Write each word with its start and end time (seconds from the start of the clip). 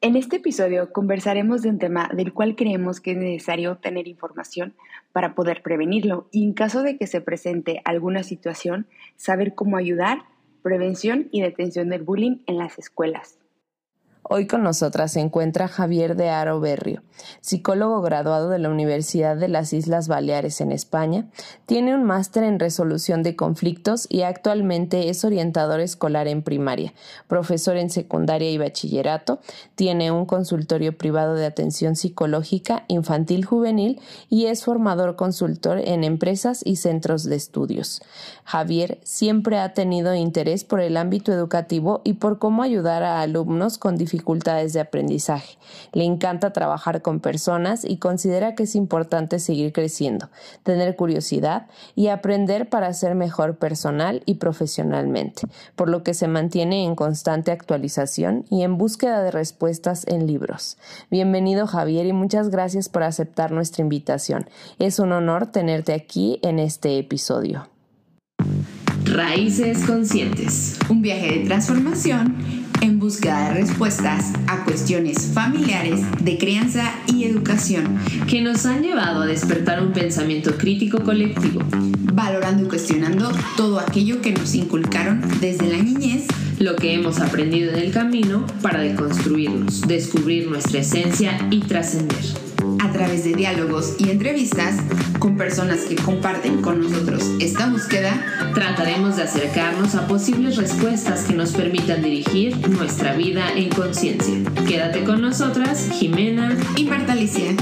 En 0.00 0.14
este 0.14 0.36
episodio 0.36 0.92
conversaremos 0.92 1.62
de 1.62 1.70
un 1.70 1.80
tema 1.80 2.08
del 2.14 2.32
cual 2.32 2.54
creemos 2.54 3.00
que 3.00 3.10
es 3.10 3.16
necesario 3.16 3.78
tener 3.78 4.06
información 4.06 4.76
para 5.10 5.34
poder 5.34 5.60
prevenirlo 5.60 6.28
y 6.30 6.44
en 6.44 6.52
caso 6.52 6.84
de 6.84 6.96
que 6.96 7.08
se 7.08 7.20
presente 7.20 7.82
alguna 7.84 8.22
situación, 8.22 8.86
saber 9.16 9.56
cómo 9.56 9.76
ayudar, 9.76 10.22
prevención 10.62 11.28
y 11.32 11.40
detención 11.40 11.88
del 11.88 12.02
bullying 12.02 12.44
en 12.46 12.58
las 12.58 12.78
escuelas. 12.78 13.40
Hoy 14.30 14.46
con 14.46 14.62
nosotras 14.62 15.12
se 15.12 15.20
encuentra 15.20 15.68
Javier 15.68 16.14
de 16.14 16.28
Aro 16.28 16.60
Berrio, 16.60 17.02
psicólogo 17.40 18.02
graduado 18.02 18.50
de 18.50 18.58
la 18.58 18.68
Universidad 18.68 19.38
de 19.38 19.48
las 19.48 19.72
Islas 19.72 20.06
Baleares 20.06 20.60
en 20.60 20.70
España, 20.70 21.30
tiene 21.64 21.94
un 21.94 22.04
máster 22.04 22.42
en 22.42 22.58
resolución 22.58 23.22
de 23.22 23.36
conflictos 23.36 24.06
y 24.10 24.22
actualmente 24.22 25.08
es 25.08 25.24
orientador 25.24 25.80
escolar 25.80 26.28
en 26.28 26.42
primaria, 26.42 26.92
profesor 27.26 27.78
en 27.78 27.88
secundaria 27.88 28.50
y 28.50 28.58
bachillerato, 28.58 29.40
tiene 29.76 30.12
un 30.12 30.26
consultorio 30.26 30.98
privado 30.98 31.34
de 31.34 31.46
atención 31.46 31.96
psicológica 31.96 32.84
infantil 32.88 33.46
juvenil 33.46 33.98
y 34.28 34.44
es 34.44 34.62
formador 34.62 35.16
consultor 35.16 35.78
en 35.78 36.04
empresas 36.04 36.60
y 36.66 36.76
centros 36.76 37.24
de 37.24 37.36
estudios. 37.36 38.02
Javier 38.44 39.00
siempre 39.04 39.56
ha 39.56 39.72
tenido 39.72 40.14
interés 40.14 40.64
por 40.64 40.80
el 40.80 40.98
ámbito 40.98 41.32
educativo 41.32 42.02
y 42.04 42.14
por 42.14 42.38
cómo 42.38 42.62
ayudar 42.62 43.02
a 43.04 43.22
alumnos 43.22 43.78
con 43.78 43.96
dificultades 43.96 44.17
dificultades 44.18 44.72
de 44.72 44.80
aprendizaje. 44.80 45.58
Le 45.92 46.04
encanta 46.04 46.52
trabajar 46.52 47.02
con 47.02 47.20
personas 47.20 47.84
y 47.84 47.98
considera 47.98 48.54
que 48.54 48.64
es 48.64 48.74
importante 48.74 49.38
seguir 49.38 49.72
creciendo, 49.72 50.28
tener 50.64 50.96
curiosidad 50.96 51.68
y 51.94 52.08
aprender 52.08 52.68
para 52.68 52.92
ser 52.92 53.14
mejor 53.14 53.58
personal 53.58 54.22
y 54.26 54.34
profesionalmente, 54.34 55.42
por 55.76 55.88
lo 55.88 56.02
que 56.02 56.14
se 56.14 56.26
mantiene 56.26 56.84
en 56.84 56.96
constante 56.96 57.52
actualización 57.52 58.44
y 58.50 58.62
en 58.62 58.76
búsqueda 58.76 59.22
de 59.22 59.30
respuestas 59.30 60.04
en 60.08 60.26
libros. 60.26 60.78
Bienvenido 61.10 61.66
Javier 61.66 62.06
y 62.06 62.12
muchas 62.12 62.50
gracias 62.50 62.88
por 62.88 63.04
aceptar 63.04 63.52
nuestra 63.52 63.82
invitación. 63.82 64.50
Es 64.80 64.98
un 64.98 65.12
honor 65.12 65.46
tenerte 65.46 65.92
aquí 65.92 66.40
en 66.42 66.58
este 66.58 66.98
episodio. 66.98 67.68
Raíces 69.04 69.84
Conscientes. 69.86 70.78
Un 70.90 71.02
viaje 71.02 71.38
de 71.38 71.46
transformación 71.46 72.57
en 72.80 72.98
búsqueda 72.98 73.48
de 73.48 73.60
respuestas 73.60 74.32
a 74.46 74.64
cuestiones 74.64 75.30
familiares 75.32 76.00
de 76.20 76.38
crianza 76.38 76.92
y 77.06 77.24
educación 77.24 77.98
que 78.26 78.40
nos 78.40 78.66
han 78.66 78.82
llevado 78.82 79.22
a 79.22 79.26
despertar 79.26 79.82
un 79.82 79.92
pensamiento 79.92 80.56
crítico 80.56 81.02
colectivo, 81.02 81.60
valorando 82.12 82.64
y 82.64 82.68
cuestionando 82.68 83.30
todo 83.56 83.80
aquello 83.80 84.20
que 84.20 84.32
nos 84.32 84.54
inculcaron 84.54 85.22
desde 85.40 85.68
la 85.68 85.78
niñez, 85.78 86.26
lo 86.58 86.76
que 86.76 86.94
hemos 86.94 87.20
aprendido 87.20 87.72
en 87.72 87.78
el 87.78 87.92
camino 87.92 88.46
para 88.62 88.80
deconstruirnos, 88.80 89.82
descubrir 89.82 90.48
nuestra 90.48 90.80
esencia 90.80 91.46
y 91.50 91.60
trascender 91.60 92.47
a 92.80 92.92
través 92.92 93.24
de 93.24 93.34
diálogos 93.34 93.94
y 93.98 94.10
entrevistas 94.10 94.76
con 95.18 95.36
personas 95.36 95.80
que 95.82 95.96
comparten 95.96 96.62
con 96.62 96.80
nosotros 96.80 97.22
esta 97.40 97.68
búsqueda, 97.68 98.12
trataremos 98.54 99.16
de 99.16 99.24
acercarnos 99.24 99.94
a 99.94 100.06
posibles 100.06 100.56
respuestas 100.56 101.24
que 101.24 101.34
nos 101.34 101.52
permitan 101.52 102.02
dirigir 102.02 102.56
nuestra 102.68 103.14
vida 103.14 103.52
en 103.54 103.68
conciencia. 103.70 104.34
Quédate 104.66 105.04
con 105.04 105.20
nosotras, 105.20 105.88
Jimena 105.92 106.56
y 106.76 106.84
Marta 106.84 107.12
Alicia. 107.12 107.54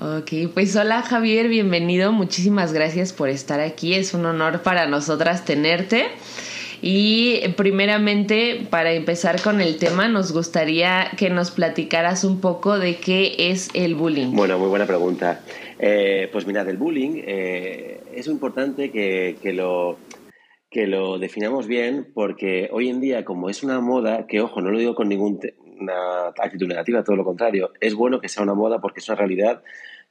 Ok, 0.00 0.52
pues 0.52 0.74
hola 0.76 1.02
Javier, 1.02 1.48
bienvenido. 1.48 2.12
Muchísimas 2.12 2.72
gracias 2.72 3.12
por 3.12 3.28
estar 3.28 3.60
aquí. 3.60 3.94
Es 3.94 4.14
un 4.14 4.26
honor 4.26 4.62
para 4.62 4.86
nosotras 4.86 5.44
tenerte. 5.44 6.06
Y 6.80 7.40
primeramente, 7.56 8.66
para 8.70 8.92
empezar 8.92 9.40
con 9.42 9.60
el 9.60 9.78
tema, 9.78 10.08
nos 10.08 10.32
gustaría 10.32 11.10
que 11.16 11.30
nos 11.30 11.50
platicaras 11.50 12.24
un 12.24 12.40
poco 12.40 12.78
de 12.78 12.96
qué 12.96 13.34
es 13.50 13.68
el 13.74 13.94
bullying. 13.94 14.32
Bueno, 14.32 14.58
muy 14.58 14.68
buena 14.68 14.86
pregunta. 14.86 15.40
Eh, 15.78 16.28
pues 16.32 16.46
mira, 16.46 16.64
del 16.64 16.76
bullying 16.76 17.22
eh, 17.24 18.00
es 18.14 18.26
importante 18.26 18.90
que, 18.90 19.36
que, 19.42 19.52
lo, 19.52 19.98
que 20.70 20.86
lo 20.86 21.18
definamos 21.18 21.66
bien 21.66 22.06
porque 22.14 22.68
hoy 22.72 22.88
en 22.88 23.00
día, 23.00 23.24
como 23.24 23.48
es 23.48 23.62
una 23.62 23.80
moda, 23.80 24.26
que 24.26 24.40
ojo, 24.40 24.60
no 24.60 24.70
lo 24.70 24.78
digo 24.78 24.94
con 24.94 25.08
ninguna 25.08 25.40
actitud 26.40 26.66
negativa, 26.66 27.04
todo 27.04 27.16
lo 27.16 27.24
contrario, 27.24 27.72
es 27.80 27.94
bueno 27.94 28.20
que 28.20 28.28
sea 28.28 28.42
una 28.42 28.54
moda 28.54 28.80
porque 28.80 29.00
es 29.00 29.08
una 29.08 29.18
realidad 29.18 29.62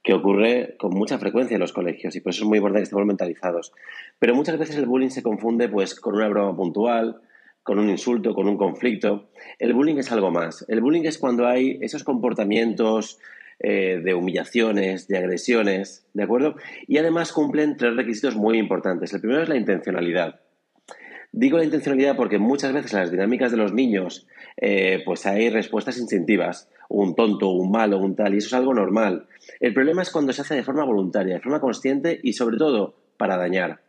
que 0.02 0.14
ocurre 0.14 0.76
con 0.78 0.92
mucha 0.92 1.18
frecuencia 1.18 1.54
en 1.54 1.60
los 1.60 1.72
colegios 1.72 2.14
y 2.16 2.20
por 2.20 2.30
eso 2.30 2.44
es 2.44 2.48
muy 2.48 2.58
importante 2.58 2.80
que 2.80 2.84
estemos 2.84 3.06
mentalizados. 3.06 3.72
Pero 4.18 4.34
muchas 4.34 4.58
veces 4.58 4.76
el 4.76 4.86
bullying 4.86 5.10
se 5.10 5.22
confunde 5.22 5.68
pues 5.68 5.94
con 5.94 6.14
una 6.14 6.28
broma 6.28 6.56
puntual, 6.56 7.20
con 7.62 7.78
un 7.78 7.90
insulto, 7.90 8.34
con 8.34 8.48
un 8.48 8.56
conflicto. 8.56 9.28
El 9.58 9.74
bullying 9.74 9.96
es 9.96 10.10
algo 10.10 10.30
más. 10.30 10.64
El 10.68 10.80
bullying 10.80 11.04
es 11.04 11.18
cuando 11.18 11.46
hay 11.46 11.78
esos 11.82 12.04
comportamientos 12.04 13.18
eh, 13.60 14.00
de 14.02 14.14
humillaciones, 14.14 15.08
de 15.08 15.18
agresiones, 15.18 16.06
¿de 16.14 16.22
acuerdo? 16.22 16.54
Y 16.86 16.98
además 16.98 17.32
cumplen 17.32 17.76
tres 17.76 17.96
requisitos 17.96 18.36
muy 18.36 18.56
importantes. 18.56 19.12
El 19.12 19.20
primero 19.20 19.42
es 19.42 19.48
la 19.48 19.56
intencionalidad. 19.56 20.40
Digo 21.32 21.58
la 21.58 21.64
intencionalidad 21.64 22.16
porque 22.16 22.38
muchas 22.38 22.72
veces 22.72 22.94
en 22.94 23.00
las 23.00 23.10
dinámicas 23.10 23.50
de 23.50 23.58
los 23.58 23.74
niños 23.74 24.26
eh, 24.56 25.02
pues 25.04 25.26
hay 25.26 25.50
respuestas 25.50 25.98
instintivas, 25.98 26.70
un 26.88 27.14
tonto, 27.14 27.50
un 27.50 27.70
malo, 27.70 27.98
un 27.98 28.16
tal, 28.16 28.34
y 28.34 28.38
eso 28.38 28.46
es 28.46 28.54
algo 28.54 28.72
normal. 28.72 29.26
El 29.60 29.74
problema 29.74 30.02
es 30.02 30.10
cuando 30.10 30.32
se 30.32 30.42
hace 30.42 30.54
de 30.54 30.62
forma 30.62 30.84
voluntaria, 30.84 31.34
de 31.34 31.40
forma 31.40 31.60
consciente 31.60 32.18
y 32.22 32.32
sobre 32.32 32.56
todo 32.56 32.94
para 33.16 33.36
dañar. 33.36 33.80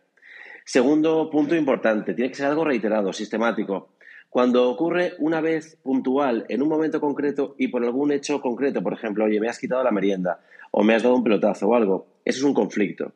Segundo 0.64 1.30
punto 1.30 1.54
importante, 1.54 2.14
tiene 2.14 2.30
que 2.30 2.36
ser 2.36 2.46
algo 2.46 2.64
reiterado, 2.64 3.12
sistemático. 3.12 3.90
Cuando 4.28 4.70
ocurre 4.70 5.14
una 5.18 5.40
vez 5.40 5.76
puntual, 5.82 6.46
en 6.48 6.62
un 6.62 6.68
momento 6.68 7.00
concreto 7.00 7.56
y 7.58 7.68
por 7.68 7.84
algún 7.84 8.12
hecho 8.12 8.40
concreto, 8.40 8.82
por 8.82 8.92
ejemplo, 8.92 9.24
oye, 9.24 9.40
me 9.40 9.48
has 9.48 9.58
quitado 9.58 9.82
la 9.82 9.90
merienda 9.90 10.40
o 10.70 10.84
me 10.84 10.94
has 10.94 11.02
dado 11.02 11.16
un 11.16 11.24
pelotazo 11.24 11.66
o 11.66 11.74
algo, 11.74 12.06
eso 12.24 12.38
es 12.38 12.44
un 12.44 12.54
conflicto. 12.54 13.12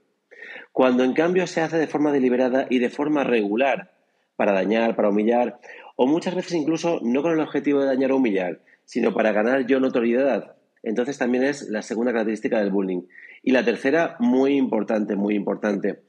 Cuando 0.73 1.05
en 1.05 1.13
cambio 1.13 1.47
se 1.47 1.61
hace 1.61 1.79
de 1.79 1.87
forma 1.87 2.11
deliberada 2.11 2.67
y 2.69 2.81
de 2.81 2.91
forma 2.91 3.23
regular, 3.23 3.93
para 4.37 4.53
dañar, 4.53 4.97
para 4.97 5.11
humillar, 5.11 5.61
o 5.97 6.07
muchas 6.07 6.35
veces 6.35 6.55
incluso 6.55 6.99
no 7.03 7.23
con 7.23 7.33
el 7.33 7.41
objetivo 7.41 7.81
de 7.81 7.87
dañar 7.87 8.11
o 8.11 8.17
humillar, 8.17 8.61
sino 8.85 9.15
para 9.15 9.33
ganar 9.33 9.67
yo 9.67 9.79
notoriedad. 9.79 10.57
Entonces 10.85 11.19
también 11.19 11.45
es 11.45 11.69
la 11.71 11.83
segunda 11.83 12.13
característica 12.13 12.61
del 12.61 12.71
bullying. 12.71 13.03
Y 13.43 13.53
la 13.53 13.65
tercera, 13.65 14.17
muy 14.21 14.57
importante, 14.57 15.17
muy 15.17 15.35
importante. 15.35 16.03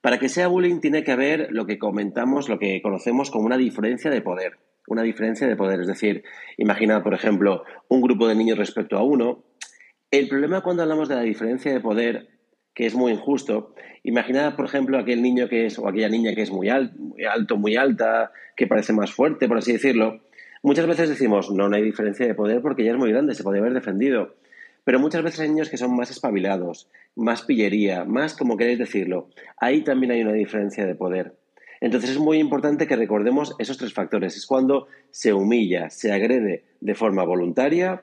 Para 0.00 0.18
que 0.18 0.28
sea 0.28 0.48
bullying 0.48 0.80
tiene 0.80 1.04
que 1.04 1.12
haber 1.12 1.48
lo 1.50 1.66
que 1.66 1.78
comentamos, 1.78 2.48
lo 2.48 2.58
que 2.58 2.82
conocemos 2.82 3.30
como 3.30 3.46
una 3.46 3.56
diferencia 3.56 4.10
de 4.10 4.22
poder. 4.22 4.58
Una 4.86 5.02
diferencia 5.02 5.46
de 5.46 5.56
poder. 5.56 5.80
Es 5.80 5.86
decir, 5.86 6.24
imagina, 6.58 7.02
por 7.02 7.14
ejemplo, 7.14 7.64
un 7.88 8.00
grupo 8.02 8.28
de 8.28 8.34
niños 8.34 8.58
respecto 8.58 8.96
a 8.96 9.02
uno. 9.02 9.44
El 10.10 10.28
problema 10.28 10.62
cuando 10.62 10.82
hablamos 10.82 11.08
de 11.08 11.14
la 11.14 11.22
diferencia 11.22 11.72
de 11.72 11.80
poder 11.80 12.28
que 12.74 12.86
es 12.86 12.94
muy 12.94 13.12
injusto. 13.12 13.74
Imaginad, 14.02 14.56
por 14.56 14.66
ejemplo, 14.66 14.98
aquel 14.98 15.22
niño 15.22 15.48
que 15.48 15.66
es, 15.66 15.78
o 15.78 15.88
aquella 15.88 16.08
niña 16.08 16.34
que 16.34 16.42
es 16.42 16.50
muy 16.50 16.68
alto, 16.68 17.56
muy 17.56 17.76
alta, 17.76 18.32
que 18.56 18.66
parece 18.66 18.92
más 18.92 19.12
fuerte, 19.12 19.48
por 19.48 19.58
así 19.58 19.72
decirlo. 19.72 20.20
Muchas 20.64 20.86
veces 20.86 21.10
decimos, 21.10 21.50
no, 21.50 21.68
no 21.68 21.76
hay 21.76 21.82
diferencia 21.82 22.26
de 22.26 22.34
poder 22.34 22.62
porque 22.62 22.84
ya 22.84 22.92
es 22.92 22.96
muy 22.96 23.12
grande, 23.12 23.34
se 23.34 23.42
puede 23.42 23.58
haber 23.58 23.74
defendido. 23.74 24.36
Pero 24.82 24.98
muchas 24.98 25.22
veces 25.22 25.40
hay 25.40 25.50
niños 25.50 25.68
que 25.68 25.76
son 25.76 25.94
más 25.94 26.10
espabilados, 26.10 26.88
más 27.14 27.42
pillería, 27.42 28.06
más 28.06 28.34
como 28.34 28.56
queréis 28.56 28.78
decirlo. 28.78 29.28
Ahí 29.58 29.84
también 29.84 30.12
hay 30.12 30.22
una 30.22 30.32
diferencia 30.32 30.86
de 30.86 30.94
poder. 30.94 31.34
Entonces 31.82 32.12
es 32.12 32.18
muy 32.18 32.38
importante 32.38 32.86
que 32.86 32.96
recordemos 32.96 33.54
esos 33.58 33.76
tres 33.76 33.92
factores. 33.92 34.38
Es 34.38 34.46
cuando 34.46 34.88
se 35.10 35.34
humilla, 35.34 35.90
se 35.90 36.12
agrede 36.12 36.64
de 36.80 36.94
forma 36.94 37.24
voluntaria, 37.24 38.02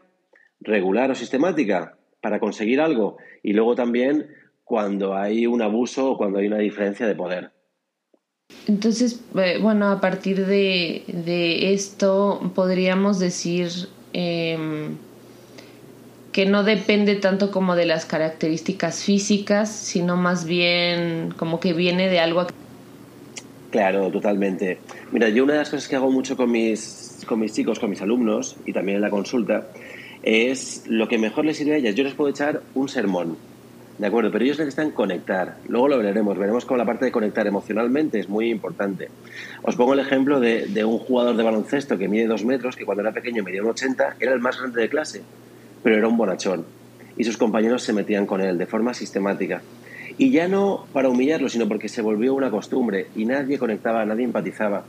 regular 0.60 1.10
o 1.10 1.16
sistemática 1.16 1.98
para 2.22 2.40
conseguir 2.40 2.80
algo 2.80 3.18
y 3.42 3.54
luego 3.54 3.74
también 3.74 4.28
cuando 4.64 5.16
hay 5.16 5.48
un 5.48 5.64
abuso 5.64 6.12
o 6.12 6.18
cuando 6.18 6.38
hay 6.38 6.46
una 6.46 6.60
diferencia 6.60 7.08
de 7.08 7.16
poder. 7.16 7.54
Entonces, 8.68 9.20
eh, 9.36 9.58
bueno, 9.62 9.90
a 9.90 10.00
partir 10.00 10.46
de, 10.46 11.74
esto 11.74 12.52
podríamos 12.54 13.20
decir 13.20 13.70
em, 14.14 14.98
que 16.32 16.46
no 16.46 16.64
depende 16.64 17.16
tanto 17.16 17.52
como 17.52 17.76
de 17.76 17.86
las 17.86 18.06
características 18.06 19.04
físicas, 19.04 19.72
sino 19.72 20.16
más 20.16 20.46
bien 20.46 21.34
como 21.38 21.60
que 21.60 21.74
viene 21.74 22.08
de 22.10 22.20
algo. 22.20 22.48
Claro, 23.72 24.10
totalmente. 24.12 24.80
Mira, 25.12 25.30
yo 25.30 25.44
una 25.44 25.54
de 25.54 25.60
las 25.60 25.70
cosas 25.70 25.88
que 25.88 25.96
hago 25.96 26.12
mucho 26.12 26.38
con 26.38 26.52
mis, 26.52 27.24
con 27.26 27.40
mis 27.40 27.54
chicos, 27.54 27.80
con 27.80 27.90
mis 27.90 28.02
alumnos 28.02 28.58
y 28.66 28.74
también 28.74 28.98
en 28.98 29.02
la 29.02 29.10
consulta, 29.10 29.68
es 30.24 30.84
lo 30.88 31.08
que 31.08 31.18
mejor 31.18 31.46
les 31.46 31.58
sirve 31.58 31.74
a 31.74 31.78
ellas. 31.78 31.96
Yo 31.96 32.04
les 32.04 32.14
puedo 32.14 32.30
echar 32.30 32.62
un 32.76 32.90
sermón 32.90 33.38
de 33.98 34.08
acuerdo, 34.08 34.32
pero 34.32 34.44
ellos 34.44 34.60
necesitan 34.60 34.92
conectar. 34.92 35.58
Luego 35.68 35.88
lo 35.88 35.98
veremos, 35.98 36.38
veremos 36.38 36.66
cómo 36.66 36.78
la 36.78 36.86
parte 36.86 37.06
de 37.06 37.12
conectar 37.12 37.46
emocionalmente 37.46 38.20
es 38.20 38.30
muy 38.30 38.50
importante. 38.50 39.10
Os 39.62 39.76
pongo 39.76 39.94
el 39.94 40.00
ejemplo 40.00 40.40
de, 40.40 40.84
un 40.86 40.98
jugador 40.98 41.36
de 41.36 41.44
baloncesto 41.44 41.98
que 41.98 42.08
mide 42.08 42.28
dos 42.28 42.44
metros, 42.44 42.76
que 42.76 42.86
cuando 42.86 43.02
era 43.02 43.12
pequeño 43.12 43.44
medía 43.44 43.62
un 43.62 43.70
80, 43.70 44.16
era 44.20 44.34
el 44.34 44.40
más 44.40 44.60
grande 44.60 44.82
de 44.82 44.90
clase, 44.90 45.22
pero 45.84 45.98
era 45.98 46.08
un 46.08 46.18
bonachón. 46.18 46.66
Y 47.18 47.24
sus 47.24 47.38
compañeros 47.38 47.84
se 47.84 47.94
metían 47.94 48.26
con 48.26 48.42
él 48.42 48.58
de 48.58 48.66
forma 48.66 48.94
sistemática. 48.94 49.62
Y 50.18 50.32
ya 50.32 50.48
no 50.48 50.88
para 50.94 51.10
humillarlo, 51.10 51.50
sino 51.50 51.68
porque 51.68 51.90
se 51.90 52.02
volvió 52.02 52.34
una 52.34 52.50
costumbre 52.50 53.08
y 53.16 53.26
nadie 53.26 53.60
conectaba, 53.60 54.06
nadie 54.06 54.24
empatizaba. 54.24 54.84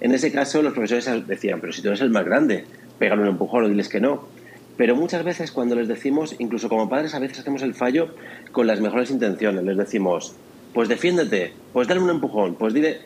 En 0.00 0.12
ese 0.12 0.32
caso, 0.32 0.62
los 0.62 0.72
profesores 0.72 1.26
decían, 1.26 1.60
pero 1.60 1.72
si 1.72 1.82
tú 1.82 1.88
eres 1.88 2.00
el 2.00 2.10
más 2.10 2.24
grande, 2.24 2.64
pégale 2.98 3.22
un 3.22 3.28
empujón 3.28 3.64
o 3.64 3.68
diles 3.68 3.88
que 3.88 4.00
no. 4.00 4.26
Pero 4.76 4.96
muchas 4.96 5.24
veces 5.24 5.52
cuando 5.52 5.74
les 5.74 5.88
decimos, 5.88 6.34
incluso 6.38 6.68
como 6.68 6.88
padres, 6.88 7.14
a 7.14 7.18
veces 7.18 7.40
hacemos 7.40 7.62
el 7.62 7.74
fallo 7.74 8.14
con 8.52 8.66
las 8.66 8.80
mejores 8.80 9.10
intenciones. 9.10 9.64
Les 9.64 9.76
decimos, 9.76 10.34
pues 10.72 10.88
defiéndete, 10.88 11.52
pues 11.72 11.88
dale 11.88 12.00
un 12.00 12.10
empujón, 12.10 12.54
pues 12.54 12.74
dile... 12.74 13.00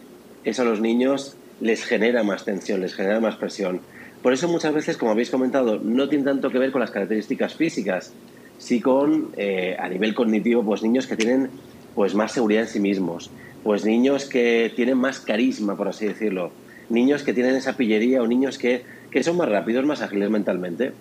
Eso 0.45 0.63
a 0.63 0.65
los 0.65 0.81
niños 0.81 1.37
les 1.61 1.85
genera 1.85 2.23
más 2.23 2.45
tensión, 2.45 2.81
les 2.81 2.95
genera 2.95 3.19
más 3.19 3.35
presión. 3.35 3.81
Por 4.23 4.33
eso 4.33 4.47
muchas 4.47 4.73
veces, 4.73 4.97
como 4.97 5.11
habéis 5.11 5.29
comentado, 5.29 5.81
no 5.83 6.09
tiene 6.09 6.25
tanto 6.25 6.51
que 6.51 6.59
ver 6.61 6.71
con 6.71 6.81
las 6.81 6.93
características 6.93 7.55
físicas, 7.55 8.13
sí 8.59 8.81
con, 8.81 9.31
eh, 9.37 9.77
a 9.79 9.89
nivel 9.89 10.15
cognitivo, 10.15 10.65
pues 10.65 10.85
niños 10.85 11.09
que 11.09 11.17
tienen 11.17 11.51
pues 11.97 12.15
más 12.15 12.33
seguridad 12.33 12.63
en 12.63 12.69
sí 12.69 12.79
mismos, 12.79 13.31
pues 13.65 13.85
niños 13.85 14.27
que 14.27 14.73
tienen 14.77 14.99
más 14.99 15.19
carisma, 15.19 15.77
por 15.77 15.89
así 15.89 16.07
decirlo, 16.07 16.53
niños 16.91 17.23
que 17.23 17.33
tienen 17.33 17.57
esa 17.57 17.77
pillería 17.77 18.23
o 18.23 18.27
niños 18.27 18.59
que, 18.59 18.85
que 19.11 19.23
son 19.23 19.37
más 19.37 19.49
rápidos, 19.49 19.85
más 19.85 20.03
ágiles 20.03 20.31
mentalmente. 20.31 20.93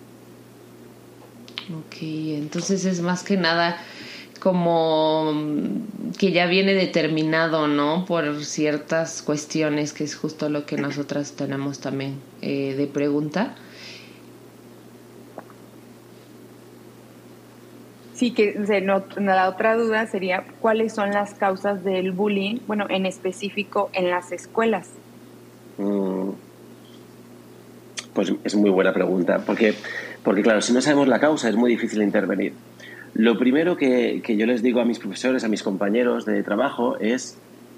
Ok, 1.69 1.95
entonces 2.01 2.85
es 2.85 3.01
más 3.01 3.23
que 3.23 3.37
nada 3.37 3.77
como 4.39 5.33
que 6.19 6.31
ya 6.31 6.45
viene 6.45 6.73
determinado, 6.73 7.67
¿no? 7.67 8.05
Por 8.05 8.43
ciertas 8.43 9.21
cuestiones, 9.21 9.93
que 9.93 10.03
es 10.03 10.15
justo 10.15 10.49
lo 10.49 10.65
que 10.65 10.77
nosotras 10.77 11.33
tenemos 11.33 11.79
también 11.79 12.19
eh, 12.41 12.75
de 12.77 12.85
pregunta. 12.85 13.55
Sí, 18.13 18.31
que 18.31 18.55
la 19.17 19.49
otra 19.49 19.75
duda 19.75 20.07
sería 20.07 20.45
cuáles 20.61 20.93
son 20.93 21.11
las 21.11 21.33
causas 21.33 21.83
del 21.83 22.13
bullying, 22.13 22.59
bueno, 22.65 22.85
en 22.89 23.05
específico 23.05 23.89
en 23.93 24.09
las 24.09 24.31
escuelas. 24.31 24.89
Mm. 25.77 26.29
Pues 28.13 28.31
es 28.45 28.55
muy 28.55 28.69
buena 28.69 28.93
pregunta, 28.93 29.43
porque, 29.45 29.73
porque 30.25 30.41
claro, 30.41 30.61
si 30.61 30.73
no 30.73 30.81
sabemos 30.81 31.07
la 31.07 31.19
causa 31.19 31.47
es 31.47 31.55
muy 31.55 31.71
difícil 31.71 32.01
intervenir. 32.01 32.53
Lo 33.13 33.37
primero 33.37 33.77
que, 33.77 34.21
yo 34.27 34.45
les 34.45 34.61
digo 34.61 34.81
a 34.81 34.85
mis 34.85 34.99
profesores, 34.99 35.45
a 35.45 35.47
mis 35.47 35.63
compañeros 35.63 36.25
de 36.25 36.43
trabajo, 36.43 36.97
es 36.99 37.37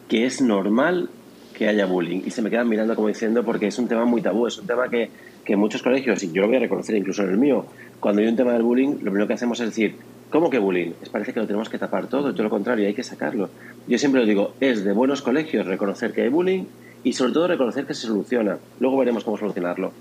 que 0.09 0.25
es 0.25 0.41
normal 0.41 1.09
que 1.53 1.67
haya 1.67 1.85
bullying. 1.85 2.21
Y 2.25 2.31
se 2.31 2.41
me 2.41 2.49
quedan 2.49 2.67
mirando 2.67 2.95
como 2.95 3.09
diciendo, 3.09 3.43
porque 3.43 3.67
es 3.67 3.77
un 3.77 3.87
tema 3.87 4.05
muy 4.05 4.23
tabú, 4.23 4.47
es 4.47 4.57
un 4.57 4.65
tema 4.65 4.89
que, 4.89 5.11
que 5.45 5.55
muchos 5.55 5.83
colegios, 5.83 6.23
y 6.23 6.31
yo 6.31 6.41
lo 6.41 6.47
voy 6.47 6.57
a 6.57 6.61
reconocer 6.61 6.95
incluso 6.95 7.21
en 7.21 7.29
el 7.29 7.37
mío, 7.37 7.67
cuando 7.99 8.23
hay 8.23 8.27
un 8.27 8.35
tema 8.35 8.53
del 8.53 8.63
bullying, 8.63 8.93
lo 8.93 9.11
primero 9.11 9.27
que 9.27 9.33
hacemos 9.33 9.59
es 9.59 9.67
decir, 9.67 9.95
¿Cómo 10.29 10.49
que 10.49 10.59
bullying? 10.59 10.91
Es 11.01 11.07
parece 11.07 11.31
que 11.33 11.39
lo 11.39 11.47
tenemos 11.47 11.69
que 11.69 11.77
tapar 11.77 12.07
todo, 12.07 12.33
todo 12.33 12.43
lo 12.43 12.49
contrario, 12.49 12.85
hay 12.85 12.93
que 12.93 13.03
sacarlo. 13.03 13.49
Yo 13.87 13.97
siempre 13.97 14.19
lo 14.19 14.27
digo, 14.27 14.53
es 14.59 14.83
de 14.83 14.91
buenos 14.91 15.21
colegios 15.21 15.65
reconocer 15.65 16.11
que 16.11 16.23
hay 16.23 16.27
bullying 16.27 16.65
y 17.05 17.13
sobre 17.13 17.31
todo 17.31 17.47
reconocer 17.47 17.85
que 17.85 17.93
se 17.93 18.07
soluciona. 18.07 18.57
Luego 18.81 18.97
veremos 18.97 19.23
cómo 19.23 19.37
solucionarlo. 19.37 19.93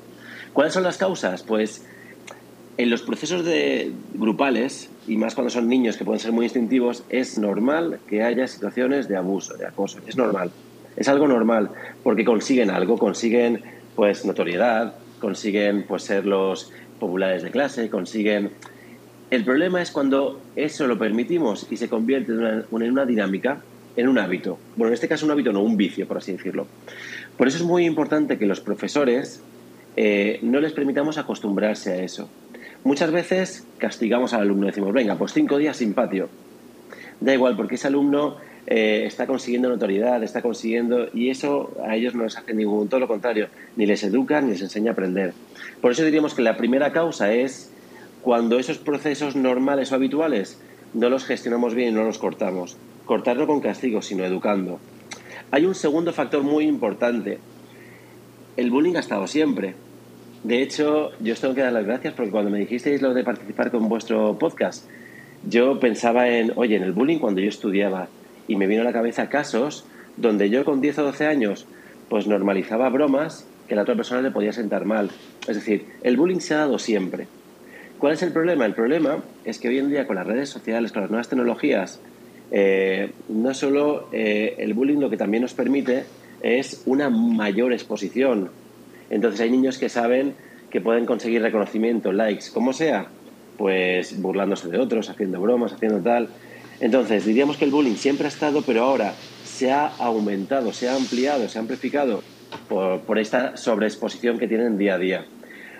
¿Cuáles 0.52 0.72
son 0.72 0.82
las 0.82 0.98
causas? 0.98 1.44
Pues 1.44 1.86
en 2.78 2.90
los 2.90 3.02
procesos 3.02 3.44
de 3.44 3.92
grupales, 4.14 4.90
y 5.06 5.16
más 5.16 5.34
cuando 5.34 5.50
son 5.50 5.68
niños 5.68 5.96
que 5.96 6.04
pueden 6.04 6.20
ser 6.20 6.32
muy 6.32 6.46
instintivos, 6.46 7.04
es 7.08 7.38
normal 7.38 8.00
que 8.08 8.22
haya 8.22 8.46
situaciones 8.46 9.08
de 9.08 9.16
abuso, 9.16 9.56
de 9.56 9.66
acoso. 9.66 9.98
Es 10.06 10.16
normal. 10.16 10.50
Es 10.96 11.08
algo 11.08 11.28
normal, 11.28 11.70
porque 12.02 12.24
consiguen 12.24 12.70
algo, 12.70 12.98
consiguen 12.98 13.62
pues 13.94 14.24
notoriedad, 14.24 14.94
consiguen 15.20 15.84
pues 15.86 16.04
ser 16.04 16.26
los 16.26 16.72
populares 16.98 17.42
de 17.42 17.50
clase, 17.50 17.88
consiguen 17.90 18.52
el 19.30 19.44
problema 19.44 19.82
es 19.82 19.90
cuando 19.90 20.40
eso 20.54 20.86
lo 20.86 20.98
permitimos 20.98 21.66
y 21.68 21.76
se 21.76 21.88
convierte 21.88 22.32
en 22.32 22.64
una, 22.70 23.04
dinámica, 23.04 23.60
en 23.96 24.08
un 24.08 24.18
hábito. 24.18 24.58
Bueno, 24.76 24.88
en 24.88 24.94
este 24.94 25.08
caso 25.08 25.26
un 25.26 25.32
hábito, 25.32 25.52
no 25.52 25.62
un 25.62 25.76
vicio, 25.76 26.06
por 26.06 26.18
así 26.18 26.32
decirlo. 26.32 26.66
Por 27.36 27.48
eso 27.48 27.56
es 27.56 27.64
muy 27.64 27.84
importante 27.86 28.38
que 28.38 28.46
los 28.46 28.60
profesores 28.60 29.42
eh, 29.96 30.38
no 30.42 30.60
les 30.60 30.72
permitamos 30.72 31.18
acostumbrarse 31.18 31.92
a 31.92 31.96
eso. 31.96 32.30
Muchas 32.86 33.10
veces 33.10 33.66
castigamos 33.78 34.32
al 34.32 34.42
alumno, 34.42 34.68
decimos, 34.68 34.92
venga, 34.92 35.16
pues 35.16 35.32
cinco 35.32 35.58
días 35.58 35.76
sin 35.76 35.92
patio. 35.92 36.28
Da 37.20 37.34
igual, 37.34 37.56
porque 37.56 37.74
ese 37.74 37.88
alumno 37.88 38.36
eh, 38.68 39.02
está 39.04 39.26
consiguiendo 39.26 39.68
notoriedad, 39.68 40.22
está 40.22 40.40
consiguiendo, 40.40 41.08
y 41.12 41.30
eso 41.30 41.76
a 41.84 41.96
ellos 41.96 42.14
no 42.14 42.22
les 42.22 42.36
hace 42.36 42.54
ningún, 42.54 42.88
todo 42.88 43.00
lo 43.00 43.08
contrario, 43.08 43.48
ni 43.74 43.86
les 43.86 44.04
educa 44.04 44.40
ni 44.40 44.50
les 44.50 44.62
enseña 44.62 44.90
a 44.90 44.92
aprender. 44.92 45.32
Por 45.80 45.90
eso 45.90 46.04
diríamos 46.04 46.34
que 46.34 46.42
la 46.42 46.56
primera 46.56 46.92
causa 46.92 47.32
es 47.32 47.72
cuando 48.22 48.56
esos 48.56 48.78
procesos 48.78 49.34
normales 49.34 49.90
o 49.90 49.96
habituales 49.96 50.62
no 50.94 51.10
los 51.10 51.24
gestionamos 51.24 51.74
bien 51.74 51.88
y 51.88 51.92
no 51.96 52.04
los 52.04 52.18
cortamos. 52.18 52.76
Cortarlo 53.04 53.48
con 53.48 53.60
castigo, 53.60 54.00
sino 54.00 54.24
educando. 54.24 54.78
Hay 55.50 55.66
un 55.66 55.74
segundo 55.74 56.12
factor 56.12 56.44
muy 56.44 56.66
importante. 56.66 57.40
El 58.56 58.70
bullying 58.70 58.94
ha 58.94 59.00
estado 59.00 59.26
siempre. 59.26 59.74
De 60.46 60.62
hecho, 60.62 61.10
yo 61.18 61.32
os 61.32 61.40
tengo 61.40 61.56
que 61.56 61.60
dar 61.60 61.72
las 61.72 61.84
gracias 61.84 62.14
porque 62.14 62.30
cuando 62.30 62.52
me 62.52 62.60
dijisteis 62.60 63.02
lo 63.02 63.12
de 63.12 63.24
participar 63.24 63.72
con 63.72 63.88
vuestro 63.88 64.38
podcast, 64.38 64.88
yo 65.44 65.80
pensaba 65.80 66.28
en, 66.28 66.52
oye, 66.54 66.76
en 66.76 66.84
el 66.84 66.92
bullying 66.92 67.18
cuando 67.18 67.40
yo 67.40 67.48
estudiaba 67.48 68.06
y 68.46 68.54
me 68.54 68.68
vino 68.68 68.82
a 68.82 68.84
la 68.84 68.92
cabeza 68.92 69.28
casos 69.28 69.86
donde 70.16 70.48
yo 70.48 70.64
con 70.64 70.80
10 70.80 71.00
o 71.00 71.02
12 71.02 71.26
años 71.26 71.66
pues 72.08 72.28
normalizaba 72.28 72.88
bromas 72.90 73.44
que 73.66 73.74
la 73.74 73.82
otra 73.82 73.96
persona 73.96 74.22
le 74.22 74.30
podía 74.30 74.52
sentar 74.52 74.84
mal. 74.84 75.10
Es 75.48 75.56
decir, 75.56 75.86
el 76.04 76.16
bullying 76.16 76.38
se 76.38 76.54
ha 76.54 76.58
dado 76.58 76.78
siempre. 76.78 77.26
¿Cuál 77.98 78.12
es 78.12 78.22
el 78.22 78.30
problema? 78.30 78.66
El 78.66 78.74
problema 78.74 79.24
es 79.44 79.58
que 79.58 79.66
hoy 79.66 79.78
en 79.78 79.90
día 79.90 80.06
con 80.06 80.14
las 80.14 80.28
redes 80.28 80.48
sociales, 80.48 80.92
con 80.92 81.02
las 81.02 81.10
nuevas 81.10 81.28
tecnologías, 81.28 81.98
eh, 82.52 83.10
no 83.28 83.52
solo 83.52 84.08
eh, 84.12 84.54
el 84.58 84.74
bullying 84.74 84.98
lo 84.98 85.10
que 85.10 85.16
también 85.16 85.42
nos 85.42 85.54
permite 85.54 86.04
es 86.40 86.84
una 86.86 87.10
mayor 87.10 87.72
exposición. 87.72 88.50
Entonces 89.10 89.40
hay 89.40 89.50
niños 89.50 89.78
que 89.78 89.88
saben 89.88 90.34
que 90.70 90.80
pueden 90.80 91.06
conseguir 91.06 91.42
reconocimiento, 91.42 92.12
likes, 92.12 92.46
como 92.52 92.72
sea, 92.72 93.06
pues 93.56 94.20
burlándose 94.20 94.68
de 94.68 94.78
otros, 94.78 95.08
haciendo 95.08 95.40
bromas, 95.40 95.72
haciendo 95.72 96.00
tal. 96.00 96.28
Entonces 96.80 97.24
diríamos 97.24 97.56
que 97.56 97.64
el 97.64 97.70
bullying 97.70 97.94
siempre 97.94 98.26
ha 98.26 98.28
estado, 98.28 98.62
pero 98.62 98.84
ahora 98.84 99.14
se 99.44 99.72
ha 99.72 99.86
aumentado, 99.86 100.72
se 100.72 100.88
ha 100.88 100.96
ampliado, 100.96 101.48
se 101.48 101.58
ha 101.58 101.60
amplificado 101.60 102.22
por, 102.68 103.00
por 103.00 103.18
esta 103.18 103.56
sobreexposición 103.56 104.38
que 104.38 104.48
tienen 104.48 104.76
día 104.76 104.94
a 104.94 104.98
día. 104.98 105.24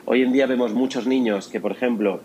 Hoy 0.07 0.23
en 0.23 0.33
día 0.33 0.47
vemos 0.47 0.73
muchos 0.73 1.07
niños 1.07 1.49
que, 1.49 1.61
por 1.61 1.73
ejemplo, 1.73 2.21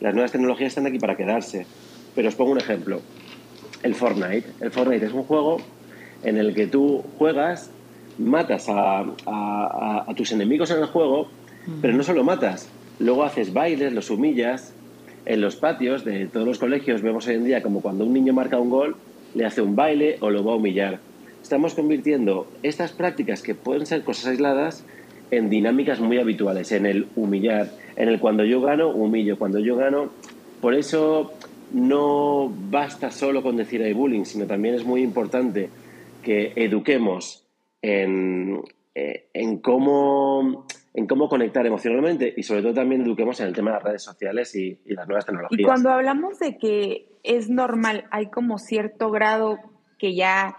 las 0.00 0.14
nuevas 0.14 0.32
tecnologías 0.32 0.68
están 0.68 0.86
aquí 0.86 0.98
para 0.98 1.16
quedarse. 1.16 1.66
Pero 2.14 2.28
os 2.28 2.34
pongo 2.34 2.52
un 2.52 2.58
ejemplo. 2.58 3.00
El 3.82 3.94
Fortnite. 3.94 4.44
El 4.60 4.70
Fortnite 4.70 5.06
es 5.06 5.12
un 5.12 5.24
juego 5.24 5.58
en 6.22 6.38
el 6.38 6.54
que 6.54 6.66
tú 6.66 7.04
juegas, 7.18 7.70
matas 8.18 8.66
a, 8.68 10.06
tus 10.16 10.32
enemigos 10.32 10.70
en 10.70 10.78
el 10.78 10.86
juego, 10.86 11.28
pero 11.80 11.94
no 11.96 12.02
solo 12.02 12.24
matas, 12.24 12.68
luego 12.98 13.24
haces 13.24 13.52
bailes, 13.52 13.92
los 13.92 14.10
humillas. 14.10 14.72
En 15.26 15.40
los 15.40 15.56
patios 15.56 16.04
de 16.04 16.26
todos 16.26 16.46
los 16.46 16.58
colegios 16.58 17.00
vemos 17.00 17.26
hoy 17.26 17.36
en 17.36 17.44
día 17.44 17.62
como 17.62 17.80
cuando 17.80 18.04
un 18.04 18.12
niño 18.12 18.34
marca 18.34 18.58
un 18.58 18.68
gol, 18.68 18.96
le 19.34 19.46
hace 19.46 19.62
un 19.62 19.74
baile 19.74 20.18
o 20.20 20.30
lo 20.30 20.44
va 20.44 20.52
a 20.52 20.56
humillar. 20.56 21.00
Estamos 21.42 21.74
convirtiendo 21.74 22.46
estas 22.62 22.92
prácticas 22.92 23.42
que 23.42 23.54
pueden 23.54 23.86
ser 23.86 24.02
cosas 24.02 24.26
aisladas 24.26 24.84
en 25.30 25.50
dinámicas 25.50 26.00
muy 26.00 26.18
habituales, 26.18 26.72
en 26.72 26.86
el 26.86 27.06
humillar, 27.16 27.70
en 27.96 28.08
el 28.08 28.20
cuando 28.20 28.44
yo 28.44 28.60
gano, 28.60 28.90
humillo, 28.90 29.38
cuando 29.38 29.58
yo 29.58 29.76
gano. 29.76 30.10
Por 30.60 30.74
eso 30.74 31.32
no 31.72 32.52
basta 32.70 33.10
solo 33.10 33.42
con 33.42 33.56
decir 33.56 33.82
hay 33.82 33.92
bullying, 33.92 34.24
sino 34.24 34.46
también 34.46 34.74
es 34.74 34.84
muy 34.84 35.02
importante 35.02 35.70
que 36.22 36.52
eduquemos 36.56 37.43
en, 37.84 38.62
eh, 38.94 39.28
en, 39.34 39.58
cómo, 39.58 40.66
en 40.94 41.06
cómo 41.06 41.28
conectar 41.28 41.66
emocionalmente 41.66 42.32
y 42.34 42.42
sobre 42.42 42.62
todo 42.62 42.72
también 42.72 43.02
eduquemos 43.02 43.38
en 43.40 43.48
el 43.48 43.54
tema 43.54 43.72
de 43.72 43.76
las 43.76 43.84
redes 43.84 44.02
sociales 44.02 44.56
y, 44.56 44.80
y 44.86 44.94
las 44.94 45.06
nuevas 45.06 45.26
tecnologías. 45.26 45.60
Y 45.60 45.64
cuando 45.64 45.90
hablamos 45.90 46.38
de 46.38 46.56
que 46.56 47.08
es 47.22 47.50
normal, 47.50 48.06
hay 48.10 48.30
como 48.30 48.58
cierto 48.58 49.10
grado 49.10 49.58
que 49.98 50.14
ya 50.14 50.56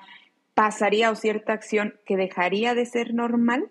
pasaría 0.53 1.09
o 1.09 1.15
cierta 1.15 1.53
acción 1.53 1.95
que 2.05 2.15
dejaría 2.15 2.75
de 2.75 2.85
ser 2.85 3.15
normal. 3.15 3.69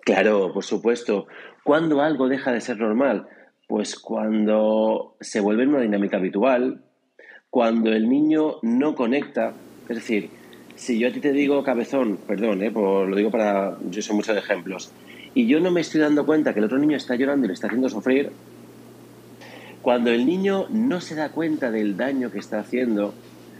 Claro, 0.00 0.52
por 0.52 0.64
supuesto. 0.64 1.28
¿Cuándo 1.64 2.02
algo 2.02 2.28
deja 2.28 2.52
de 2.52 2.60
ser 2.60 2.78
normal? 2.78 3.26
Pues 3.68 3.98
cuando 3.98 5.16
se 5.20 5.40
vuelve 5.40 5.66
una 5.66 5.80
dinámica 5.80 6.18
habitual, 6.18 6.84
cuando 7.48 7.90
el 7.90 8.08
niño 8.08 8.56
no 8.60 8.94
conecta, 8.94 9.54
es 9.88 9.96
decir, 9.96 10.41
si 10.76 10.98
yo 10.98 11.08
a 11.08 11.12
ti 11.12 11.20
te 11.20 11.32
digo 11.32 11.62
cabezón, 11.62 12.18
perdón, 12.26 12.62
eh, 12.62 12.70
lo 12.70 13.14
digo 13.14 13.30
para, 13.30 13.76
yo 13.90 14.02
sé 14.02 14.12
muchos 14.12 14.36
ejemplos, 14.36 14.90
y 15.34 15.46
yo 15.46 15.60
no 15.60 15.70
me 15.70 15.80
estoy 15.80 16.00
dando 16.00 16.26
cuenta 16.26 16.52
que 16.52 16.58
el 16.58 16.66
otro 16.66 16.78
niño 16.78 16.96
está 16.96 17.14
llorando 17.14 17.46
y 17.46 17.48
le 17.48 17.54
está 17.54 17.66
haciendo 17.66 17.88
sufrir, 17.88 18.30
cuando 19.80 20.10
el 20.10 20.26
niño 20.26 20.66
no 20.70 21.00
se 21.00 21.14
da 21.14 21.30
cuenta 21.30 21.70
del 21.70 21.96
daño 21.96 22.30
que 22.30 22.38
está 22.38 22.60
haciendo, 22.60 23.14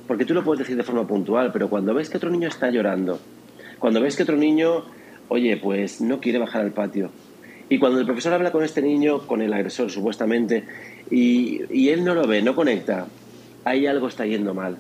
porque 0.07 0.25
tú 0.25 0.35
lo 0.35 0.45
puedes 0.45 0.61
decir 0.61 0.77
de 0.77 0.83
forma 0.83 1.07
puntual, 1.07 1.51
pero 1.53 1.69
cuando 1.69 1.95
ves 1.95 2.11
que 2.11 2.17
otro 2.17 2.31
niño 2.31 2.49
está 2.49 2.71
llorando, 2.71 3.19
cuando 3.79 4.01
ves 4.01 4.17
que 4.17 4.23
otro 4.23 4.37
niño 4.37 4.85
oye, 5.33 5.57
pues 5.57 6.01
no 6.01 6.21
quiere 6.21 6.39
bajar 6.39 6.63
al 6.63 6.73
patio. 6.73 7.11
Y 7.69 7.79
cuando 7.79 7.99
el 7.99 8.07
profesor 8.07 8.35
habla 8.35 8.53
con 8.53 8.63
este 8.63 8.83
niño, 8.83 9.27
con 9.27 9.41
el 9.41 9.53
agresor 9.53 9.91
supuestamente, 9.91 10.65
y, 11.11 11.89
él 11.89 12.05
no 12.05 12.15
lo 12.15 12.27
ve, 12.27 12.43
no 12.43 12.55
conecta, 12.55 13.07
ahí 13.65 13.87
algo 13.87 14.09
está 14.09 14.27
yendo 14.27 14.53
mal. 14.53 14.77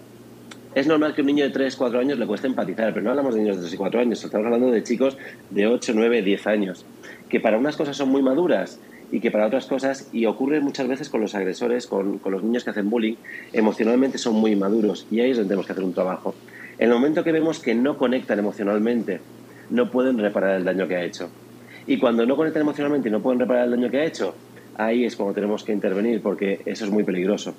Es 0.74 0.86
normal 0.86 1.14
que 1.14 1.20
un 1.20 1.26
niño 1.26 1.44
de 1.44 1.50
3, 1.50 1.76
4 1.76 2.00
años 2.00 2.18
le 2.18 2.26
cueste 2.26 2.46
empatizar, 2.46 2.92
pero 2.92 3.04
no 3.04 3.10
hablamos 3.10 3.34
de 3.34 3.42
niños 3.42 3.56
de 3.56 3.62
3 3.62 3.74
y 3.74 3.76
4 3.76 4.00
años, 4.00 4.24
estamos 4.24 4.46
hablando 4.46 4.70
de 4.70 4.82
chicos 4.82 5.18
de 5.50 5.66
8, 5.66 5.92
9, 5.94 6.22
10 6.22 6.46
años, 6.46 6.86
que 7.28 7.40
para 7.40 7.58
unas 7.58 7.76
cosas 7.76 7.96
son 7.96 8.08
muy 8.08 8.22
maduras 8.22 8.80
y 9.10 9.20
que 9.20 9.30
para 9.30 9.46
otras 9.46 9.66
cosas, 9.66 10.08
y 10.12 10.24
ocurre 10.24 10.60
muchas 10.60 10.88
veces 10.88 11.10
con 11.10 11.20
los 11.20 11.34
agresores, 11.34 11.86
con, 11.86 12.18
con 12.18 12.32
los 12.32 12.42
niños 12.42 12.64
que 12.64 12.70
hacen 12.70 12.88
bullying, 12.88 13.16
emocionalmente 13.52 14.16
son 14.16 14.34
muy 14.34 14.56
maduros 14.56 15.06
y 15.10 15.20
ahí 15.20 15.30
es 15.30 15.36
donde 15.36 15.48
tenemos 15.48 15.66
que 15.66 15.72
hacer 15.72 15.84
un 15.84 15.92
trabajo. 15.92 16.34
En 16.78 16.88
el 16.88 16.94
momento 16.94 17.22
que 17.22 17.32
vemos 17.32 17.60
que 17.60 17.74
no 17.74 17.98
conectan 17.98 18.38
emocionalmente, 18.38 19.20
no 19.68 19.90
pueden 19.90 20.18
reparar 20.18 20.56
el 20.56 20.64
daño 20.64 20.88
que 20.88 20.96
ha 20.96 21.04
hecho. 21.04 21.28
Y 21.86 21.98
cuando 21.98 22.24
no 22.24 22.36
conectan 22.36 22.62
emocionalmente 22.62 23.08
y 23.08 23.12
no 23.12 23.20
pueden 23.20 23.40
reparar 23.40 23.64
el 23.64 23.72
daño 23.72 23.90
que 23.90 23.98
ha 23.98 24.04
hecho, 24.04 24.34
ahí 24.76 25.04
es 25.04 25.16
cuando 25.16 25.34
tenemos 25.34 25.64
que 25.64 25.72
intervenir 25.72 26.22
porque 26.22 26.60
eso 26.64 26.84
es 26.86 26.90
muy 26.90 27.04
peligroso. 27.04 27.54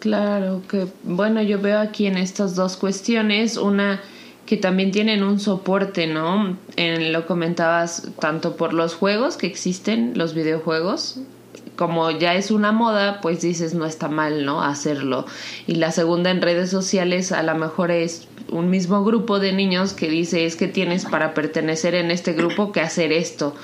Claro, 0.00 0.62
que 0.68 0.86
bueno, 1.02 1.42
yo 1.42 1.60
veo 1.60 1.80
aquí 1.80 2.06
en 2.06 2.16
estas 2.16 2.54
dos 2.54 2.76
cuestiones 2.76 3.56
una 3.56 4.00
que 4.46 4.56
también 4.56 4.92
tienen 4.92 5.22
un 5.22 5.40
soporte, 5.40 6.06
¿no? 6.06 6.56
En, 6.76 7.12
lo 7.12 7.26
comentabas 7.26 8.08
tanto 8.18 8.56
por 8.56 8.72
los 8.72 8.94
juegos 8.94 9.36
que 9.36 9.46
existen, 9.46 10.12
los 10.16 10.34
videojuegos, 10.34 11.20
como 11.76 12.10
ya 12.10 12.34
es 12.34 12.50
una 12.50 12.72
moda, 12.72 13.20
pues 13.20 13.42
dices 13.42 13.74
no 13.74 13.84
está 13.84 14.08
mal, 14.08 14.44
¿no? 14.44 14.62
Hacerlo. 14.62 15.26
Y 15.66 15.74
la 15.74 15.92
segunda 15.92 16.30
en 16.30 16.40
redes 16.42 16.70
sociales 16.70 17.30
a 17.30 17.42
lo 17.42 17.54
mejor 17.56 17.90
es 17.90 18.26
un 18.50 18.70
mismo 18.70 19.04
grupo 19.04 19.38
de 19.38 19.52
niños 19.52 19.92
que 19.92 20.08
dice 20.08 20.46
es 20.46 20.56
que 20.56 20.66
tienes 20.66 21.04
para 21.04 21.34
pertenecer 21.34 21.94
en 21.94 22.10
este 22.10 22.32
grupo 22.32 22.72
que 22.72 22.80
hacer 22.80 23.12
esto. 23.12 23.54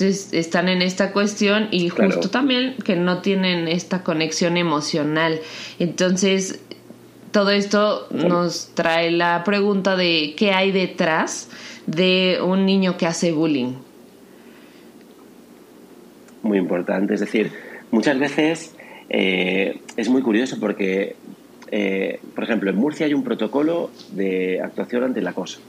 Están 0.00 0.68
en 0.68 0.82
esta 0.82 1.12
cuestión 1.12 1.68
y 1.70 1.88
justo 1.88 2.30
también 2.30 2.76
que 2.84 2.96
no 2.96 3.20
tienen 3.20 3.68
esta 3.68 4.02
conexión 4.04 4.56
emocional. 4.56 5.40
Entonces, 5.78 6.60
todo 7.32 7.50
esto 7.50 8.06
nos 8.10 8.70
trae 8.74 9.10
la 9.10 9.44
pregunta 9.44 9.96
de 9.96 10.34
qué 10.36 10.52
hay 10.52 10.72
detrás 10.72 11.50
de 11.86 12.38
un 12.44 12.64
niño 12.66 12.96
que 12.96 13.06
hace 13.06 13.32
bullying. 13.32 13.74
Muy 16.42 16.58
importante, 16.58 17.14
es 17.14 17.20
decir, 17.20 17.52
muchas 17.90 18.18
veces 18.18 18.74
eh, 19.10 19.80
es 19.96 20.08
muy 20.08 20.22
curioso 20.22 20.58
porque, 20.60 21.16
eh, 21.70 22.20
por 22.34 22.44
ejemplo, 22.44 22.70
en 22.70 22.76
Murcia 22.76 23.06
hay 23.06 23.14
un 23.14 23.24
protocolo 23.24 23.90
de 24.12 24.60
actuación 24.62 25.04
ante 25.04 25.20
el 25.20 25.26
acoso. 25.26 25.60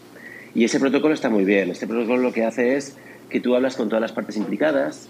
Y 0.56 0.64
ese 0.64 0.80
protocolo 0.80 1.14
está 1.14 1.30
muy 1.30 1.46
bien. 1.46 1.70
Este 1.70 1.88
protocolo 1.88 2.22
lo 2.22 2.34
que 2.34 2.44
hace 2.44 2.76
es 2.76 2.98
que 3.30 3.40
tú 3.40 3.56
hablas 3.56 3.76
con 3.76 3.90
todas 3.90 4.02
las 4.02 4.12
partes 4.12 4.38
implicadas, 4.38 5.08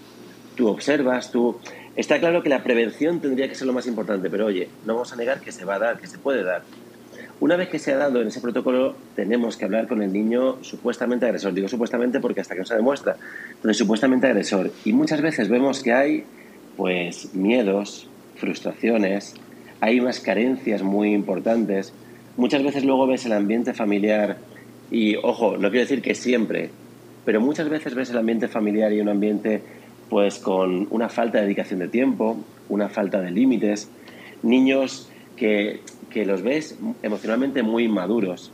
tú 0.56 0.68
observas, 0.68 1.30
tú... 1.30 1.58
Está 1.96 2.20
claro 2.20 2.42
que 2.42 2.48
la 2.48 2.62
prevención 2.62 3.20
tendría 3.20 3.48
que 3.48 3.54
ser 3.54 3.66
lo 3.66 3.72
más 3.72 3.86
importante, 3.86 4.30
pero 4.30 4.46
oye, 4.46 4.68
no 4.86 4.94
vamos 4.94 5.12
a 5.12 5.16
negar 5.16 5.40
que 5.40 5.52
se 5.52 5.64
va 5.64 5.74
a 5.74 5.78
dar, 5.78 5.98
que 5.98 6.06
se 6.06 6.18
puede 6.18 6.44
dar. 6.44 6.62
Una 7.40 7.56
vez 7.56 7.68
que 7.70 7.78
se 7.78 7.92
ha 7.92 7.96
dado 7.96 8.20
en 8.20 8.28
ese 8.28 8.40
protocolo, 8.40 8.94
tenemos 9.16 9.56
que 9.56 9.64
hablar 9.64 9.88
con 9.88 10.02
el 10.02 10.12
niño 10.12 10.62
supuestamente 10.62 11.24
agresor. 11.24 11.54
Digo 11.54 11.68
supuestamente 11.68 12.20
porque 12.20 12.42
hasta 12.42 12.54
que 12.54 12.60
no 12.60 12.66
se 12.66 12.76
demuestra, 12.76 13.16
pero 13.62 13.72
supuestamente 13.72 14.26
agresor. 14.26 14.70
Y 14.84 14.92
muchas 14.92 15.22
veces 15.22 15.48
vemos 15.48 15.82
que 15.82 15.92
hay, 15.92 16.24
pues, 16.76 17.34
miedos, 17.34 18.08
frustraciones, 18.36 19.34
hay 19.80 20.00
unas 20.00 20.20
carencias 20.20 20.82
muy 20.82 21.14
importantes. 21.14 21.94
Muchas 22.36 22.62
veces 22.62 22.84
luego 22.84 23.06
ves 23.06 23.24
el 23.24 23.32
ambiente 23.32 23.72
familiar 23.72 24.36
y, 24.90 25.16
ojo, 25.16 25.56
no 25.56 25.70
quiero 25.70 25.84
decir 25.84 26.02
que 26.02 26.14
siempre, 26.14 26.70
pero 27.24 27.40
muchas 27.40 27.68
veces 27.68 27.94
ves 27.94 28.10
el 28.10 28.18
ambiente 28.18 28.48
familiar 28.48 28.92
y 28.92 29.00
un 29.00 29.08
ambiente 29.08 29.62
pues 30.08 30.38
con 30.38 30.88
una 30.90 31.08
falta 31.08 31.38
de 31.38 31.44
dedicación 31.44 31.80
de 31.80 31.88
tiempo, 31.88 32.36
una 32.68 32.88
falta 32.88 33.20
de 33.20 33.30
límites, 33.30 33.88
niños 34.42 35.08
que, 35.36 35.80
que 36.10 36.24
los 36.26 36.42
ves 36.42 36.78
emocionalmente 37.02 37.62
muy 37.62 37.88
maduros. 37.88 38.50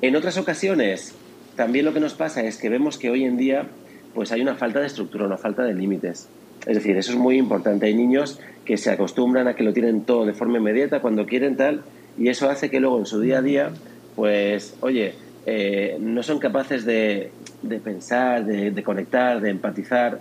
En 0.00 0.16
otras 0.16 0.38
ocasiones, 0.38 1.14
también 1.56 1.84
lo 1.84 1.92
que 1.92 2.00
nos 2.00 2.14
pasa 2.14 2.42
es 2.42 2.58
que 2.58 2.68
vemos 2.68 2.98
que 2.98 3.10
hoy 3.10 3.24
en 3.24 3.36
día 3.36 3.66
pues 4.14 4.32
hay 4.32 4.40
una 4.40 4.54
falta 4.54 4.80
de 4.80 4.86
estructura, 4.86 5.26
una 5.26 5.38
falta 5.38 5.62
de 5.62 5.74
límites. 5.74 6.28
Es 6.66 6.76
decir, 6.76 6.96
eso 6.96 7.12
es 7.12 7.18
muy 7.18 7.38
importante. 7.38 7.86
Hay 7.86 7.94
niños 7.94 8.38
que 8.64 8.76
se 8.76 8.90
acostumbran 8.90 9.48
a 9.48 9.54
que 9.54 9.64
lo 9.64 9.72
tienen 9.72 10.02
todo 10.02 10.26
de 10.26 10.34
forma 10.34 10.58
inmediata 10.58 11.00
cuando 11.00 11.26
quieren 11.26 11.56
tal, 11.56 11.82
y 12.18 12.28
eso 12.28 12.48
hace 12.48 12.70
que 12.70 12.78
luego 12.80 12.98
en 12.98 13.06
su 13.06 13.20
día 13.20 13.38
a 13.38 13.42
día, 13.42 13.70
pues, 14.14 14.76
oye, 14.80 15.14
eh, 15.46 15.96
no 15.98 16.22
son 16.22 16.38
capaces 16.38 16.84
de, 16.84 17.30
de 17.62 17.78
pensar, 17.78 18.44
de, 18.44 18.82
conectar, 18.82 19.40
de 19.40 19.50
empatizar. 19.50 20.18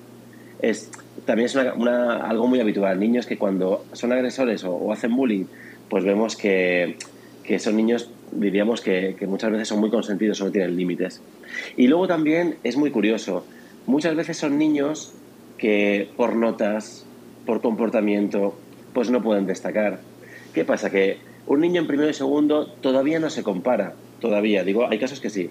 Es, 0.62 0.91
también 1.25 1.48
es 1.48 1.55
algo 1.55 2.48
muy 2.48 2.60
habitual. 2.60 3.00
Niños 3.00 3.25
que 3.25 3.38
cuando 3.38 3.86
son 3.93 4.12
agresores 4.12 4.63
o, 4.63 4.91
hacen 4.91 5.15
bullying, 5.15 5.45
pues 5.89 6.03
vemos 6.03 6.36
que, 6.36 6.98
que 7.43 7.60
son 7.60 7.75
niños, 7.75 8.10
diríamos 8.31 8.81
que, 8.81 9.15
que, 9.17 9.27
muchas 9.27 9.51
veces 9.51 9.67
son 9.67 9.79
muy 9.79 9.89
consentidos 9.89 10.41
o 10.41 10.45
no 10.45 10.51
tienen 10.51 10.75
límites. 10.75 11.21
Y 11.75 11.88
luego 11.88 12.07
también 12.07 12.55
es 12.63 12.77
muy 12.77 12.91
curioso, 12.91 13.45
muchas 13.86 14.15
veces 14.15 14.38
son 14.38 14.57
niños 14.57 15.13
que 15.57 16.10
por 16.15 16.36
notas, 16.36 17.05
por 17.45 17.62
comportamiento, 17.62 18.57
pues 18.93 19.10
no 19.10 19.21
pueden 19.21 19.45
destacar. 19.45 20.00
¿Qué 20.53 20.65
pasa? 20.65 20.89
Que 20.89 21.17
un 21.48 21.62
niño 21.62 21.81
en 21.81 21.88
primero 21.88 22.10
y 22.10 22.13
segundo 22.13 22.67
todavía 22.67 23.19
no 23.19 23.29
se 23.29 23.43
compara, 23.43 23.93
todavía, 24.19 24.63
digo, 24.63 24.88
hay 24.88 25.00
casos 25.00 25.19
que 25.19 25.29
sí, 25.29 25.50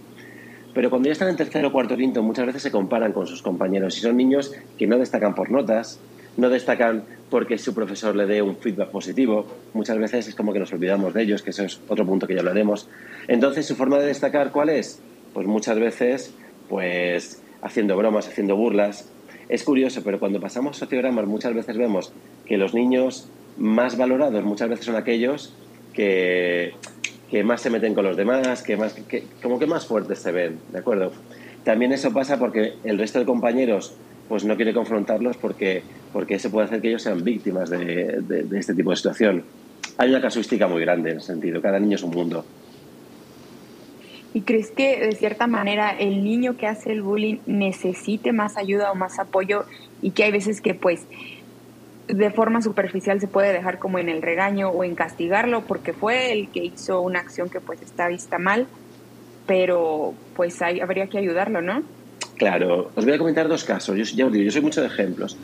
pero 0.74 0.90
cuando 0.90 1.08
ya 1.08 1.12
están 1.12 1.28
en 1.28 1.36
tercero, 1.36 1.72
cuarto, 1.72 1.96
quinto, 1.96 2.22
muchas 2.22 2.46
veces 2.46 2.62
se 2.62 2.70
comparan 2.70 3.12
con 3.12 3.26
sus 3.26 3.42
compañeros 3.42 3.96
y 3.98 4.00
son 4.00 4.16
niños 4.16 4.52
que 4.78 4.86
no 4.86 4.98
destacan 4.98 5.34
por 5.34 5.50
notas, 5.50 5.98
no 6.36 6.48
destacan 6.48 7.04
porque 7.28 7.58
su 7.58 7.74
profesor 7.74 8.14
le 8.16 8.26
dé 8.26 8.42
un 8.42 8.56
feedback 8.56 8.90
positivo. 8.90 9.46
Muchas 9.74 9.98
veces 9.98 10.28
es 10.28 10.34
como 10.34 10.52
que 10.52 10.58
nos 10.58 10.72
olvidamos 10.72 11.14
de 11.14 11.22
ellos, 11.22 11.42
que 11.42 11.50
eso 11.50 11.64
es 11.64 11.80
otro 11.88 12.06
punto 12.06 12.26
que 12.26 12.34
ya 12.34 12.40
hablaremos. 12.40 12.88
Entonces, 13.28 13.66
¿su 13.66 13.74
forma 13.74 13.98
de 13.98 14.06
destacar 14.06 14.52
cuál 14.52 14.70
es? 14.70 15.00
Pues 15.34 15.46
muchas 15.46 15.78
veces, 15.78 16.34
pues 16.68 17.42
haciendo 17.62 17.96
bromas, 17.96 18.28
haciendo 18.28 18.56
burlas. 18.56 19.10
Es 19.48 19.64
curioso, 19.64 20.02
pero 20.04 20.20
cuando 20.20 20.40
pasamos 20.40 20.76
sociogramas 20.76 21.26
muchas 21.26 21.54
veces 21.54 21.76
vemos 21.76 22.12
que 22.46 22.56
los 22.56 22.74
niños 22.74 23.28
más 23.58 23.96
valorados 23.96 24.44
muchas 24.44 24.68
veces 24.68 24.86
son 24.86 24.96
aquellos 24.96 25.52
que 25.92 26.72
que 27.30 27.44
más 27.44 27.60
se 27.60 27.70
meten 27.70 27.94
con 27.94 28.04
los 28.04 28.16
demás, 28.16 28.62
que 28.62 28.76
más, 28.76 28.92
que, 28.92 29.24
como 29.42 29.58
que 29.58 29.66
más 29.66 29.86
fuertes 29.86 30.18
se 30.18 30.32
ven, 30.32 30.58
¿de 30.72 30.78
acuerdo? 30.78 31.12
También 31.64 31.92
eso 31.92 32.12
pasa 32.12 32.38
porque 32.38 32.74
el 32.84 32.98
resto 32.98 33.18
de 33.18 33.24
compañeros 33.24 33.94
pues 34.28 34.44
no 34.44 34.56
quiere 34.56 34.72
confrontarlos 34.72 35.36
porque, 35.36 35.82
porque 36.12 36.34
eso 36.34 36.50
puede 36.50 36.66
hacer 36.66 36.80
que 36.80 36.88
ellos 36.88 37.02
sean 37.02 37.22
víctimas 37.22 37.70
de, 37.70 38.20
de, 38.22 38.58
este 38.58 38.74
tipo 38.74 38.90
de 38.90 38.96
situación. 38.96 39.44
Hay 39.98 40.10
una 40.10 40.20
casuística 40.20 40.66
muy 40.66 40.80
grande 40.80 41.10
en 41.10 41.18
ese 41.18 41.28
sentido, 41.28 41.60
cada 41.60 41.78
niño 41.78 41.96
es 41.96 42.02
un 42.02 42.10
mundo. 42.10 42.44
¿Y 44.32 44.42
crees 44.42 44.70
que 44.70 45.00
de 45.00 45.12
cierta 45.12 45.48
manera 45.48 45.90
el 45.90 46.22
niño 46.22 46.56
que 46.56 46.68
hace 46.68 46.92
el 46.92 47.02
bullying 47.02 47.38
necesite 47.46 48.32
más 48.32 48.56
ayuda 48.56 48.92
o 48.92 48.94
más 48.94 49.18
apoyo 49.18 49.64
y 50.02 50.12
que 50.12 50.24
hay 50.24 50.30
veces 50.30 50.60
que 50.60 50.74
pues 50.74 51.06
de 52.14 52.30
forma 52.30 52.62
superficial 52.62 53.20
se 53.20 53.28
puede 53.28 53.52
dejar 53.52 53.78
como 53.78 53.98
en 53.98 54.08
el 54.08 54.22
regaño 54.22 54.68
o 54.70 54.84
en 54.84 54.94
castigarlo 54.94 55.62
porque 55.62 55.92
fue 55.92 56.32
el 56.32 56.48
que 56.48 56.64
hizo 56.64 57.00
una 57.00 57.20
acción 57.20 57.48
que 57.48 57.60
pues 57.60 57.82
está 57.82 58.08
vista 58.08 58.38
mal, 58.38 58.66
pero 59.46 60.14
pues 60.36 60.60
hay, 60.62 60.80
habría 60.80 61.08
que 61.08 61.18
ayudarlo, 61.18 61.60
¿no? 61.62 61.82
Claro, 62.36 62.90
os 62.94 63.04
voy 63.04 63.14
a 63.14 63.18
comentar 63.18 63.48
dos 63.48 63.64
casos. 63.64 63.96
Yo, 63.96 64.04
ya 64.16 64.26
os 64.26 64.32
yo 64.32 64.50
soy 64.50 64.62
mucho 64.62 64.80
de 64.80 64.86
ejemplos. 64.86 65.36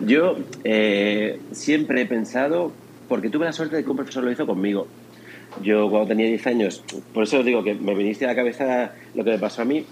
Yo 0.00 0.36
eh, 0.62 1.40
siempre 1.52 2.02
he 2.02 2.06
pensado, 2.06 2.72
porque 3.08 3.30
tuve 3.30 3.46
la 3.46 3.52
suerte 3.52 3.76
de 3.76 3.84
que 3.84 3.90
un 3.90 3.96
profesor 3.96 4.22
lo 4.22 4.30
hizo 4.30 4.46
conmigo. 4.46 4.86
Yo 5.62 5.88
cuando 5.88 6.08
tenía 6.08 6.26
10 6.26 6.46
años, 6.48 6.84
por 7.14 7.24
eso 7.24 7.38
os 7.38 7.44
digo 7.44 7.64
que 7.64 7.74
me 7.74 7.94
viniste 7.94 8.26
a 8.26 8.28
la 8.28 8.34
cabeza 8.34 8.92
lo 9.14 9.24
que 9.24 9.30
me 9.30 9.38
pasó 9.38 9.62
a 9.62 9.64
mí, 9.64 9.86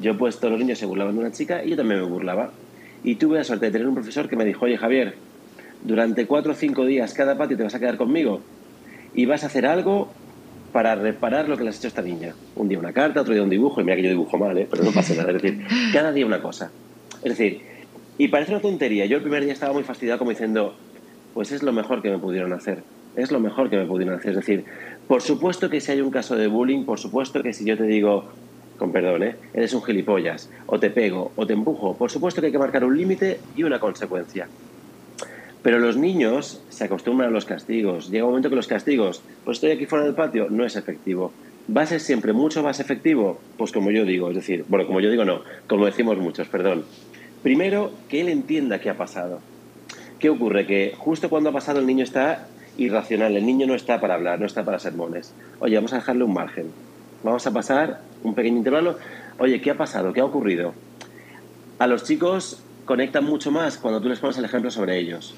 yo 0.00 0.16
pues 0.16 0.38
todos 0.38 0.52
los 0.52 0.60
niños 0.60 0.78
se 0.78 0.86
burlaban 0.86 1.14
de 1.14 1.20
una 1.20 1.32
chica 1.32 1.64
y 1.64 1.70
yo 1.70 1.76
también 1.76 2.00
me 2.00 2.06
burlaba. 2.06 2.52
Y 3.02 3.16
tuve 3.16 3.38
la 3.38 3.44
suerte 3.44 3.66
de 3.66 3.72
tener 3.72 3.88
un 3.88 3.94
profesor 3.94 4.28
que 4.28 4.36
me 4.36 4.44
dijo, 4.44 4.64
oye 4.64 4.76
Javier, 4.76 5.14
durante 5.84 6.26
cuatro 6.26 6.52
o 6.52 6.54
cinco 6.54 6.84
días 6.84 7.14
cada 7.14 7.36
patio 7.36 7.56
te 7.56 7.62
vas 7.62 7.74
a 7.74 7.78
quedar 7.78 7.96
conmigo 7.96 8.40
y 9.14 9.26
vas 9.26 9.44
a 9.44 9.46
hacer 9.46 9.66
algo 9.66 10.08
para 10.72 10.94
reparar 10.94 11.48
lo 11.48 11.56
que 11.56 11.64
le 11.64 11.70
has 11.70 11.78
hecho 11.78 11.86
a 11.86 11.88
esta 11.88 12.02
niña. 12.02 12.34
Un 12.56 12.68
día 12.68 12.78
una 12.78 12.92
carta, 12.92 13.22
otro 13.22 13.32
día 13.32 13.42
un 13.42 13.50
dibujo, 13.50 13.80
y 13.80 13.84
mira 13.84 13.96
que 13.96 14.02
yo 14.02 14.10
dibujo 14.10 14.38
mal, 14.38 14.56
¿eh? 14.58 14.66
pero 14.70 14.84
no 14.84 14.92
pasa 14.92 15.14
nada. 15.14 15.32
Es 15.32 15.42
decir, 15.42 15.64
cada 15.92 16.12
día 16.12 16.26
una 16.26 16.42
cosa. 16.42 16.70
Es 17.22 17.36
decir, 17.36 17.62
y 18.18 18.28
parece 18.28 18.52
una 18.52 18.60
tontería. 18.60 19.06
Yo 19.06 19.16
el 19.16 19.22
primer 19.22 19.44
día 19.44 19.52
estaba 19.52 19.72
muy 19.72 19.82
fastidiado 19.82 20.18
como 20.18 20.30
diciendo, 20.30 20.74
pues 21.34 21.52
es 21.52 21.62
lo 21.62 21.72
mejor 21.72 22.02
que 22.02 22.10
me 22.10 22.18
pudieron 22.18 22.52
hacer. 22.52 22.82
Es 23.16 23.30
lo 23.32 23.40
mejor 23.40 23.70
que 23.70 23.76
me 23.76 23.86
pudieron 23.86 24.14
hacer. 24.14 24.30
Es 24.30 24.36
decir, 24.36 24.64
por 25.06 25.22
supuesto 25.22 25.70
que 25.70 25.80
si 25.80 25.92
hay 25.92 26.00
un 26.00 26.10
caso 26.10 26.36
de 26.36 26.46
bullying, 26.46 26.84
por 26.84 26.98
supuesto 26.98 27.42
que 27.42 27.52
si 27.52 27.64
yo 27.64 27.76
te 27.76 27.84
digo, 27.84 28.26
con 28.76 28.92
perdón, 28.92 29.22
¿eh? 29.22 29.36
eres 29.54 29.72
un 29.72 29.82
gilipollas, 29.82 30.50
o 30.66 30.78
te 30.78 30.90
pego, 30.90 31.32
o 31.34 31.46
te 31.46 31.54
empujo, 31.54 31.96
por 31.96 32.10
supuesto 32.10 32.40
que 32.40 32.48
hay 32.48 32.52
que 32.52 32.58
marcar 32.58 32.84
un 32.84 32.96
límite 32.96 33.40
y 33.56 33.62
una 33.62 33.80
consecuencia. 33.80 34.48
Pero 35.68 35.80
los 35.80 35.98
niños 35.98 36.62
se 36.70 36.84
acostumbran 36.84 37.28
a 37.28 37.30
los 37.30 37.44
castigos. 37.44 38.10
Llega 38.10 38.24
un 38.24 38.30
momento 38.30 38.48
que 38.48 38.56
los 38.56 38.66
castigos, 38.66 39.20
pues 39.44 39.58
estoy 39.58 39.72
aquí 39.72 39.84
fuera 39.84 40.06
del 40.06 40.14
patio, 40.14 40.46
no 40.48 40.64
es 40.64 40.76
efectivo. 40.76 41.30
¿Va 41.76 41.82
a 41.82 41.86
ser 41.86 42.00
siempre 42.00 42.32
mucho 42.32 42.62
más 42.62 42.80
efectivo? 42.80 43.38
Pues 43.58 43.70
como 43.70 43.90
yo 43.90 44.06
digo, 44.06 44.30
es 44.30 44.36
decir, 44.36 44.64
bueno, 44.66 44.86
como 44.86 45.00
yo 45.00 45.10
digo 45.10 45.26
no, 45.26 45.42
como 45.66 45.84
decimos 45.84 46.16
muchos, 46.16 46.48
perdón. 46.48 46.86
Primero, 47.42 47.92
que 48.08 48.22
él 48.22 48.30
entienda 48.30 48.80
qué 48.80 48.88
ha 48.88 48.96
pasado. 48.96 49.40
¿Qué 50.18 50.30
ocurre? 50.30 50.66
Que 50.66 50.94
justo 50.96 51.28
cuando 51.28 51.50
ha 51.50 51.52
pasado 51.52 51.80
el 51.80 51.86
niño 51.86 52.02
está 52.02 52.48
irracional. 52.78 53.36
El 53.36 53.44
niño 53.44 53.66
no 53.66 53.74
está 53.74 54.00
para 54.00 54.14
hablar, 54.14 54.40
no 54.40 54.46
está 54.46 54.64
para 54.64 54.78
sermones. 54.78 55.34
Oye, 55.60 55.74
vamos 55.74 55.92
a 55.92 55.96
dejarle 55.96 56.24
un 56.24 56.32
margen. 56.32 56.70
Vamos 57.22 57.46
a 57.46 57.52
pasar 57.52 58.00
un 58.22 58.34
pequeño 58.34 58.56
intervalo. 58.56 58.96
Oye, 59.38 59.60
¿qué 59.60 59.72
ha 59.72 59.76
pasado? 59.76 60.14
¿Qué 60.14 60.20
ha 60.20 60.24
ocurrido? 60.24 60.72
A 61.78 61.86
los 61.86 62.04
chicos 62.04 62.62
conectan 62.86 63.26
mucho 63.26 63.50
más 63.50 63.76
cuando 63.76 64.00
tú 64.00 64.08
les 64.08 64.18
pones 64.18 64.38
el 64.38 64.46
ejemplo 64.46 64.70
sobre 64.70 64.98
ellos. 64.98 65.34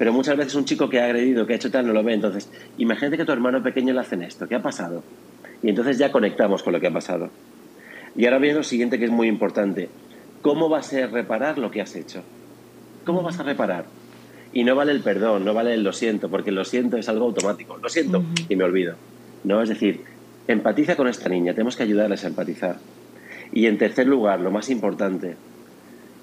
Pero 0.00 0.14
muchas 0.14 0.34
veces 0.34 0.54
un 0.54 0.64
chico 0.64 0.88
que 0.88 0.98
ha 0.98 1.04
agredido, 1.04 1.46
que 1.46 1.52
ha 1.52 1.56
hecho 1.56 1.70
tal, 1.70 1.86
no 1.86 1.92
lo 1.92 2.02
ve. 2.02 2.14
Entonces, 2.14 2.48
imagínate 2.78 3.18
que 3.18 3.24
a 3.24 3.26
tu 3.26 3.32
hermano 3.32 3.62
pequeño 3.62 3.92
le 3.92 4.00
hacen 4.00 4.22
esto. 4.22 4.48
¿Qué 4.48 4.54
ha 4.54 4.62
pasado? 4.62 5.02
Y 5.62 5.68
entonces 5.68 5.98
ya 5.98 6.10
conectamos 6.10 6.62
con 6.62 6.72
lo 6.72 6.80
que 6.80 6.86
ha 6.86 6.90
pasado. 6.90 7.28
Y 8.16 8.24
ahora 8.24 8.38
viene 8.38 8.56
lo 8.56 8.62
siguiente 8.62 8.98
que 8.98 9.04
es 9.04 9.10
muy 9.10 9.28
importante. 9.28 9.90
¿Cómo 10.40 10.70
va 10.70 10.78
a 10.78 11.06
reparar 11.06 11.58
lo 11.58 11.70
que 11.70 11.82
has 11.82 11.94
hecho? 11.96 12.22
¿Cómo 13.04 13.22
vas 13.22 13.40
a 13.40 13.42
reparar? 13.42 13.84
Y 14.54 14.64
no 14.64 14.74
vale 14.74 14.92
el 14.92 15.02
perdón, 15.02 15.44
no 15.44 15.52
vale 15.52 15.74
el 15.74 15.82
lo 15.82 15.92
siento, 15.92 16.30
porque 16.30 16.48
el 16.48 16.56
lo 16.56 16.64
siento 16.64 16.96
es 16.96 17.10
algo 17.10 17.26
automático. 17.26 17.76
Lo 17.76 17.90
siento 17.90 18.24
y 18.48 18.56
me 18.56 18.64
olvido. 18.64 18.94
No, 19.44 19.60
es 19.60 19.68
decir, 19.68 20.04
empatiza 20.48 20.96
con 20.96 21.08
esta 21.08 21.28
niña, 21.28 21.52
tenemos 21.52 21.76
que 21.76 21.82
ayudarles 21.82 22.24
a 22.24 22.28
empatizar. 22.28 22.78
Y 23.52 23.66
en 23.66 23.76
tercer 23.76 24.06
lugar, 24.06 24.40
lo 24.40 24.50
más 24.50 24.70
importante, 24.70 25.36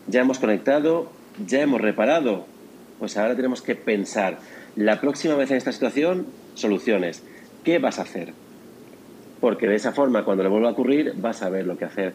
ya 0.07 0.22
hemos 0.22 0.39
conectado, 0.39 1.12
ya 1.46 1.62
hemos 1.62 1.79
reparado, 1.79 2.48
pues 3.00 3.18
ahora 3.18 3.36
tenemos 3.36 3.62
que 3.62 3.75
pensar, 3.75 4.39
la 4.75 5.01
próxima 5.01 5.36
vez 5.36 5.51
en 5.51 5.58
esta 5.58 5.72
situación, 5.72 6.27
soluciones. 6.56 7.24
¿Qué 7.63 7.80
vas 7.80 8.00
a 8.00 8.04
hacer? 8.04 8.34
Porque 9.39 9.68
de 9.68 9.75
esa 9.75 9.92
forma, 9.92 10.24
cuando 10.24 10.44
le 10.44 10.50
vuelva 10.50 10.70
a 10.70 10.72
ocurrir, 10.72 11.13
vas 11.18 11.44
a 11.44 11.50
ver 11.50 11.66
lo 11.66 11.77
que 11.77 11.86
hacer. 11.86 12.13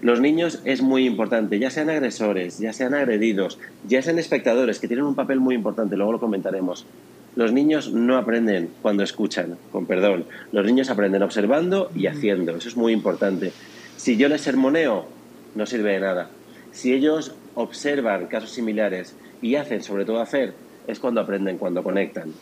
Los 0.00 0.20
niños 0.20 0.60
es 0.64 0.80
muy 0.80 1.06
importante, 1.06 1.58
ya 1.58 1.70
sean 1.70 1.90
agresores, 1.90 2.58
ya 2.58 2.72
sean 2.72 2.94
agredidos, 2.94 3.58
ya 3.86 4.00
sean 4.00 4.18
espectadores, 4.18 4.78
que 4.78 4.86
tienen 4.86 5.06
un 5.06 5.14
papel 5.14 5.40
muy 5.40 5.54
importante, 5.54 5.96
luego 5.96 6.12
lo 6.12 6.20
comentaremos. 6.20 6.86
Los 7.34 7.52
niños 7.52 7.92
no 7.92 8.16
aprenden 8.16 8.70
cuando 8.82 9.02
escuchan, 9.02 9.56
con 9.70 9.86
perdón. 9.86 10.24
Los 10.52 10.66
niños 10.66 10.90
aprenden 10.90 11.22
observando 11.22 11.90
y 11.94 12.06
haciendo, 12.06 12.56
eso 12.56 12.68
es 12.68 12.76
muy 12.76 12.92
importante. 12.92 13.52
Si 13.96 14.16
yo 14.16 14.28
les 14.28 14.42
sermoneo, 14.42 15.06
no 15.54 15.66
sirve 15.66 15.92
de 15.92 16.00
nada. 16.00 16.30
Si 16.72 16.92
ellos 16.92 17.34
observan 17.54 18.26
casos 18.26 18.50
similares 18.50 19.14
y 19.42 19.56
hacen, 19.56 19.82
sobre 19.82 20.04
todo 20.04 20.20
hacer, 20.20 20.54
es 20.86 20.98
cuando 20.98 21.20
aprenden, 21.20 21.58
cuando 21.58 21.82
conectan. 21.82 22.32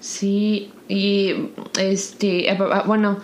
Sí, 0.00 0.70
y 0.88 1.50
este, 1.78 2.50
eh, 2.50 2.58
bueno, 2.86 3.18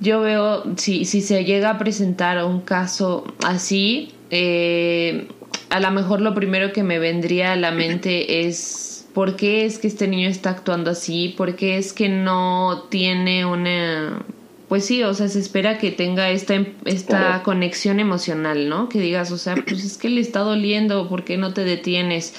yo 0.00 0.20
veo, 0.20 0.76
si, 0.76 1.04
si 1.04 1.20
se 1.20 1.44
llega 1.44 1.70
a 1.70 1.78
presentar 1.78 2.44
un 2.44 2.60
caso 2.60 3.24
así, 3.44 4.12
eh, 4.30 5.28
a 5.70 5.80
lo 5.80 5.90
mejor 5.90 6.20
lo 6.20 6.34
primero 6.34 6.72
que 6.72 6.82
me 6.82 6.98
vendría 6.98 7.52
a 7.52 7.56
la 7.56 7.70
mente 7.70 8.46
es 8.46 9.06
por 9.12 9.36
qué 9.36 9.64
es 9.64 9.78
que 9.78 9.88
este 9.88 10.06
niño 10.08 10.28
está 10.28 10.50
actuando 10.50 10.90
así, 10.90 11.34
por 11.36 11.56
qué 11.56 11.78
es 11.78 11.92
que 11.92 12.08
no 12.08 12.86
tiene 12.90 13.44
una... 13.44 14.22
Pues 14.68 14.84
sí, 14.84 15.02
o 15.02 15.14
sea, 15.14 15.28
se 15.28 15.38
espera 15.38 15.78
que 15.78 15.90
tenga 15.90 16.30
esta, 16.30 16.62
esta 16.84 17.42
conexión 17.42 18.00
emocional, 18.00 18.68
¿no? 18.68 18.88
Que 18.90 19.00
digas, 19.00 19.32
o 19.32 19.38
sea, 19.38 19.54
pues 19.54 19.84
es 19.84 19.96
que 19.96 20.10
le 20.10 20.20
está 20.20 20.40
doliendo, 20.40 21.08
¿por 21.08 21.24
qué 21.24 21.38
no 21.38 21.54
te 21.54 21.64
detienes? 21.64 22.34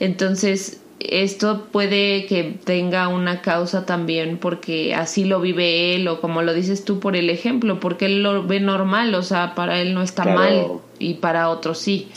Entonces, 0.00 0.80
esto 1.00 1.68
puede 1.70 2.26
que 2.26 2.58
tenga 2.64 3.08
una 3.08 3.40
causa 3.40 3.86
también 3.86 4.38
porque 4.38 4.94
así 4.94 5.24
lo 5.24 5.40
vive 5.40 5.94
él 5.94 6.08
o 6.08 6.20
como 6.20 6.42
lo 6.42 6.54
dices 6.54 6.84
tú 6.84 7.00
por 7.00 7.16
el 7.16 7.30
ejemplo, 7.30 7.80
porque 7.80 8.06
él 8.06 8.22
lo 8.22 8.46
ve 8.46 8.60
normal, 8.60 9.14
o 9.14 9.22
sea, 9.22 9.54
para 9.54 9.80
él 9.80 9.94
no 9.94 10.02
está 10.02 10.24
mal 10.24 10.80
y 10.98 11.14
para 11.14 11.50
otros 11.50 11.78
sí. 11.78 12.08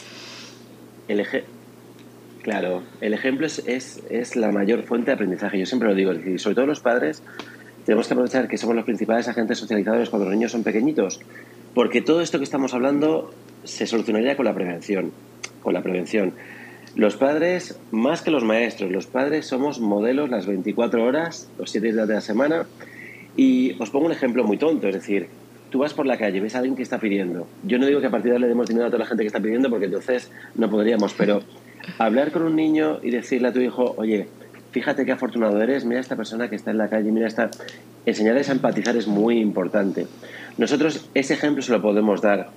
El 1.08 1.26
claro, 2.42 2.82
el 3.02 3.14
ejemplo 3.14 3.46
es, 3.46 3.60
es, 3.68 4.02
es, 4.10 4.36
la 4.36 4.52
mayor 4.52 4.84
fuente 4.84 5.12
de 5.12 5.16
aprendizaje, 5.16 5.60
yo 5.60 5.66
siempre 5.66 5.90
lo 5.90 5.96
digo, 5.96 6.14
decir, 6.14 6.40
sobre 6.40 6.56
todo 6.56 6.66
los 6.66 6.80
padres 6.80 7.22
tenemos 7.86 8.08
que 8.08 8.14
aprovechar 8.14 8.48
que 8.48 8.58
somos 8.58 8.76
los 8.76 8.86
principales 8.86 9.28
agentes 9.28 9.58
socializadores 9.58 10.10
cuando 10.10 10.26
los 10.26 10.36
niños 10.36 10.52
son 10.52 10.64
pequeñitos, 10.64 11.20
porque 11.74 12.02
todo 12.02 12.22
esto 12.22 12.38
que 12.38 12.44
estamos 12.44 12.74
hablando 12.74 13.34
se 13.64 13.88
solucionaría 13.88 14.36
con 14.36 14.46
la 14.46 14.54
prevención, 14.54 15.12
con 15.62 15.74
la 15.74 15.82
prevención. 15.82 16.34
Los 16.96 17.16
padres, 17.16 17.80
más 17.92 18.22
que 18.22 18.32
los 18.32 18.44
maestros, 18.44 18.92
los 18.92 19.08
padres 19.08 19.46
somos 19.46 19.80
modelos 19.80 20.30
las 20.30 20.46
24 20.46 21.04
horas, 21.04 21.50
los 21.58 21.72
7 21.72 21.94
días 21.94 22.08
de 22.08 22.14
la 22.14 22.22
semana. 22.22 22.66
Y 23.38 23.78
os 23.80 23.90
pongo 23.90 24.08
un 24.08 24.12
ejemplo 24.12 24.44
muy 24.44 24.58
tonto, 24.58 24.90
es 24.90 24.96
decir, 24.96 25.28
tú 25.70 25.80
vas 25.80 25.94
por 25.94 26.06
la 26.06 26.18
calle, 26.18 26.42
ves 26.42 26.54
a 26.56 26.58
alguien 26.58 26.76
que 26.76 26.84
está 26.84 27.00
pidiendo. 27.00 27.48
Yo 27.64 27.80
no 27.80 27.86
digo 27.86 28.02
que 28.02 28.08
a 28.08 28.12
partir 28.12 28.32
de 28.32 28.36
ahora 28.36 28.42
le 28.42 28.50
demos 28.50 28.68
dinero 28.68 28.88
a 28.88 28.90
toda 28.90 29.00
la 29.00 29.06
gente 29.06 29.24
que 29.24 29.28
está 29.28 29.40
pidiendo, 29.40 29.70
porque 29.70 29.86
entonces 29.86 30.30
no 30.56 30.70
podríamos, 30.70 31.14
pero 31.14 31.42
hablar 31.98 32.32
con 32.32 32.44
un 32.44 32.58
niño 32.58 33.00
y 33.02 33.10
decirle 33.10 33.48
a 33.48 33.54
tu 33.54 33.60
hijo, 33.60 33.94
oye, 33.98 34.28
fíjate 34.72 35.06
qué 35.06 35.12
afortunado 35.12 35.62
eres, 35.62 35.86
mira 35.86 36.00
esta 36.00 36.16
persona 36.16 36.50
que 36.50 36.56
está 36.56 36.72
en 36.72 36.78
la 36.78 36.90
calle, 36.90 37.12
mira 37.12 37.28
esta... 37.28 37.50
Enseñarles 38.06 38.50
a 38.50 38.54
empatizar 38.54 38.96
es 38.98 39.08
muy 39.08 39.38
importante. 39.38 40.08
Nosotros 40.58 41.10
ese 41.14 41.36
ejemplo 41.36 41.62
se 41.62 41.72
lo 41.72 41.82
podemos 41.82 42.22
dar. 42.22 42.50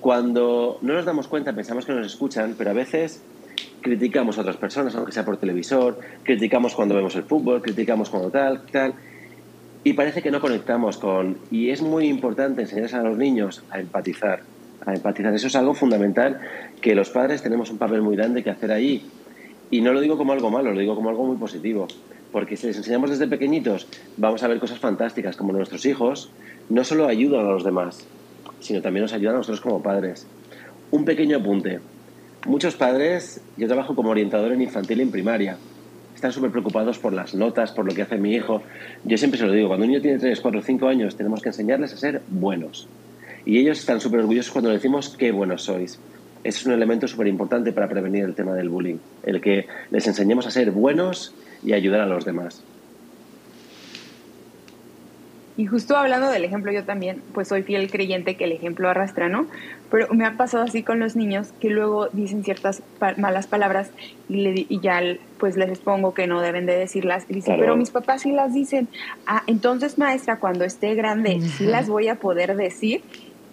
Cuando 0.00 0.78
no 0.82 0.94
nos 0.94 1.04
damos 1.04 1.26
cuenta, 1.26 1.52
pensamos 1.52 1.84
que 1.84 1.92
nos 1.92 2.06
escuchan, 2.06 2.54
pero 2.56 2.70
a 2.70 2.74
veces 2.74 3.22
criticamos 3.80 4.38
a 4.38 4.42
otras 4.42 4.56
personas, 4.56 4.94
aunque 4.94 5.12
sea 5.12 5.24
por 5.24 5.36
televisor, 5.36 5.98
criticamos 6.22 6.74
cuando 6.74 6.94
vemos 6.94 7.16
el 7.16 7.24
fútbol, 7.24 7.60
criticamos 7.60 8.08
cuando 8.08 8.30
tal, 8.30 8.62
tal, 8.70 8.94
y 9.84 9.92
parece 9.92 10.22
que 10.22 10.30
no 10.30 10.40
conectamos 10.40 10.96
con... 10.96 11.36
Y 11.50 11.70
es 11.70 11.82
muy 11.82 12.06
importante 12.06 12.62
enseñarles 12.62 12.94
a 12.94 13.02
los 13.02 13.18
niños 13.18 13.62
a 13.70 13.80
empatizar, 13.80 14.40
a 14.84 14.94
empatizar. 14.94 15.34
Eso 15.34 15.46
es 15.48 15.56
algo 15.56 15.74
fundamental 15.74 16.40
que 16.80 16.94
los 16.94 17.10
padres 17.10 17.42
tenemos 17.42 17.70
un 17.70 17.76
papel 17.76 18.00
muy 18.00 18.16
grande 18.16 18.42
que 18.42 18.50
hacer 18.50 18.72
ahí. 18.72 19.04
Y 19.74 19.80
no 19.80 19.92
lo 19.92 20.00
digo 20.00 20.16
como 20.16 20.32
algo 20.32 20.52
malo, 20.52 20.72
lo 20.72 20.78
digo 20.78 20.94
como 20.94 21.08
algo 21.10 21.26
muy 21.26 21.36
positivo. 21.36 21.88
Porque 22.30 22.56
si 22.56 22.68
les 22.68 22.76
enseñamos 22.76 23.10
desde 23.10 23.26
pequeñitos, 23.26 23.88
vamos 24.16 24.40
a 24.44 24.46
ver 24.46 24.60
cosas 24.60 24.78
fantásticas, 24.78 25.34
como 25.34 25.52
nuestros 25.52 25.84
hijos 25.84 26.30
no 26.68 26.84
solo 26.84 27.08
ayudan 27.08 27.44
a 27.44 27.50
los 27.50 27.64
demás, 27.64 28.06
sino 28.60 28.80
también 28.80 29.02
nos 29.02 29.12
ayudan 29.12 29.34
a 29.34 29.38
nosotros 29.38 29.60
como 29.60 29.82
padres. 29.82 30.28
Un 30.92 31.04
pequeño 31.04 31.38
apunte. 31.38 31.80
Muchos 32.46 32.76
padres, 32.76 33.40
yo 33.56 33.66
trabajo 33.66 33.96
como 33.96 34.10
orientador 34.10 34.52
en 34.52 34.62
infantil 34.62 35.00
y 35.00 35.02
en 35.02 35.10
primaria, 35.10 35.56
están 36.14 36.30
súper 36.30 36.52
preocupados 36.52 37.00
por 37.00 37.12
las 37.12 37.34
notas, 37.34 37.72
por 37.72 37.84
lo 37.84 37.96
que 37.96 38.02
hace 38.02 38.16
mi 38.16 38.32
hijo. 38.32 38.62
Yo 39.02 39.18
siempre 39.18 39.40
se 39.40 39.46
lo 39.46 39.52
digo, 39.52 39.66
cuando 39.66 39.86
un 39.86 39.90
niño 39.90 40.02
tiene 40.02 40.20
3, 40.20 40.40
4, 40.40 40.62
5 40.62 40.86
años, 40.86 41.16
tenemos 41.16 41.42
que 41.42 41.48
enseñarles 41.48 41.92
a 41.94 41.96
ser 41.96 42.22
buenos. 42.28 42.86
Y 43.44 43.58
ellos 43.58 43.80
están 43.80 44.00
súper 44.00 44.20
orgullosos 44.20 44.52
cuando 44.52 44.70
le 44.70 44.76
decimos 44.76 45.16
qué 45.18 45.32
buenos 45.32 45.64
sois. 45.64 45.98
Es 46.44 46.64
un 46.66 46.72
elemento 46.72 47.08
súper 47.08 47.26
importante 47.26 47.72
para 47.72 47.88
prevenir 47.88 48.24
el 48.24 48.34
tema 48.34 48.54
del 48.54 48.68
bullying, 48.68 48.98
el 49.24 49.40
que 49.40 49.66
les 49.90 50.06
enseñemos 50.06 50.46
a 50.46 50.50
ser 50.50 50.70
buenos 50.70 51.34
y 51.64 51.72
ayudar 51.72 52.02
a 52.02 52.06
los 52.06 52.24
demás. 52.24 52.62
Y 55.56 55.66
justo 55.66 55.96
hablando 55.96 56.30
del 56.30 56.44
ejemplo, 56.44 56.72
yo 56.72 56.82
también, 56.82 57.22
pues 57.32 57.46
soy 57.46 57.62
fiel 57.62 57.88
creyente 57.88 58.36
que 58.36 58.44
el 58.44 58.52
ejemplo 58.52 58.88
arrastra, 58.88 59.28
¿no? 59.28 59.46
Pero 59.88 60.12
me 60.12 60.26
ha 60.26 60.36
pasado 60.36 60.64
así 60.64 60.82
con 60.82 60.98
los 60.98 61.14
niños 61.14 61.52
que 61.60 61.70
luego 61.70 62.08
dicen 62.12 62.42
ciertas 62.42 62.82
malas 63.18 63.46
palabras 63.46 63.90
y, 64.28 64.36
le, 64.36 64.66
y, 64.68 64.80
ya 64.80 65.00
pues 65.38 65.56
les 65.56 65.68
expongo 65.68 66.12
que 66.12 66.26
no 66.26 66.40
deben 66.40 66.66
de 66.66 66.76
decirlas. 66.76 67.24
Y 67.28 67.34
dicen, 67.34 67.56
pero 67.60 67.76
mis 67.76 67.90
papás 67.90 68.22
sí 68.22 68.32
las 68.32 68.52
dicen. 68.52 68.88
Ah, 69.26 69.44
entonces 69.46 69.96
maestra, 69.96 70.40
cuando 70.40 70.64
esté 70.64 70.96
grande, 70.96 71.40
sí 71.40 71.66
las 71.66 71.88
voy 71.88 72.08
a 72.08 72.16
poder 72.16 72.56
decir. 72.56 73.02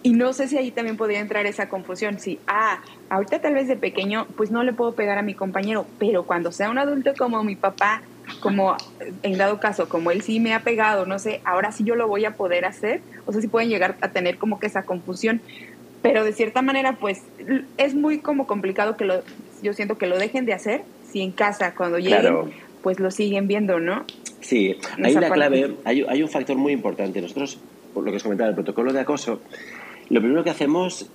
Y 0.02 0.14
no 0.14 0.32
sé 0.32 0.48
si 0.48 0.58
ahí 0.58 0.70
también 0.70 0.96
podría 0.96 1.20
entrar 1.20 1.46
esa 1.46 1.68
confusión. 1.68 2.18
Si, 2.18 2.40
ah, 2.48 2.80
ahorita 3.08 3.40
tal 3.40 3.54
vez 3.54 3.68
de 3.68 3.76
pequeño, 3.76 4.26
pues 4.36 4.50
no 4.50 4.64
le 4.64 4.72
puedo 4.72 4.94
pegar 4.94 5.18
a 5.18 5.22
mi 5.22 5.34
compañero, 5.34 5.86
pero 5.98 6.24
cuando 6.24 6.50
sea 6.50 6.70
un 6.70 6.78
adulto 6.78 7.12
como 7.16 7.44
mi 7.44 7.54
papá, 7.54 8.02
como 8.40 8.76
en 9.22 9.38
dado 9.38 9.60
caso, 9.60 9.88
como 9.88 10.10
él 10.10 10.22
sí 10.22 10.40
me 10.40 10.54
ha 10.54 10.60
pegado, 10.60 11.06
no 11.06 11.18
sé, 11.18 11.40
ahora 11.44 11.72
sí 11.72 11.84
yo 11.84 11.94
lo 11.94 12.08
voy 12.08 12.24
a 12.24 12.34
poder 12.34 12.64
hacer, 12.64 13.00
o 13.26 13.32
sea, 13.32 13.40
sí 13.40 13.48
pueden 13.48 13.68
llegar 13.68 13.96
a 14.00 14.08
tener 14.08 14.38
como 14.38 14.58
que 14.58 14.66
esa 14.66 14.82
confusión, 14.82 15.40
pero 16.02 16.24
de 16.24 16.32
cierta 16.32 16.62
manera, 16.62 16.94
pues 16.94 17.22
es 17.76 17.94
muy 17.94 18.18
como 18.18 18.46
complicado 18.46 18.96
que 18.96 19.04
lo, 19.04 19.22
yo 19.62 19.72
siento 19.72 19.98
que 19.98 20.06
lo 20.06 20.18
dejen 20.18 20.46
de 20.46 20.52
hacer, 20.52 20.82
si 21.10 21.20
en 21.20 21.30
casa 21.30 21.74
cuando 21.74 21.98
lleguen, 21.98 22.52
pues 22.82 22.98
lo 22.98 23.10
siguen 23.10 23.46
viendo, 23.46 23.78
¿no? 23.78 24.04
Sí, 24.40 24.76
hay 25.02 25.14
una 25.14 25.30
clave, 25.30 25.76
hay, 25.84 26.04
hay 26.08 26.22
un 26.22 26.28
factor 26.28 26.56
muy 26.56 26.72
importante. 26.72 27.20
Nosotros, 27.20 27.58
por 27.94 28.02
lo 28.02 28.10
que 28.10 28.16
os 28.16 28.22
comentaba, 28.24 28.48
el 28.48 28.56
protocolo 28.56 28.92
de 28.92 29.00
acoso, 29.00 29.40
lo 30.12 30.20
primero 30.20 30.44
que 30.44 30.50
hacemos 30.50 31.06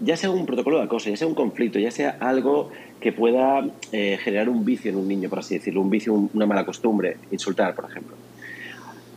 ya 0.00 0.16
sea 0.16 0.30
un 0.30 0.46
protocolo 0.46 0.78
de 0.78 0.84
acoso, 0.84 1.10
ya 1.10 1.16
sea 1.16 1.26
un 1.26 1.34
conflicto, 1.34 1.78
ya 1.78 1.90
sea 1.90 2.16
algo 2.20 2.70
que 3.00 3.12
pueda 3.12 3.66
eh, 3.92 4.18
generar 4.22 4.48
un 4.48 4.64
vicio 4.64 4.90
en 4.90 4.96
un 4.96 5.06
niño, 5.06 5.28
por 5.28 5.40
así 5.40 5.58
decirlo, 5.58 5.82
un 5.82 5.90
vicio, 5.90 6.14
una 6.14 6.46
mala 6.46 6.64
costumbre, 6.64 7.18
insultar, 7.30 7.74
por 7.74 7.90
ejemplo. 7.90 8.16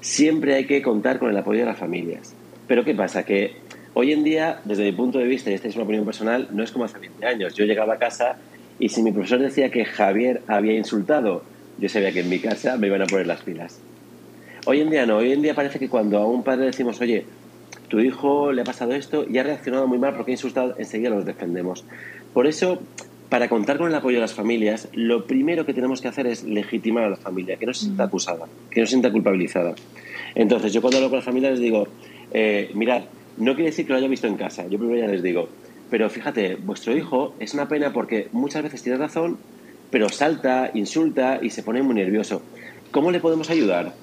Siempre 0.02 0.56
hay 0.56 0.66
que 0.66 0.82
contar 0.82 1.20
con 1.20 1.30
el 1.30 1.38
apoyo 1.38 1.62
de 1.62 1.66
las 1.66 1.78
familias. 1.78 2.34
Pero 2.68 2.84
¿qué 2.84 2.94
pasa? 2.94 3.24
Que 3.24 3.56
hoy 3.94 4.12
en 4.12 4.26
día, 4.26 4.60
desde 4.66 4.84
mi 4.84 4.92
punto 4.92 5.20
de 5.20 5.26
vista, 5.26 5.52
y 5.52 5.54
esta 5.54 5.70
es 5.70 5.76
una 5.76 5.86
opinión 5.86 6.06
personal, 6.06 6.50
no 6.52 6.62
es 6.62 6.72
como 6.72 6.84
hace 6.84 7.00
20 7.00 7.26
años. 7.26 7.54
Yo 7.56 7.64
llegaba 7.64 7.94
a 7.94 7.98
casa 7.98 8.38
y 8.78 8.90
si 8.90 9.02
mi 9.04 9.14
profesor 9.14 9.40
decía 9.40 9.72
que 9.72 9.86
Javier 9.86 10.42
había 10.48 10.74
insultado, 10.74 11.44
yo 11.78 11.88
sabía 11.88 12.12
que 12.12 12.20
en 12.20 12.30
mi 12.30 12.40
casa 12.40 12.76
me 12.76 12.88
iban 12.88 13.02
a 13.02 13.06
poner 13.06 13.28
las 13.28 13.42
pilas. 13.42 13.80
Hoy 14.66 14.82
en 14.82 14.90
día 14.90 15.06
no, 15.06 15.18
hoy 15.18 15.32
en 15.32 15.42
día 15.42 15.56
parece 15.56 15.80
que 15.80 15.88
cuando 15.88 16.18
a 16.18 16.26
un 16.26 16.44
padre 16.44 16.66
decimos, 16.66 17.00
oye, 17.00 17.26
tu 17.90 18.00
hijo 18.00 18.52
le 18.52 18.62
ha 18.62 18.64
pasado 18.64 18.94
esto 18.94 19.26
y 19.30 19.38
ha 19.38 19.44
reaccionado 19.44 19.88
muy 19.88 19.98
mal 19.98 20.16
porque 20.16 20.32
ha 20.32 20.36
insultado, 20.36 20.76
enseguida 20.78 21.10
los 21.10 21.26
defendemos. 21.26 21.84
Por 22.34 22.48
eso, 22.48 22.80
para 23.30 23.50
contar 23.50 23.78
con 23.78 23.88
el 23.88 23.96
apoyo 23.96 24.18
de 24.18 24.22
las 24.22 24.34
familias, 24.34 24.88
lo 24.94 25.26
primero 25.26 25.66
que 25.66 25.74
tenemos 25.74 26.00
que 26.00 26.08
hacer 26.08 26.28
es 26.28 26.44
legitimar 26.44 27.04
a 27.04 27.10
la 27.10 27.18
familia, 27.18 27.58
que 27.58 27.66
no 27.66 27.74
se 27.74 27.86
sienta 27.86 28.04
acusada, 28.04 28.46
que 28.70 28.80
no 28.80 28.86
se 28.86 28.92
sienta 28.92 29.12
culpabilizada. 29.12 29.76
Entonces, 30.36 30.72
yo 30.72 30.82
cuando 30.82 30.98
hablo 30.98 31.10
con 31.10 31.20
la 31.20 31.26
familia 31.26 31.50
les 31.50 31.60
digo, 31.60 31.88
eh, 32.32 32.72
mirad, 32.76 33.04
no 33.38 33.56
quiere 33.56 33.72
decir 33.72 33.86
que 33.86 33.94
lo 33.94 33.98
haya 33.98 34.08
visto 34.08 34.28
en 34.28 34.38
casa, 34.38 34.68
yo 34.68 34.78
primero 34.78 35.00
ya 35.00 35.12
les 35.12 35.24
digo, 35.24 35.50
pero 35.90 36.10
fíjate, 36.10 36.56
vuestro 36.56 36.96
hijo 36.96 37.34
es 37.40 37.54
una 37.54 37.68
pena 37.68 37.92
porque 37.92 38.30
muchas 38.32 38.64
veces 38.64 38.84
tiene 38.84 39.00
razón, 39.00 39.38
pero 39.90 40.10
salta, 40.10 40.70
insulta 40.76 41.40
y 41.42 41.50
se 41.50 41.64
pone 41.64 41.82
muy 41.82 41.96
nervioso. 41.96 42.44
¿Cómo 42.92 43.12
le 43.12 43.20
podemos 43.20 43.50
ayudar? 43.50 43.94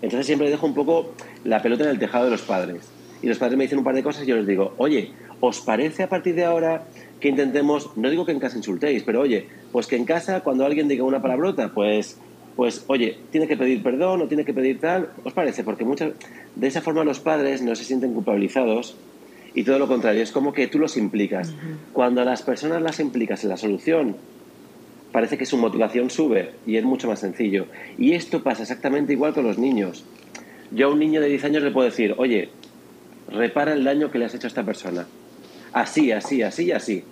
Entonces 0.00 0.26
siempre 0.26 0.50
dejo 0.50 0.66
un 0.66 0.74
poco 0.74 1.12
la 1.44 1.60
pelota 1.62 1.84
en 1.84 1.90
el 1.90 1.98
tejado 1.98 2.26
de 2.26 2.30
los 2.30 2.42
padres. 2.42 2.88
Y 3.24 3.26
los 3.26 3.38
padres 3.38 3.56
me 3.56 3.64
dicen 3.64 3.78
un 3.78 3.84
par 3.84 3.94
de 3.94 4.02
cosas 4.02 4.24
y 4.24 4.26
yo 4.26 4.36
les 4.36 4.46
digo, 4.46 4.74
oye, 4.76 5.12
¿os 5.40 5.60
parece 5.60 6.02
a 6.02 6.10
partir 6.10 6.34
de 6.34 6.44
ahora 6.44 6.84
que 7.20 7.30
intentemos, 7.30 7.96
no 7.96 8.10
digo 8.10 8.26
que 8.26 8.32
en 8.32 8.38
casa 8.38 8.58
insultéis, 8.58 9.02
pero 9.02 9.22
oye, 9.22 9.46
pues 9.72 9.86
que 9.86 9.96
en 9.96 10.04
casa 10.04 10.42
cuando 10.42 10.66
alguien 10.66 10.88
diga 10.88 11.04
una 11.04 11.22
palabrota, 11.22 11.72
pues, 11.72 12.18
pues 12.54 12.84
oye, 12.86 13.16
tiene 13.32 13.48
que 13.48 13.56
pedir 13.56 13.82
perdón 13.82 14.20
o 14.20 14.28
tiene 14.28 14.44
que 14.44 14.52
pedir 14.52 14.78
tal, 14.78 15.08
¿os 15.24 15.32
parece? 15.32 15.64
Porque 15.64 15.86
muchas, 15.86 16.12
de 16.54 16.66
esa 16.66 16.82
forma 16.82 17.02
los 17.02 17.18
padres 17.18 17.62
no 17.62 17.74
se 17.74 17.84
sienten 17.84 18.12
culpabilizados 18.12 18.94
y 19.54 19.64
todo 19.64 19.78
lo 19.78 19.88
contrario, 19.88 20.22
es 20.22 20.30
como 20.30 20.52
que 20.52 20.66
tú 20.66 20.78
los 20.78 20.98
implicas. 20.98 21.54
Cuando 21.94 22.20
a 22.20 22.26
las 22.26 22.42
personas 22.42 22.82
las 22.82 23.00
implicas 23.00 23.42
en 23.42 23.48
la 23.48 23.56
solución, 23.56 24.16
parece 25.12 25.38
que 25.38 25.46
su 25.46 25.56
motivación 25.56 26.10
sube 26.10 26.50
y 26.66 26.76
es 26.76 26.84
mucho 26.84 27.08
más 27.08 27.20
sencillo. 27.20 27.68
Y 27.96 28.12
esto 28.12 28.42
pasa 28.42 28.64
exactamente 28.64 29.14
igual 29.14 29.32
con 29.32 29.44
los 29.44 29.56
niños. 29.56 30.04
Yo 30.72 30.88
a 30.88 30.92
un 30.92 30.98
niño 30.98 31.22
de 31.22 31.28
10 31.28 31.44
años 31.44 31.62
le 31.62 31.70
puedo 31.70 31.88
decir, 31.88 32.14
oye, 32.18 32.50
repara 33.28 33.72
el 33.72 33.84
daño 33.84 34.10
que 34.10 34.18
le 34.18 34.24
has 34.24 34.34
hecho 34.34 34.46
a 34.46 34.48
esta 34.48 34.64
persona. 34.64 35.06
Así, 35.72 36.12
así, 36.12 36.42
así 36.42 36.64
y 36.66 36.72
así 36.72 37.04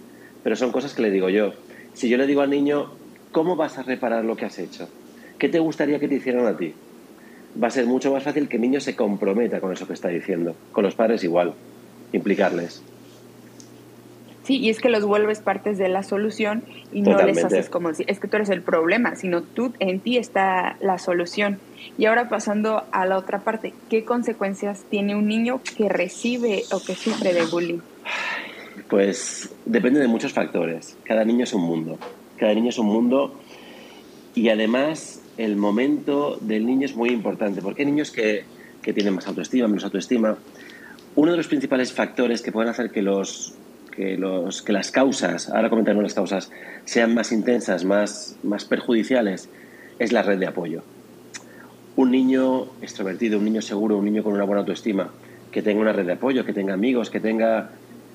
pero 0.43 0.57
son 0.57 0.73
cosas 0.73 0.95
que 0.95 1.03
le 1.03 1.11
digo 1.11 1.29
yo. 1.29 1.53
Si 1.95 2.09
yo 2.09 2.17
le 2.17 2.27
digo 2.27 2.41
al 2.41 2.51
niño, 2.51 2.91
¿cómo 3.31 3.57
vas 3.57 3.79
a 3.79 3.83
reparar 3.83 4.25
lo 4.25 4.37
que 4.37 4.45
has 4.45 4.59
hecho? 4.59 4.89
¿Qué 5.39 5.49
te 5.49 5.59
gustaría 5.59 5.99
que 5.99 6.09
te 6.09 6.17
hicieran 6.17 6.47
a 6.47 6.57
ti? 6.57 6.75
Va 7.63 7.69
a 7.69 7.71
ser 7.71 7.87
mucho 7.87 8.13
más 8.13 8.23
fácil 8.23 8.49
que 8.49 8.57
el 8.57 8.63
niño 8.63 8.81
se 8.81 8.97
comprometa 8.97 9.61
con 9.61 9.73
eso 9.73 9.87
que 9.87 9.93
está 9.93 10.09
diciendo. 10.09 10.55
Con 10.73 10.85
los 10.85 10.95
padres 10.95 11.23
igual, 11.25 11.55
implicarles. 12.13 12.83
Sí, 14.45 14.57
y 14.59 14.71
es 14.71 14.81
que 14.81 14.89
los 14.89 15.05
vuelves 15.05 15.41
partes 15.41 15.79
de 15.79 15.89
la 15.89 16.03
solución 16.03 16.65
y 16.93 17.03
no 17.03 17.17
les 17.23 17.45
haces 17.45 17.69
como 17.69 17.95
si 17.95 18.05
es 18.09 18.19
que 18.19 18.27
tú 18.27 18.37
eres 18.37 18.49
el 18.49 18.63
problema, 18.63 19.15
sino 19.15 19.43
tú 19.43 19.73
en 19.79 20.01
ti 20.01 20.17
está 20.17 20.77
la 20.81 20.99
solución. 20.99 21.61
Y 21.97 22.07
ahora 22.07 22.29
pasando 22.29 22.85
a 22.91 23.07
la 23.07 23.19
otra 23.19 23.41
parte, 23.41 23.73
¿qué 23.89 24.05
consecuencias 24.05 24.85
tiene 24.91 25.15
un 25.15 25.29
niño 25.29 25.61
que 25.77 25.89
recibe 25.89 26.65
o 26.73 26.83
que 26.83 26.95
sufre 26.97 27.33
de 27.33 27.45
bullying? 27.47 27.79
Pues 28.89 29.55
depende 29.65 30.01
de 30.01 30.09
muchos 30.09 30.33
factores. 30.33 30.97
Cada 31.05 31.25
niño 31.25 31.45
es 31.45 31.53
un 31.53 31.63
mundo. 31.63 31.99
Cada 32.37 32.53
niño 32.55 32.71
es 32.71 32.79
un 32.79 32.87
mundo 32.87 33.39
y 34.35 34.49
además 34.49 35.23
el 35.37 35.57
momento 35.57 36.39
del 36.41 36.67
niño 36.67 36.87
es 36.87 36.97
muy 36.97 37.11
importante 37.11 37.63
porque 37.63 37.83
hay 37.83 37.87
niños 37.87 38.11
que, 38.11 38.45
tienen 38.83 39.15
más 39.15 39.27
autoestima, 39.29 39.69
menos 39.69 39.85
autoestima. 39.85 40.37
Uno 41.15 41.31
de 41.31 41.37
los 41.37 41.47
principales 41.47 41.93
factores 41.93 42.43
que 42.43 42.51
pueden 42.51 42.71
hacer 42.71 42.91
que 42.91 43.03
los 43.03 43.55
que, 43.95 44.17
los, 44.17 44.63
que 44.63 44.73
las 44.73 44.91
causas, 44.91 45.49
ahora 45.49 45.71
comentaremos 45.71 46.03
las 46.03 46.15
causas, 46.15 46.51
sean 46.85 47.15
más 47.15 47.33
intensas, 47.33 47.85
más, 47.85 48.37
más 48.43 48.65
perjudiciales, 48.65 49.49
es 49.99 50.13
la 50.13 50.23
red 50.23 50.39
de 50.39 50.47
apoyo. 50.47 50.83
Un 51.95 52.11
niño 52.11 52.67
extrovertido, 52.81 53.39
un 53.39 53.45
niño 53.45 53.63
seguro, 53.63 53.99
un 53.99 54.05
niño 54.05 54.23
con 54.23 54.33
una 54.33 54.45
buena 54.45 54.61
autoestima, 54.61 55.11
que 55.51 55.63
tenga 55.63 55.81
una 55.81 55.93
red 55.93 56.07
de 56.07 56.13
apoyo, 56.13 56.45
que 56.45 56.53
tenga 56.53 56.75
amigos, 56.75 57.11
que 57.11 57.21
tenga 57.21 57.71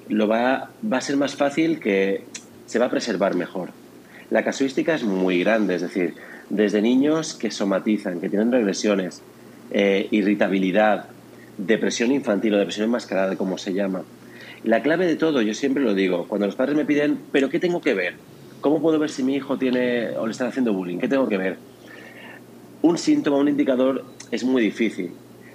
lo 0.09 0.27
va, 0.27 0.71
va 0.91 0.97
a 0.97 1.01
ser 1.01 1.17
más 1.17 1.35
fácil 1.35 1.79
que 1.79 2.23
se 2.65 2.79
va 2.79 2.85
a 2.85 2.89
preservar 2.89 3.35
mejor. 3.35 3.69
La 4.29 4.43
casuística 4.43 4.95
es 4.95 5.03
muy 5.03 5.39
grande, 5.39 5.75
es 5.75 5.81
decir, 5.81 6.15
desde 6.49 6.81
niños 6.81 7.33
que 7.33 7.51
somatizan, 7.51 8.19
que 8.19 8.29
tienen 8.29 8.51
regresiones, 8.51 9.21
eh, 9.71 10.07
irritabilidad, 10.11 11.05
depresión 11.57 12.11
infantil 12.11 12.53
o 12.53 12.57
depresión 12.57 12.85
enmascarada, 12.85 13.35
como 13.35 13.57
se 13.57 13.73
llama. 13.73 14.03
La 14.63 14.81
clave 14.81 15.05
de 15.05 15.15
todo, 15.15 15.41
yo 15.41 15.53
siempre 15.53 15.83
lo 15.83 15.93
digo, 15.93 16.27
cuando 16.27 16.47
los 16.47 16.55
padres 16.55 16.75
me 16.75 16.85
piden, 16.85 17.19
¿pero 17.31 17.49
qué 17.49 17.59
tengo 17.59 17.81
que 17.81 17.93
ver? 17.93 18.15
¿Cómo 18.61 18.81
puedo 18.81 18.97
ver 18.97 19.09
si 19.09 19.23
mi 19.23 19.35
hijo 19.35 19.57
tiene 19.57 20.09
o 20.17 20.25
le 20.25 20.31
están 20.31 20.47
haciendo 20.47 20.73
bullying? 20.73 20.97
¿Qué 20.97 21.07
tengo 21.07 21.27
que 21.29 21.37
ver? 21.37 21.57
Un 22.81 22.97
síntoma, 22.97 23.37
un 23.37 23.47
indicador 23.47 24.03
es 24.31 24.43
muy 24.43 24.61
difícil. 24.61 25.11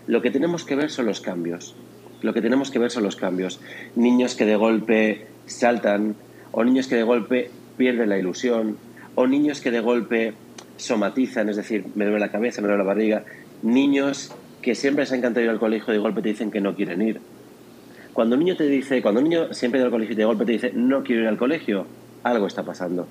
Lo 0.06 0.22
que 0.22 0.30
tenemos 0.30 0.64
que 0.64 0.76
ver 0.76 0.90
son 0.90 1.06
los 1.06 1.20
cambios. 1.20 1.74
Lo 2.22 2.32
que 2.32 2.40
tenemos 2.40 2.70
que 2.70 2.78
ver 2.78 2.90
son 2.90 3.02
los 3.02 3.16
cambios. 3.16 3.60
Niños 3.96 4.36
que 4.36 4.46
de 4.46 4.56
golpe 4.56 5.26
saltan, 5.46 6.14
o 6.52 6.64
niños 6.64 6.86
que 6.86 6.96
de 6.96 7.02
golpe 7.02 7.50
pierden 7.76 8.08
la 8.08 8.18
ilusión, 8.18 8.78
o 9.16 9.26
niños 9.26 9.60
que 9.60 9.70
de 9.70 9.80
golpe 9.80 10.34
somatizan, 10.76 11.48
es 11.48 11.56
decir, 11.56 11.84
me 11.94 12.04
duele 12.04 12.20
la 12.20 12.30
cabeza, 12.30 12.60
me 12.60 12.68
duele 12.68 12.82
la 12.82 12.88
barriga. 12.88 13.24
Niños 13.62 14.32
que 14.62 14.74
siempre 14.74 15.06
se 15.06 15.14
han 15.14 15.18
encantado 15.18 15.44
ir 15.44 15.50
al 15.50 15.58
colegio 15.58 15.92
y 15.92 15.96
de 15.96 16.02
golpe 16.02 16.22
te 16.22 16.30
dicen 16.30 16.50
que 16.50 16.60
no 16.60 16.74
quieren 16.74 17.02
ir. 17.02 17.20
Cuando 18.12 18.35
un 18.37 18.40
niño 18.40 18.57
te 18.57 18.66
dice, 18.66 19.01
cuando 19.01 19.20
un 19.20 19.29
niño 19.29 19.55
siempre 19.55 19.81
al 19.81 19.90
colegio 19.90 20.12
y 20.12 20.16
de 20.16 20.25
golpe 20.25 20.44
te 20.44 20.53
dice 20.53 20.72
no 20.75 21.03
quiero 21.03 21.22
ir 21.22 21.29
al 21.29 21.38
colegio, 21.38 21.87
algo 22.22 22.46
está 22.46 22.62
pasando. 22.62 23.07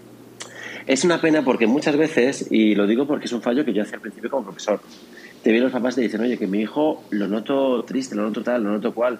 Es 0.88 1.04
una 1.04 1.22
pena 1.22 1.44
porque 1.44 1.68
muchas 1.68 1.96
veces, 1.96 2.48
y 2.52 2.76
lo 2.76 2.88
digo 2.88 3.06
porque 3.06 3.26
es 3.26 3.32
un 3.34 3.42
fallo 3.42 3.64
que 3.64 3.74
yo 3.74 3.84
hacía 3.84 3.96
al 3.96 4.02
principio 4.02 4.30
como 4.30 4.46
profesor, 4.46 4.80
te 5.44 5.50
vienen 5.50 5.66
los 5.66 5.72
papás 5.72 5.94
y 5.94 5.98
te 5.98 6.02
dicen, 6.02 6.22
oye, 6.22 6.38
que 6.38 6.48
mi 6.48 6.62
hijo 6.62 7.04
lo 7.10 7.28
noto 7.28 7.84
triste, 7.84 8.16
lo 8.16 8.24
noto 8.24 8.44
tal, 8.44 8.64
lo 8.64 8.72
noto 8.72 8.94
cual. 8.94 9.20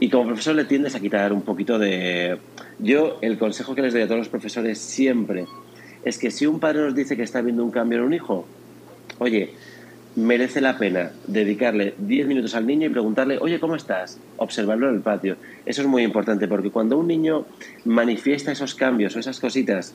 Y 0.00 0.08
como 0.10 0.26
profesor 0.26 0.54
le 0.54 0.64
tiendes 0.64 0.94
a 0.94 1.00
quitar 1.00 1.32
un 1.32 1.42
poquito 1.42 1.78
de... 1.78 2.38
Yo 2.78 3.18
el 3.20 3.38
consejo 3.38 3.74
que 3.74 3.82
les 3.82 3.92
doy 3.92 4.02
a 4.02 4.06
todos 4.06 4.18
los 4.18 4.28
profesores 4.28 4.78
siempre 4.78 5.46
es 6.04 6.18
que 6.18 6.30
si 6.30 6.46
un 6.46 6.60
padre 6.60 6.82
nos 6.82 6.94
dice 6.94 7.16
que 7.16 7.22
está 7.22 7.40
viendo 7.40 7.64
un 7.64 7.72
cambio 7.72 7.98
en 7.98 8.04
un 8.04 8.14
hijo, 8.14 8.46
oye, 9.18 9.54
merece 10.18 10.60
la 10.60 10.76
pena 10.78 11.12
dedicarle 11.28 11.94
10 11.96 12.26
minutos 12.26 12.56
al 12.56 12.66
niño 12.66 12.86
y 12.86 12.90
preguntarle, 12.90 13.38
oye, 13.40 13.60
¿cómo 13.60 13.76
estás? 13.76 14.18
Observarlo 14.36 14.88
en 14.88 14.96
el 14.96 15.00
patio. 15.00 15.36
Eso 15.64 15.82
es 15.82 15.86
muy 15.86 16.02
importante 16.02 16.48
porque 16.48 16.70
cuando 16.70 16.98
un 16.98 17.06
niño 17.06 17.46
manifiesta 17.84 18.50
esos 18.50 18.74
cambios 18.74 19.14
o 19.14 19.20
esas 19.20 19.38
cositas, 19.38 19.94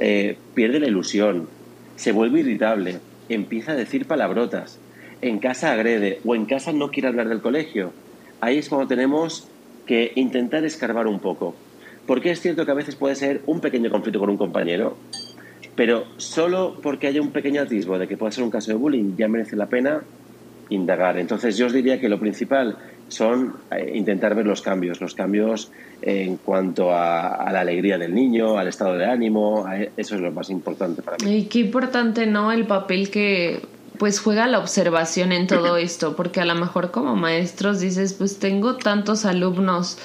eh, 0.00 0.36
pierde 0.54 0.80
la 0.80 0.88
ilusión, 0.88 1.48
se 1.94 2.10
vuelve 2.10 2.40
irritable, 2.40 2.98
empieza 3.28 3.72
a 3.72 3.76
decir 3.76 4.06
palabrotas, 4.06 4.80
en 5.22 5.38
casa 5.38 5.72
agrede 5.72 6.20
o 6.24 6.34
en 6.34 6.46
casa 6.46 6.72
no 6.72 6.90
quiere 6.90 7.06
hablar 7.06 7.28
del 7.28 7.40
colegio. 7.40 7.92
Ahí 8.40 8.58
es 8.58 8.68
cuando 8.68 8.88
tenemos 8.88 9.46
que 9.86 10.10
intentar 10.16 10.64
escarbar 10.64 11.06
un 11.06 11.20
poco. 11.20 11.54
Porque 12.08 12.32
es 12.32 12.40
cierto 12.40 12.64
que 12.64 12.72
a 12.72 12.74
veces 12.74 12.96
puede 12.96 13.14
ser 13.14 13.42
un 13.46 13.60
pequeño 13.60 13.88
conflicto 13.88 14.18
con 14.18 14.30
un 14.30 14.36
compañero, 14.36 14.96
pero 15.80 16.04
solo 16.18 16.76
porque 16.82 17.06
haya 17.06 17.22
un 17.22 17.30
pequeño 17.30 17.62
atisbo 17.62 17.98
de 17.98 18.06
que 18.06 18.18
pueda 18.18 18.30
ser 18.30 18.44
un 18.44 18.50
caso 18.50 18.70
de 18.70 18.76
bullying 18.76 19.16
ya 19.16 19.28
merece 19.28 19.56
la 19.56 19.64
pena 19.64 20.02
indagar. 20.68 21.16
Entonces 21.16 21.56
yo 21.56 21.64
os 21.64 21.72
diría 21.72 21.98
que 21.98 22.10
lo 22.10 22.20
principal 22.20 22.76
son 23.08 23.54
eh, 23.74 23.92
intentar 23.94 24.34
ver 24.34 24.44
los 24.44 24.60
cambios, 24.60 25.00
los 25.00 25.14
cambios 25.14 25.72
en 26.02 26.36
cuanto 26.36 26.94
a, 26.94 27.50
la 27.50 27.60
alegría 27.60 27.96
del 27.96 28.14
niño, 28.14 28.58
al 28.58 28.68
estado 28.68 28.98
de 28.98 29.06
ánimo, 29.06 29.64
eso 29.96 30.16
es 30.16 30.20
lo 30.20 30.30
más 30.32 30.50
importante 30.50 31.00
para 31.00 31.16
mí. 31.24 31.34
Y 31.34 31.44
qué 31.44 31.60
importante, 31.60 32.26
¿no? 32.26 32.52
El 32.52 32.66
papel 32.66 33.08
que 33.08 33.62
pues 33.98 34.20
juega 34.20 34.46
la 34.48 34.58
observación 34.58 35.32
en 35.32 35.46
todo 35.46 35.76
esto, 35.78 36.14
porque 36.14 36.42
a 36.42 36.44
lo 36.44 36.56
mejor 36.56 36.90
como 36.90 37.16
maestros 37.16 37.80
dices, 37.80 38.12
pues 38.12 38.38
tengo 38.38 38.76
tantos 38.76 39.24
alumnos 39.24 39.96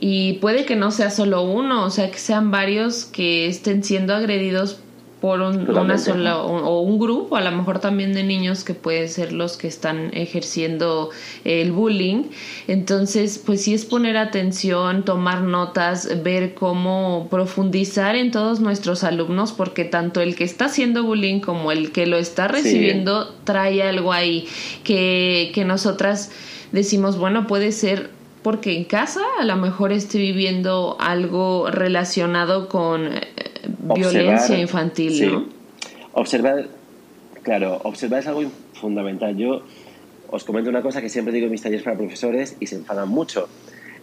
y 0.00 0.38
puede 0.38 0.64
que 0.64 0.76
no 0.76 0.90
sea 0.90 1.10
solo 1.10 1.42
uno, 1.42 1.84
o 1.84 1.90
sea, 1.90 2.10
que 2.10 2.18
sean 2.18 2.50
varios 2.50 3.04
que 3.04 3.48
estén 3.48 3.84
siendo 3.84 4.14
agredidos 4.14 4.80
por 5.24 5.40
una 5.40 5.96
sola 5.96 6.42
o, 6.42 6.80
un 6.82 6.98
grupo, 6.98 7.36
a 7.36 7.40
lo 7.40 7.50
mejor 7.50 7.78
también 7.78 8.12
de 8.12 8.24
niños 8.24 8.62
que 8.62 8.74
pueden 8.74 9.08
ser 9.08 9.32
los 9.32 9.56
que 9.56 9.68
están 9.68 10.10
ejerciendo 10.12 11.08
el 11.44 11.72
bullying. 11.72 12.24
Entonces, 12.68 13.38
pues 13.38 13.62
sí 13.62 13.72
es 13.72 13.86
poner 13.86 14.18
atención, 14.18 15.02
tomar 15.02 15.40
notas, 15.40 16.22
ver 16.22 16.52
cómo 16.52 17.28
profundizar 17.30 18.16
en 18.16 18.32
todos 18.32 18.60
nuestros 18.60 19.02
alumnos, 19.02 19.52
porque 19.52 19.86
tanto 19.86 20.20
el 20.20 20.36
que 20.36 20.44
está 20.44 20.66
haciendo 20.66 21.04
bullying 21.04 21.40
como 21.40 21.72
el 21.72 21.90
que 21.90 22.04
lo 22.04 22.18
está 22.18 22.46
recibiendo 22.46 23.34
trae 23.44 23.82
algo 23.82 24.12
ahí 24.12 24.46
que, 24.84 25.52
que 25.54 25.64
nosotras 25.64 26.32
decimos, 26.70 27.16
bueno, 27.16 27.46
puede 27.46 27.72
ser 27.72 28.10
porque 28.44 28.76
en 28.76 28.84
casa 28.84 29.22
a 29.40 29.44
lo 29.44 29.56
mejor 29.56 29.90
esté 29.90 30.18
viviendo 30.18 30.98
algo 31.00 31.70
relacionado 31.70 32.68
con 32.68 33.08
violencia 33.94 34.58
infantil, 34.58 35.32
¿no? 35.32 35.48
Observar, 36.12 36.66
claro, 37.42 37.80
observar 37.84 38.20
es 38.20 38.26
algo 38.26 38.42
fundamental. 38.74 39.36
Yo 39.36 39.62
os 40.28 40.44
comento 40.44 40.70
una 40.70 40.82
cosa 40.82 41.00
que 41.00 41.08
siempre 41.08 41.32
digo 41.32 41.46
en 41.46 41.52
mis 41.52 41.62
talleres 41.62 41.84
para 41.84 41.96
profesores 41.96 42.56
y 42.60 42.66
se 42.66 42.76
enfadan 42.76 43.08
mucho. 43.08 43.48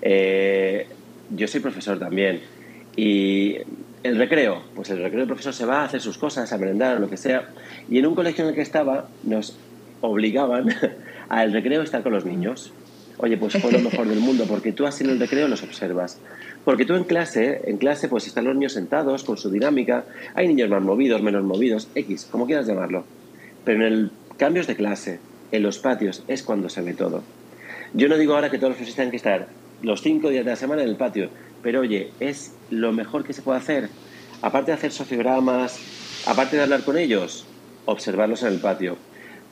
Eh, 0.01 0.87
yo 1.29 1.47
soy 1.47 1.59
profesor 1.59 1.99
también 1.99 2.41
y 2.95 3.57
el 4.03 4.17
recreo, 4.17 4.63
pues 4.75 4.89
el 4.89 4.97
recreo 4.97 5.19
del 5.19 5.27
profesor 5.27 5.53
se 5.53 5.65
va 5.65 5.81
a 5.81 5.83
hacer 5.85 6.01
sus 6.01 6.17
cosas, 6.17 6.51
a 6.51 6.57
merendar, 6.57 6.99
lo 6.99 7.09
que 7.09 7.17
sea. 7.17 7.49
Y 7.89 7.99
en 7.99 8.05
un 8.05 8.15
colegio 8.15 8.43
en 8.43 8.49
el 8.49 8.55
que 8.55 8.61
estaba 8.61 9.07
nos 9.23 9.57
obligaban 10.01 10.67
al 11.29 11.53
recreo 11.53 11.81
estar 11.81 12.03
con 12.03 12.13
los 12.13 12.25
niños. 12.25 12.73
Oye, 13.17 13.37
pues 13.37 13.57
fue 13.61 13.71
lo 13.71 13.79
mejor 13.89 14.07
del 14.07 14.19
mundo 14.19 14.45
porque 14.47 14.71
tú 14.71 14.85
así 14.85 15.03
en 15.03 15.11
el 15.11 15.19
recreo 15.19 15.47
los 15.47 15.63
observas. 15.63 16.19
Porque 16.63 16.85
tú 16.85 16.95
en 16.95 17.05
clase, 17.05 17.61
en 17.65 17.77
clase 17.77 18.07
pues 18.07 18.27
están 18.27 18.45
los 18.45 18.55
niños 18.55 18.73
sentados 18.73 19.23
con 19.23 19.37
su 19.37 19.49
dinámica, 19.49 20.05
hay 20.35 20.47
niños 20.47 20.69
más 20.69 20.81
movidos, 20.81 21.21
menos 21.21 21.43
movidos, 21.43 21.87
X, 21.95 22.27
como 22.29 22.45
quieras 22.45 22.67
llamarlo. 22.67 23.03
Pero 23.65 23.85
en 23.85 23.93
el 23.93 24.11
cambios 24.37 24.67
de 24.67 24.75
clase, 24.75 25.19
en 25.51 25.63
los 25.63 25.79
patios, 25.79 26.23
es 26.27 26.43
cuando 26.43 26.69
se 26.69 26.81
ve 26.81 26.93
todo. 26.93 27.23
Yo 27.93 28.07
no 28.07 28.17
digo 28.17 28.33
ahora 28.35 28.49
que 28.49 28.57
todos 28.57 28.69
los 28.69 28.77
profesores 28.77 28.95
tengan 28.95 29.11
que 29.11 29.17
estar 29.17 29.47
los 29.81 30.01
cinco 30.01 30.29
días 30.29 30.45
de 30.45 30.51
la 30.51 30.57
semana 30.57 30.83
en 30.83 30.89
el 30.89 30.95
patio, 30.95 31.29
pero 31.61 31.81
oye, 31.81 32.11
es 32.19 32.53
lo 32.69 32.91
mejor 32.91 33.23
que 33.23 33.33
se 33.33 33.41
puede 33.41 33.59
hacer. 33.59 33.89
Aparte 34.41 34.71
de 34.71 34.77
hacer 34.77 34.91
sociogramas, 34.91 35.79
aparte 36.25 36.55
de 36.55 36.63
hablar 36.63 36.83
con 36.83 36.97
ellos, 36.97 37.45
observarlos 37.85 38.43
en 38.43 38.53
el 38.53 38.59
patio. 38.59 38.97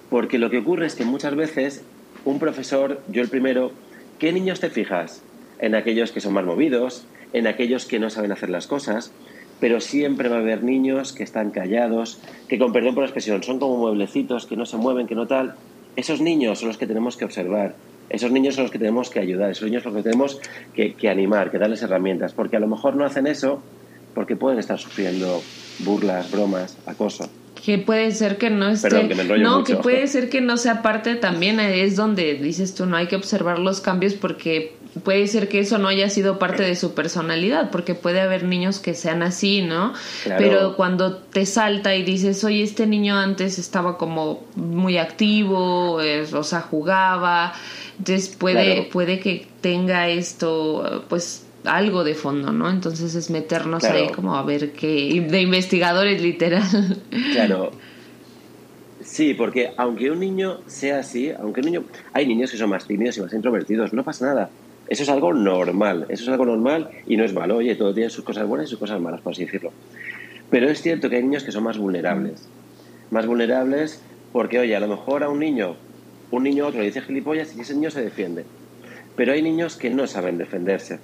Porque 0.09 0.39
lo 0.39 0.49
que 0.49 0.59
ocurre 0.59 0.87
es 0.87 0.95
que 0.95 1.05
muchas 1.05 1.35
veces 1.35 1.83
un 2.25 2.39
profesor, 2.39 3.01
yo 3.09 3.21
el 3.21 3.29
primero, 3.29 3.71
¿qué 4.17 4.33
niños 4.33 4.59
te 4.59 4.69
fijas? 4.69 5.21
En 5.59 5.75
aquellos 5.75 6.11
que 6.11 6.21
son 6.21 6.33
más 6.33 6.45
movidos, 6.45 7.05
en 7.33 7.47
aquellos 7.47 7.85
que 7.85 7.99
no 7.99 8.09
saben 8.09 8.31
hacer 8.31 8.49
las 8.49 8.67
cosas, 8.67 9.11
pero 9.59 9.81
siempre 9.81 10.29
va 10.29 10.37
a 10.37 10.39
haber 10.39 10.63
niños 10.63 11.13
que 11.13 11.23
están 11.23 11.51
callados, 11.51 12.19
que 12.47 12.57
con 12.57 12.71
perdón 12.71 12.95
por 12.95 13.03
la 13.03 13.07
expresión 13.07 13.43
son 13.43 13.59
como 13.59 13.77
mueblecitos, 13.77 14.45
que 14.45 14.55
no 14.55 14.65
se 14.65 14.77
mueven, 14.77 15.07
que 15.07 15.15
no 15.15 15.27
tal. 15.27 15.55
Esos 15.95 16.21
niños 16.21 16.59
son 16.59 16.69
los 16.69 16.77
que 16.77 16.87
tenemos 16.87 17.17
que 17.17 17.25
observar, 17.25 17.75
esos 18.09 18.31
niños 18.31 18.55
son 18.55 18.63
los 18.63 18.71
que 18.71 18.79
tenemos 18.79 19.09
que 19.09 19.19
ayudar, 19.19 19.51
esos 19.51 19.65
niños 19.65 19.83
son 19.83 19.93
los 19.93 20.03
que 20.03 20.09
tenemos 20.09 20.39
que, 20.73 20.93
que 20.93 21.09
animar, 21.09 21.51
que 21.51 21.59
darles 21.59 21.81
herramientas, 21.81 22.33
porque 22.33 22.57
a 22.57 22.59
lo 22.59 22.67
mejor 22.67 22.95
no 22.95 23.05
hacen 23.05 23.27
eso 23.27 23.61
porque 24.15 24.35
pueden 24.35 24.59
estar 24.59 24.79
sufriendo 24.79 25.41
burlas, 25.79 26.31
bromas, 26.31 26.77
acoso 26.85 27.29
que 27.63 27.77
puede 27.77 28.11
ser 28.11 28.37
que 28.37 28.49
no 28.49 28.69
esté 28.69 28.89
no 29.37 29.63
que 29.63 29.75
puede 29.75 30.07
ser 30.07 30.29
que 30.29 30.41
no 30.41 30.57
sea 30.57 30.81
parte 30.81 31.15
también 31.15 31.59
es 31.59 31.95
donde 31.95 32.35
dices 32.35 32.73
tú 32.73 32.85
no 32.85 32.95
hay 32.95 33.07
que 33.07 33.15
observar 33.15 33.59
los 33.59 33.81
cambios 33.81 34.13
porque 34.13 34.75
puede 35.03 35.27
ser 35.27 35.49
que 35.49 35.59
eso 35.59 35.77
no 35.77 35.87
haya 35.87 36.09
sido 36.09 36.39
parte 36.39 36.63
de 36.63 36.75
su 36.75 36.93
personalidad 36.93 37.69
porque 37.69 37.95
puede 37.95 38.21
haber 38.21 38.43
niños 38.43 38.79
que 38.79 38.93
sean 38.93 39.21
así 39.23 39.61
no 39.61 39.93
pero 40.37 40.75
cuando 40.75 41.17
te 41.17 41.45
salta 41.45 41.95
y 41.95 42.03
dices 42.03 42.43
oye 42.43 42.63
este 42.63 42.87
niño 42.87 43.15
antes 43.15 43.59
estaba 43.59 43.97
como 43.97 44.43
muy 44.55 44.97
activo 44.97 45.93
o 45.95 46.43
sea 46.43 46.61
jugaba 46.61 47.53
entonces 47.97 48.29
puede 48.29 48.83
puede 48.91 49.19
que 49.19 49.47
tenga 49.61 50.09
esto 50.09 51.05
pues 51.07 51.45
algo 51.65 52.03
de 52.03 52.15
fondo, 52.15 52.51
¿no? 52.51 52.69
Entonces 52.69 53.15
es 53.15 53.29
meternos 53.29 53.83
ahí 53.83 54.09
como 54.09 54.35
a 54.35 54.43
ver 54.43 54.71
qué, 54.71 55.25
de 55.29 55.41
investigadores 55.41 56.21
literal. 56.21 56.63
Claro. 57.33 57.71
Sí, 59.01 59.33
porque 59.33 59.71
aunque 59.75 60.11
un 60.11 60.19
niño 60.19 60.59
sea 60.67 60.99
así, 60.99 61.31
aunque 61.31 61.61
un 61.61 61.65
niño... 61.65 61.83
Hay 62.13 62.27
niños 62.27 62.51
que 62.51 62.57
son 62.57 62.69
más 62.69 62.85
tímidos 62.85 63.17
y 63.17 63.21
más 63.21 63.33
introvertidos, 63.33 63.91
no 63.91 64.03
pasa 64.03 64.27
nada. 64.27 64.49
Eso 64.89 65.03
es 65.03 65.09
algo 65.09 65.33
normal, 65.33 66.07
eso 66.09 66.23
es 66.23 66.29
algo 66.29 66.45
normal 66.45 66.89
y 67.05 67.15
no 67.15 67.23
es 67.23 67.33
malo. 67.33 67.57
Oye, 67.57 67.75
todo 67.75 67.93
tiene 67.93 68.09
sus 68.09 68.25
cosas 68.25 68.47
buenas 68.47 68.67
y 68.67 68.69
sus 68.71 68.79
cosas 68.79 68.99
malas, 68.99 69.21
por 69.21 69.33
así 69.33 69.45
decirlo. 69.45 69.71
Pero 70.49 70.67
es 70.67 70.81
cierto 70.81 71.09
que 71.09 71.17
hay 71.17 71.23
niños 71.23 71.43
que 71.43 71.51
son 71.51 71.63
más 71.63 71.77
vulnerables. 71.77 72.47
Más 73.11 73.27
vulnerables 73.27 74.01
porque, 74.33 74.57
oye, 74.57 74.75
a 74.75 74.79
lo 74.79 74.87
mejor 74.87 75.23
a 75.23 75.29
un 75.29 75.39
niño, 75.39 75.75
un 76.31 76.43
niño 76.43 76.65
otro 76.65 76.79
le 76.79 76.87
dice 76.87 77.01
gilipollas 77.01 77.55
y 77.55 77.61
ese 77.61 77.75
niño 77.75 77.91
se 77.91 78.01
defiende. 78.01 78.45
Pero 79.15 79.31
hay 79.33 79.43
niños 79.43 79.75
que 79.75 79.91
no 79.91 80.07
saben 80.07 80.39
defenderse 80.39 80.99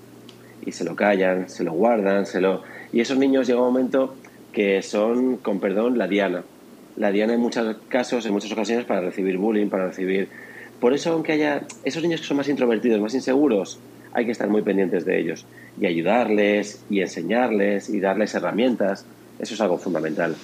y 0.66 0.72
se 0.72 0.84
lo 0.84 0.96
callan, 0.96 1.48
se 1.48 1.64
lo 1.64 1.74
guardan, 1.74 2.26
se 2.26 2.42
lo... 2.42 2.64
Y 2.92 3.02
esos 3.02 3.20
niños 3.20 3.46
llega 3.46 3.60
un 3.60 3.68
momento 3.68 4.16
que 4.52 4.82
son, 4.82 5.38
con 5.38 5.60
perdón, 5.60 6.00
la 6.00 6.08
diana. 6.08 6.44
La 6.96 7.12
diana 7.12 7.34
en 7.34 7.40
muchos 7.40 7.78
casos, 7.88 8.26
en 8.26 8.34
muchas 8.34 8.52
ocasiones, 8.52 8.86
para 8.86 9.02
recibir 9.02 9.38
bullying, 9.38 9.70
para 9.70 9.88
recibir... 9.88 10.30
Por 10.86 10.94
eso, 10.94 11.14
aunque 11.14 11.32
haya 11.32 11.64
esos 11.84 12.04
niños 12.04 12.22
que 12.22 12.28
son 12.28 12.38
más 12.38 12.48
introvertidos, 12.48 13.02
más 13.02 13.16
inseguros, 13.16 13.80
hay 14.14 14.26
que 14.26 14.32
estar 14.32 14.48
muy 14.50 14.62
pendientes 14.62 15.04
de 15.04 15.20
ellos 15.20 15.44
y 15.82 15.88
ayudarles 15.88 16.84
y 16.92 17.02
enseñarles 17.02 17.90
y 17.90 18.00
darles 18.00 18.36
herramientas. 18.36 19.04
Eso 19.40 19.56
es 19.56 19.62
algo 19.62 19.80
fundamental. 19.80 20.36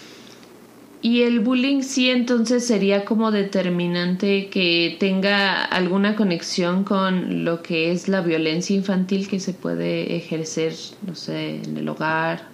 Y 1.03 1.21
el 1.21 1.41
bullying 1.41 1.83
sí 1.83 2.09
entonces 2.09 2.65
sería 2.65 3.05
como 3.05 3.29
determinante 3.29 4.47
que 4.47 4.97
tenga 4.99 5.63
alguna 5.63 6.15
conexión 6.15 6.85
con 6.85 7.45
lo 7.45 7.61
que 7.61 7.91
es 7.91 8.07
la 8.07 8.21
violencia 8.21 8.75
infantil 8.75 9.27
que 9.27 9.39
se 9.39 9.53
puede 9.53 10.15
ejercer, 10.15 10.73
no 11.05 11.13
sé, 11.13 11.57
en 11.57 11.77
el 11.77 11.87
hogar. 11.87 12.47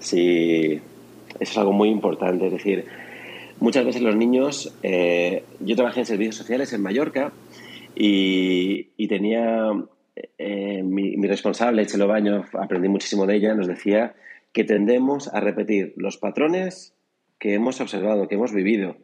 Sí, 0.00 0.82
eso 1.40 1.52
es 1.52 1.56
algo 1.56 1.72
muy 1.72 1.88
importante. 1.88 2.48
Es 2.48 2.52
decir, 2.52 2.84
muchas 3.60 3.84
veces 3.84 4.02
los 4.02 4.16
niños, 4.16 4.72
eh, 4.82 5.44
yo 5.60 5.76
trabajé 5.76 6.00
en 6.00 6.06
servicios 6.06 6.36
sociales 6.36 6.72
en 6.72 6.82
Mallorca 6.82 7.32
y, 7.94 9.06
tenía 9.08 9.72
eh, 10.38 10.82
mi, 10.82 11.16
mi, 11.16 11.28
responsable, 11.28 11.86
Chelo 11.86 12.08
Baño, 12.08 12.44
aprendí 12.54 12.88
muchísimo 12.88 13.26
de 13.26 13.36
ella, 13.36 13.54
nos 13.54 13.66
decía 13.66 14.14
que 14.52 14.64
tendemos 14.64 15.32
a 15.32 15.40
repetir 15.40 15.94
los 15.96 16.16
patrones 16.16 16.94
que 17.38 17.54
hemos 17.54 17.80
observado, 17.80 18.28
que 18.28 18.36
hemos 18.36 18.52
vivido. 18.52 18.96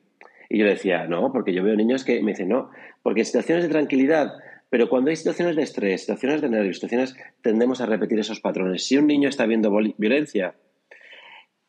Y 0.49 0.59
yo 0.59 0.67
decía, 0.67 1.07
no, 1.07 1.33
porque 1.33 1.55
yo 1.55 1.63
veo 1.63 1.77
niños 1.77 2.05
que 2.05 2.23
me 2.23 2.33
dicen, 2.33 2.49
no, 2.49 2.71
porque 3.03 3.21
en 3.21 3.27
situaciones 3.27 3.65
de 3.65 3.71
tranquilidad, 3.71 4.35
pero 4.69 4.89
cuando 4.89 5.11
hay 5.11 5.17
situaciones 5.17 5.57
de 5.57 5.63
estrés, 5.63 6.03
situaciones 6.03 6.41
de 6.41 6.49
nervios, 6.49 6.77
situaciones, 6.77 7.15
tendemos 7.43 7.81
a 7.81 7.87
repetir 7.87 8.19
esos 8.19 8.41
patrones. 8.41 8.87
Si 8.87 8.97
un 8.97 9.07
niño 9.07 9.29
está 9.29 9.47
viendo 9.47 9.71
violencia, 9.99 10.55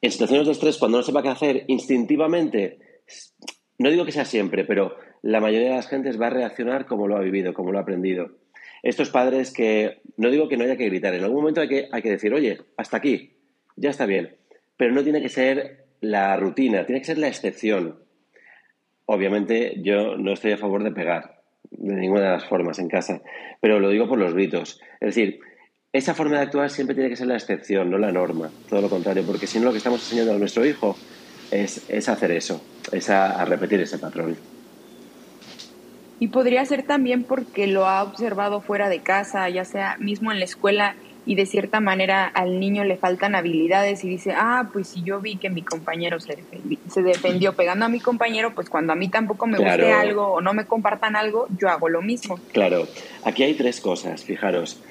en 0.04 0.12
situaciones 0.12 0.46
de 0.46 0.52
estrés, 0.52 0.78
cuando 0.78 0.98
no 0.98 1.04
sepa 1.04 1.24
qué 1.24 1.30
hacer, 1.30 1.63
instintivamente, 1.68 2.78
no 3.80 3.89
digo 3.89 4.04
que 4.04 4.12
sea 4.12 4.26
siempre, 4.26 4.66
pero 4.66 4.98
la 5.22 5.39
mayoría 5.39 5.70
de 5.70 5.76
las 5.76 5.88
gentes 5.88 6.20
va 6.20 6.28
a 6.28 6.32
reaccionar 6.32 6.86
como 6.86 7.08
lo 7.08 7.16
ha 7.16 7.22
vivido, 7.22 7.54
como 7.54 7.72
lo 7.72 7.80
ha 7.80 7.84
aprendido. 7.84 8.32
Estos 8.84 9.10
padres 9.10 9.54
que, 9.54 10.02
no 10.18 10.30
digo 10.30 10.50
que 10.50 10.58
no 10.58 10.66
haya 10.66 10.76
que 10.76 10.89
gritar, 10.89 11.13
en 11.13 11.24
algún 11.24 11.39
momento 11.39 11.62
hay 11.62 11.70
que, 11.70 11.88
hay 11.89 12.02
que 12.02 12.10
decir, 12.10 12.34
oye, 12.34 12.60
hasta 12.76 12.98
aquí, 12.98 13.38
ya 13.78 13.92
está 13.92 14.06
bien. 14.06 14.36
Pero 14.76 14.94
no 14.94 15.04
tiene 15.04 15.22
que 15.22 15.30
ser 15.30 15.86
la 16.02 16.36
rutina, 16.36 16.86
tiene 16.86 17.00
que 17.00 17.08
ser 17.08 17.18
la 17.18 17.30
excepción. 17.30 18.00
Obviamente 19.06 19.76
yo 19.84 20.18
no 20.18 20.34
estoy 20.34 20.52
a 20.52 20.58
favor 20.58 20.84
de 20.84 20.92
pegar 20.92 21.44
de 21.72 21.96
ninguna 21.96 22.24
de 22.24 22.30
las 22.32 22.46
formas 22.46 22.78
en 22.80 22.89
casa, 22.89 23.22
pero 23.62 23.80
lo 23.80 23.89
digo 23.89 24.10
por 24.10 24.20
los 24.20 24.34
gritos. 24.34 24.82
Es 25.00 25.16
decir, 25.16 25.39
esa 25.94 26.14
forma 26.14 26.38
de 26.38 26.44
actuar 26.44 26.70
siempre 26.70 26.96
tiene 26.96 27.10
que 27.10 27.16
ser 27.16 27.28
la 27.28 27.36
excepción, 27.36 27.90
no 27.90 27.98
la 27.98 28.12
norma. 28.12 28.50
Todo 28.68 28.82
lo 28.82 28.90
contrario, 28.90 29.24
porque 29.26 29.48
si 29.48 29.60
no 29.60 29.66
lo 29.66 29.72
que 29.72 29.78
estamos 29.78 30.02
enseñando 30.02 30.34
a 30.34 30.38
nuestro 30.38 30.66
hijo 30.66 30.98
es, 31.52 31.88
es 31.88 32.10
hacer 32.10 32.32
eso, 32.32 32.62
es 32.92 33.10
a 33.10 33.46
repetir 33.46 33.80
ese 33.80 34.00
patrón. 34.00 34.36
Y 36.20 36.30
podría 36.30 36.66
ser 36.66 36.84
también 36.84 37.24
porque 37.24 37.68
lo 37.68 37.86
ha 37.86 38.02
observado 38.02 38.62
fuera 38.62 38.90
de 38.90 39.00
casa, 39.00 39.48
ya 39.50 39.66
sea 39.66 39.98
mismo 40.00 40.32
en 40.32 40.40
la 40.40 40.46
escuela, 40.46 40.96
y 41.26 41.36
de 41.36 41.46
cierta 41.46 41.80
manera 41.80 42.26
al 42.26 42.60
niño 42.60 42.84
le 42.84 42.98
faltan 42.98 43.36
habilidades 43.36 44.04
y 44.04 44.10
dice, 44.10 44.34
ah, 44.36 44.70
pues 44.74 44.88
si 44.90 45.04
yo 45.04 45.22
vi 45.22 45.38
que 45.38 45.50
mi 45.50 45.62
compañero 45.62 46.20
se 46.20 46.36
defendió, 46.36 46.78
se 46.90 47.02
defendió 47.02 47.54
pegando 47.54 47.86
a 47.86 47.90
mi 47.90 48.00
compañero, 48.00 48.54
pues 48.54 48.70
cuando 48.70 48.94
a 48.94 48.96
mí 48.96 49.08
tampoco 49.10 49.48
me 49.48 49.58
guste 49.58 49.92
algo 49.92 50.34
o 50.34 50.42
no 50.42 50.54
me 50.54 50.66
compartan 50.66 51.16
algo, 51.16 51.48
yo 51.58 51.70
hago 51.70 51.90
lo 51.90 52.02
mismo. 52.02 52.40
Claro, 52.52 52.88
aquí 53.24 53.44
hay 53.44 53.54
tres 53.54 53.80
cosas, 53.80 54.24
fijaros. 54.24 54.82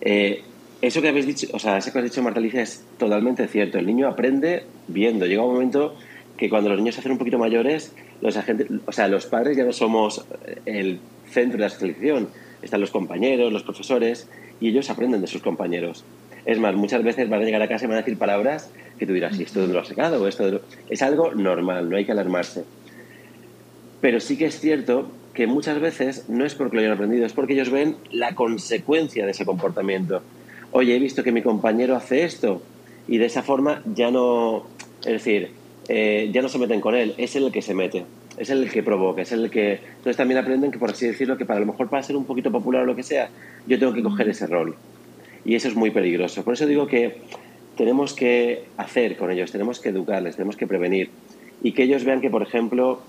Eh, 0.00 0.42
eso 0.80 1.02
que 1.02 1.08
habéis 1.08 1.26
dicho, 1.26 1.46
o 1.52 1.58
sea, 1.58 1.76
eso 1.76 1.92
que 1.92 1.98
has 1.98 2.04
dicho 2.04 2.22
Marta 2.22 2.40
Alicia 2.40 2.62
es 2.62 2.84
totalmente 2.98 3.46
cierto. 3.48 3.78
El 3.78 3.86
niño 3.86 4.08
aprende 4.08 4.64
viendo. 4.88 5.26
Llega 5.26 5.42
un 5.42 5.52
momento 5.52 5.94
que 6.36 6.48
cuando 6.48 6.70
los 6.70 6.78
niños 6.78 6.94
se 6.94 7.00
hacen 7.00 7.12
un 7.12 7.18
poquito 7.18 7.38
mayores, 7.38 7.94
los 8.22 8.36
agentes, 8.36 8.68
o 8.86 8.92
sea, 8.92 9.08
los 9.08 9.26
padres 9.26 9.56
ya 9.56 9.64
no 9.64 9.72
somos 9.72 10.24
el 10.64 11.00
centro 11.28 11.58
de 11.58 11.64
la 11.64 11.70
selección. 11.70 12.28
Están 12.62 12.80
los 12.80 12.90
compañeros, 12.90 13.52
los 13.52 13.62
profesores, 13.62 14.28
y 14.60 14.68
ellos 14.68 14.88
aprenden 14.88 15.20
de 15.20 15.26
sus 15.26 15.42
compañeros. 15.42 16.04
Es 16.46 16.58
más, 16.58 16.74
muchas 16.74 17.02
veces 17.02 17.28
van 17.28 17.42
a 17.42 17.44
llegar 17.44 17.62
a 17.62 17.68
casa 17.68 17.84
y 17.84 17.88
van 17.88 17.98
a 17.98 18.00
decir 18.00 18.16
palabras 18.16 18.70
que 18.98 19.06
tú 19.06 19.12
dirás, 19.12 19.38
¿y 19.38 19.42
esto 19.42 19.66
de 19.66 19.72
lo 19.72 19.80
has 19.80 19.88
sacado? 19.88 20.26
Esto 20.26 20.62
Es 20.88 21.02
algo 21.02 21.34
normal, 21.34 21.90
no 21.90 21.96
hay 21.96 22.04
que 22.04 22.12
alarmarse. 22.12 22.64
Pero 24.00 24.20
sí 24.20 24.36
que 24.36 24.46
es 24.46 24.60
cierto 24.60 25.10
que 25.34 25.46
muchas 25.46 25.80
veces 25.80 26.28
no 26.28 26.44
es 26.44 26.54
porque 26.54 26.76
lo 26.76 26.82
hayan 26.82 26.92
aprendido, 26.92 27.24
es 27.24 27.32
porque 27.32 27.54
ellos 27.54 27.70
ven 27.70 27.96
la 28.10 28.34
consecuencia 28.34 29.24
de 29.24 29.30
ese 29.30 29.44
comportamiento. 29.44 30.22
Oye, 30.72 30.96
he 30.96 30.98
visto 30.98 31.22
que 31.22 31.32
mi 31.32 31.42
compañero 31.42 31.96
hace 31.96 32.24
esto 32.24 32.62
y 33.08 33.18
de 33.18 33.26
esa 33.26 33.42
forma 33.42 33.82
ya 33.94 34.10
no, 34.10 34.66
es 35.00 35.12
decir, 35.12 35.50
eh, 35.88 36.30
ya 36.32 36.42
no 36.42 36.48
se 36.48 36.58
meten 36.58 36.80
con 36.80 36.94
él, 36.94 37.14
es 37.16 37.36
el 37.36 37.50
que 37.50 37.62
se 37.62 37.74
mete, 37.74 38.04
es 38.38 38.50
el 38.50 38.70
que 38.70 38.82
provoca, 38.82 39.22
es 39.22 39.32
el 39.32 39.50
que... 39.50 39.72
Entonces 39.72 40.16
también 40.16 40.38
aprenden 40.38 40.70
que, 40.70 40.78
por 40.78 40.90
así 40.90 41.06
decirlo, 41.06 41.36
que 41.36 41.44
para 41.44 41.60
lo 41.60 41.66
mejor 41.66 41.88
para 41.88 42.02
ser 42.02 42.16
un 42.16 42.24
poquito 42.24 42.50
popular 42.50 42.82
o 42.82 42.86
lo 42.86 42.96
que 42.96 43.02
sea, 43.02 43.28
yo 43.66 43.78
tengo 43.78 43.92
que 43.92 44.02
coger 44.02 44.28
ese 44.28 44.46
rol. 44.46 44.76
Y 45.44 45.54
eso 45.54 45.68
es 45.68 45.74
muy 45.74 45.90
peligroso. 45.90 46.44
Por 46.44 46.54
eso 46.54 46.66
digo 46.66 46.86
que 46.86 47.18
tenemos 47.76 48.12
que 48.12 48.64
hacer 48.76 49.16
con 49.16 49.30
ellos, 49.30 49.50
tenemos 49.50 49.80
que 49.80 49.88
educarles, 49.88 50.36
tenemos 50.36 50.56
que 50.56 50.66
prevenir. 50.66 51.10
Y 51.62 51.72
que 51.72 51.82
ellos 51.82 52.04
vean 52.04 52.20
que, 52.20 52.30
por 52.30 52.42
ejemplo, 52.42 53.00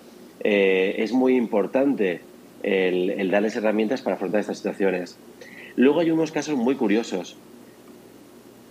eh, 0.43 0.95
es 0.99 1.11
muy 1.13 1.35
importante 1.35 2.21
el, 2.63 3.29
darles 3.31 3.55
herramientas 3.55 4.01
para 4.01 4.15
afrontar 4.15 4.41
estas 4.41 4.57
situaciones. 4.57 5.17
Luego 5.75 5.99
hay 5.99 6.11
unos 6.11 6.31
casos 6.31 6.57
muy 6.57 6.75
curiosos. 6.75 7.37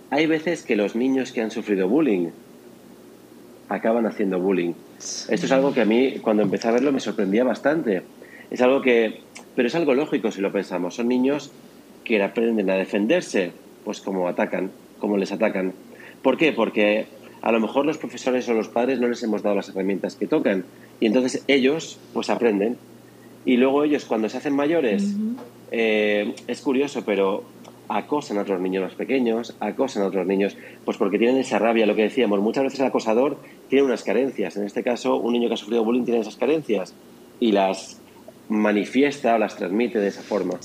Hay 0.09 0.25
veces 0.27 0.63
que 0.63 0.75
los 0.75 0.95
niños 0.95 1.31
que 1.31 1.41
han 1.41 1.51
sufrido 1.51 1.87
bullying 1.87 2.29
acaban 3.69 4.05
haciendo 4.05 4.39
bullying. 4.39 4.73
Esto 4.97 5.45
es 5.45 5.51
algo 5.51 5.73
que 5.73 5.81
a 5.81 5.85
mí, 5.85 6.15
cuando 6.21 6.43
empecé 6.43 6.67
a 6.67 6.71
verlo, 6.71 6.91
me 6.91 6.99
sorprendía 6.99 7.43
bastante. 7.43 8.03
Es 8.49 8.61
algo 8.61 8.81
que, 8.81 9.21
pero 9.55 9.67
es 9.67 9.75
algo 9.75 9.93
lógico 9.93 10.31
si 10.31 10.41
lo 10.41 10.51
pensamos. 10.51 10.95
Son 10.95 11.07
niños 11.07 11.51
que 12.03 12.21
aprenden 12.21 12.69
a 12.69 12.75
defenderse, 12.75 13.51
pues 13.85 14.01
como 14.01 14.27
atacan, 14.27 14.71
como 14.99 15.17
les 15.17 15.31
atacan. 15.31 15.73
¿Por 16.21 16.37
qué? 16.37 16.51
Porque 16.51 17.07
a 17.41 17.51
lo 17.51 17.59
mejor 17.59 17.85
los 17.85 17.97
profesores 17.97 18.47
o 18.49 18.53
los 18.53 18.67
padres 18.67 18.99
no 18.99 19.07
les 19.07 19.23
hemos 19.23 19.41
dado 19.41 19.55
las 19.55 19.69
herramientas 19.69 20.15
que 20.15 20.27
tocan. 20.27 20.65
Y 20.99 21.07
entonces 21.07 21.43
ellos 21.47 21.99
pues 22.13 22.29
aprenden. 22.29 22.77
Y 23.45 23.57
luego 23.57 23.83
ellos 23.83 24.05
cuando 24.05 24.29
se 24.29 24.37
hacen 24.37 24.55
mayores 24.55 25.15
eh, 25.71 26.35
es 26.47 26.61
curioso 26.61 27.03
pero 27.03 27.43
acosan 27.89 28.37
a 28.37 28.41
otros 28.41 28.61
niños 28.61 28.83
más 28.83 28.93
pequeños, 28.93 29.55
acosan 29.59 30.03
a 30.03 30.07
otros 30.07 30.25
niños, 30.25 30.55
pues 30.85 30.97
porque 30.97 31.17
tienen 31.17 31.37
esa 31.37 31.59
rabia, 31.59 31.85
lo 31.85 31.95
que 31.95 32.03
decíamos, 32.03 32.39
muchas 32.39 32.63
veces 32.63 32.79
el 32.79 32.85
acosador 32.85 33.37
tiene 33.69 33.83
unas 33.83 34.03
carencias, 34.03 34.55
en 34.55 34.65
este 34.65 34.83
caso 34.83 35.17
un 35.17 35.33
niño 35.33 35.47
que 35.47 35.55
ha 35.55 35.57
sufrido 35.57 35.83
bullying 35.83 36.05
tiene 36.05 36.21
esas 36.21 36.37
carencias 36.37 36.93
y 37.39 37.51
las 37.51 37.99
manifiesta 38.47 39.35
o 39.35 39.37
las 39.37 39.55
transmite 39.55 39.99
de 39.99 40.07
esa 40.07 40.21
forma. 40.21 40.59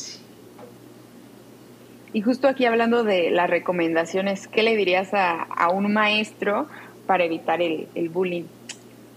Y 2.13 2.23
justo 2.23 2.49
aquí 2.49 2.65
hablando 2.65 3.05
de 3.05 3.31
las 3.31 3.51
recomendaciones, 3.51 4.49
¿qué 4.49 4.63
le 4.63 4.77
dirías 4.77 5.11
a, 5.13 5.69
un 5.73 5.93
maestro 5.93 6.69
para 7.07 7.25
evitar 7.25 7.61
el, 7.61 7.89
el 7.95 8.09
bullying? 8.09 8.45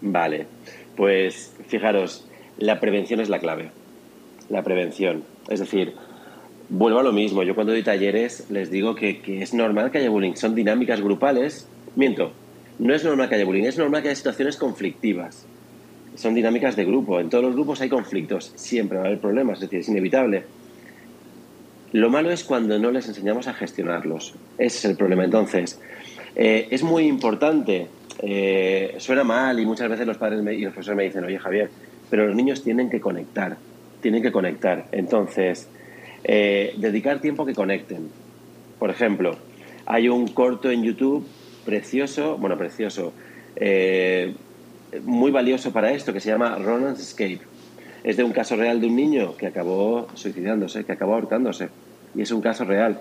Vale, 0.01 0.47
pues 0.95 1.55
fijaros, 1.67 2.27
la 2.57 2.79
prevención 2.79 3.19
es 3.19 3.29
la 3.29 3.39
clave. 3.39 3.71
La 4.49 4.63
prevención. 4.63 5.23
Es 5.47 5.59
decir, 5.59 5.93
vuelvo 6.69 6.99
a 6.99 7.03
lo 7.03 7.11
mismo. 7.11 7.43
Yo 7.43 7.55
cuando 7.55 7.73
doy 7.73 7.83
talleres 7.83 8.49
les 8.49 8.71
digo 8.71 8.95
que, 8.95 9.21
que, 9.21 9.41
es 9.41 9.53
normal 9.53 9.91
que 9.91 9.99
haya 9.99 10.09
bullying. 10.09 10.35
Son 10.35 10.55
dinámicas 10.55 11.01
grupales. 11.01 11.67
Miento, 11.95 12.31
no 12.79 12.93
es 12.93 13.03
normal 13.03 13.29
que 13.29 13.35
haya 13.35 13.45
bullying, 13.45 13.63
es 13.63 13.77
normal 13.77 14.01
que 14.01 14.09
haya 14.09 14.15
situaciones 14.15 14.57
conflictivas. 14.57 15.45
Son 16.15 16.33
dinámicas 16.33 16.75
de 16.75 16.85
grupo. 16.85 17.19
En 17.19 17.29
todos 17.29 17.43
los 17.43 17.53
grupos 17.53 17.81
hay 17.81 17.89
conflictos. 17.89 18.51
Siempre 18.55 18.97
va 18.97 19.05
a 19.05 19.07
haber 19.07 19.19
problemas, 19.19 19.57
es 19.57 19.61
decir, 19.61 19.79
es 19.79 19.89
inevitable. 19.89 20.43
Lo 21.91 22.09
malo 22.11 22.29
es 22.29 22.43
cuando 22.43 22.77
no 22.77 22.91
les 22.91 23.07
enseñamos 23.07 23.47
a 23.47 23.53
gestionarlos. 23.53 24.35
Ese 24.59 24.77
es 24.77 24.85
el 24.85 24.95
problema. 24.95 25.23
Entonces, 25.25 25.79
eh, 26.35 26.67
es 26.69 26.83
muy 26.83 27.05
importante, 27.05 27.87
eh, 28.21 28.95
suena 28.99 29.23
mal 29.23 29.59
y 29.59 29.65
muchas 29.65 29.89
veces 29.89 30.05
los 30.05 30.17
padres 30.17 30.39
y 30.39 30.61
los 30.61 30.73
profesores 30.73 30.97
me 30.97 31.03
dicen, 31.03 31.23
oye 31.23 31.39
Javier, 31.39 31.69
pero 32.09 32.27
los 32.27 32.35
niños 32.35 32.63
tienen 32.63 32.91
que 32.91 33.01
conectar, 33.01 33.57
tienen 34.01 34.21
que 34.21 34.31
conectar. 34.31 34.85
Entonces, 34.91 35.67
eh, 36.23 36.75
dedicar 36.77 37.21
tiempo 37.21 37.45
que 37.45 37.55
conecten. 37.55 38.09
Por 38.77 38.91
ejemplo, 38.91 39.35
hay 39.87 40.09
un 40.09 40.27
corto 40.27 40.69
en 40.69 40.83
YouTube 40.83 41.25
precioso, 41.65 42.37
bueno, 42.37 42.57
precioso, 42.57 43.13
muy 45.03 45.31
valioso 45.31 45.71
para 45.71 45.91
esto, 45.91 46.13
que 46.13 46.19
se 46.19 46.29
llama 46.29 46.55
Ronan's 46.55 46.99
Escape 46.99 47.48
es 48.09 48.17
de 48.17 48.23
un 48.23 48.31
caso 48.31 48.55
real 48.55 48.81
de 48.81 48.87
un 48.87 48.95
niño 48.95 49.37
que 49.37 49.45
acabó 49.45 50.07
suicidándose, 50.15 50.83
que 50.83 50.91
acabó 50.91 51.13
ahorcándose. 51.13 51.69
Y 52.15 52.23
es 52.23 52.31
un 52.31 52.41
caso 52.41 52.65
real. 52.65 52.99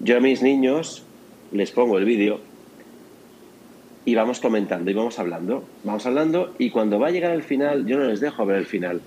Yo 0.00 0.18
a 0.18 0.20
mis 0.20 0.42
niños 0.42 1.02
les 1.50 1.70
pongo 1.70 1.96
el 1.96 2.04
vídeo 2.04 2.40
y 4.04 4.14
vamos 4.14 4.40
comentando 4.40 4.90
y 4.90 4.94
vamos 4.94 5.18
hablando. 5.18 5.64
Vamos 5.82 6.04
hablando 6.04 6.54
y 6.58 6.68
cuando 6.68 6.98
va 6.98 7.06
a 7.06 7.10
llegar 7.10 7.32
el 7.32 7.42
final, 7.42 7.86
yo 7.86 7.96
no 7.96 8.04
les 8.04 8.20
dejo 8.20 8.44
ver 8.44 8.58
el 8.58 8.66
final. 8.66 9.00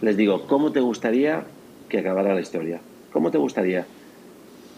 Les 0.00 0.16
digo, 0.16 0.46
¿cómo 0.46 0.72
te 0.72 0.80
gustaría 0.80 1.44
que 1.90 1.98
acabara 1.98 2.32
la 2.32 2.40
historia? 2.40 2.80
¿Cómo 3.12 3.30
te 3.30 3.36
gustaría? 3.36 3.84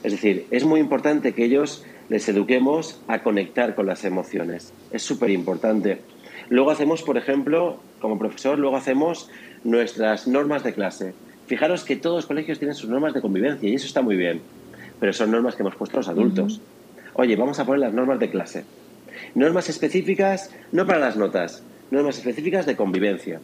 Es 0.02 0.10
decir, 0.10 0.46
es 0.50 0.64
muy 0.64 0.80
importante 0.80 1.34
que 1.34 1.44
ellos 1.44 1.84
les 2.08 2.28
eduquemos 2.28 3.00
a 3.06 3.22
conectar 3.22 3.76
con 3.76 3.86
las 3.86 4.04
emociones. 4.04 4.72
Es 4.90 5.04
súper 5.04 5.30
importante. 5.30 6.00
Luego 6.48 6.72
hacemos, 6.72 7.02
por 7.02 7.16
ejemplo, 7.16 7.78
como 8.00 8.18
profesor, 8.18 8.58
luego 8.58 8.76
hacemos 8.76 9.30
nuestras 9.64 10.26
normas 10.26 10.64
de 10.64 10.74
clase. 10.74 11.14
Fijaros 11.46 11.84
que 11.84 11.96
todos 11.96 12.16
los 12.16 12.26
colegios 12.26 12.58
tienen 12.58 12.74
sus 12.74 12.88
normas 12.88 13.14
de 13.14 13.20
convivencia 13.20 13.68
y 13.68 13.74
eso 13.74 13.86
está 13.86 14.02
muy 14.02 14.16
bien, 14.16 14.40
pero 15.00 15.12
son 15.12 15.30
normas 15.30 15.54
que 15.54 15.62
hemos 15.62 15.76
puesto 15.76 15.98
los 15.98 16.08
adultos. 16.08 16.60
Oye, 17.14 17.36
vamos 17.36 17.58
a 17.58 17.66
poner 17.66 17.80
las 17.80 17.92
normas 17.92 18.18
de 18.20 18.30
clase. 18.30 18.64
Normas 19.34 19.68
específicas, 19.68 20.50
no 20.72 20.86
para 20.86 20.98
las 20.98 21.16
notas, 21.16 21.62
normas 21.90 22.18
específicas 22.18 22.64
de 22.66 22.76
convivencia. 22.76 23.40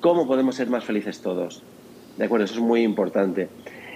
¿Cómo 0.00 0.26
podemos 0.26 0.56
ser 0.56 0.68
más 0.68 0.84
felices 0.84 1.20
todos? 1.20 1.62
De 2.16 2.24
acuerdo, 2.24 2.44
eso 2.44 2.54
es 2.54 2.60
muy 2.60 2.82
importante. 2.82 3.48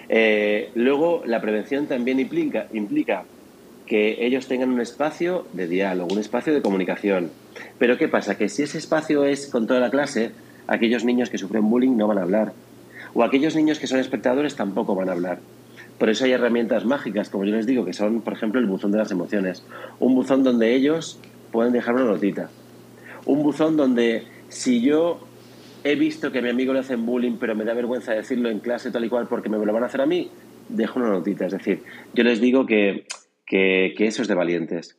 Eh, 0.09 0.70
luego, 0.74 1.22
la 1.24 1.40
prevención 1.40 1.87
también 1.87 2.20
implica, 2.20 2.68
implica 2.72 3.24
que 3.87 4.26
ellos 4.26 4.46
tengan 4.46 4.70
un 4.70 4.81
espacio 4.81 5.46
de 5.52 5.68
diálogo, 5.68 6.12
un 6.12 6.20
espacio 6.20 6.52
de 6.52 6.61
comunicación. 6.61 7.31
Pero 7.79 7.96
¿qué 7.96 8.09
pasa? 8.09 8.37
Que 8.37 8.48
si 8.48 8.62
ese 8.62 8.79
espacio 8.79 9.24
es 9.24 9.46
con 9.46 9.66
toda 9.66 9.81
la 9.81 9.90
clase, 9.90 10.33
aquellos 10.66 11.05
niños 11.05 11.31
que 11.31 11.38
sufren 11.38 11.68
bullying 11.68 11.96
no 11.96 12.07
van 12.07 12.18
a 12.18 12.22
hablar. 12.22 12.52
O 13.14 13.22
aquellos 13.22 13.57
niños 13.57 13.79
que 13.79 13.87
son 13.87 13.98
espectadores 13.98 14.57
tampoco 14.57 14.94
van 14.94 15.09
a 15.09 15.12
hablar. 15.12 15.38
Por 15.98 16.11
eso 16.11 16.24
hay 16.24 16.33
herramientas 16.33 16.85
mágicas, 16.85 17.31
como 17.31 17.44
yo 17.44 17.55
les 17.55 17.66
digo, 17.66 17.85
que 17.85 17.92
son, 17.92 18.20
por 18.20 18.35
ejemplo, 18.35 18.61
el 18.61 18.66
buzón 18.66 18.92
de 18.92 18.98
las 18.98 19.11
emociones. 19.11 19.64
Un 19.98 20.14
buzón 20.14 20.42
donde 20.42 20.74
ellos 20.74 21.18
pueden 21.52 21.72
dejar 21.72 21.94
una 21.94 22.05
notita. 22.05 22.50
Un 23.24 23.42
buzón 23.42 23.76
donde 23.76 24.24
si 24.48 24.83
yo 24.83 25.20
he 25.85 25.94
visto 25.94 26.33
que 26.33 26.40
a 26.40 26.42
mi 26.42 26.50
amigo 26.50 26.72
le 26.72 26.81
hacen 26.81 27.07
bullying, 27.07 27.38
pero 27.40 27.55
me 27.55 27.64
da 27.64 27.72
vergüenza 27.72 28.12
decirlo 28.12 28.50
en 28.50 28.61
clase 28.61 28.90
tal 28.90 29.05
y 29.05 29.09
cual 29.09 29.26
porque 29.29 29.48
me 29.48 29.57
lo 29.57 29.72
van 29.72 29.85
a 29.85 29.87
hacer 29.87 30.02
a 30.02 30.07
mí, 30.07 30.31
dejo 30.68 30.98
una 30.98 31.09
notita. 31.09 31.46
Es 31.46 31.52
decir, 31.52 31.83
yo 32.12 32.24
les 32.24 32.40
digo 32.40 32.66
que 32.66 33.07
que, 33.46 33.94
eso 33.98 34.22
es 34.22 34.29
de 34.29 34.35
valientes. 34.35 34.98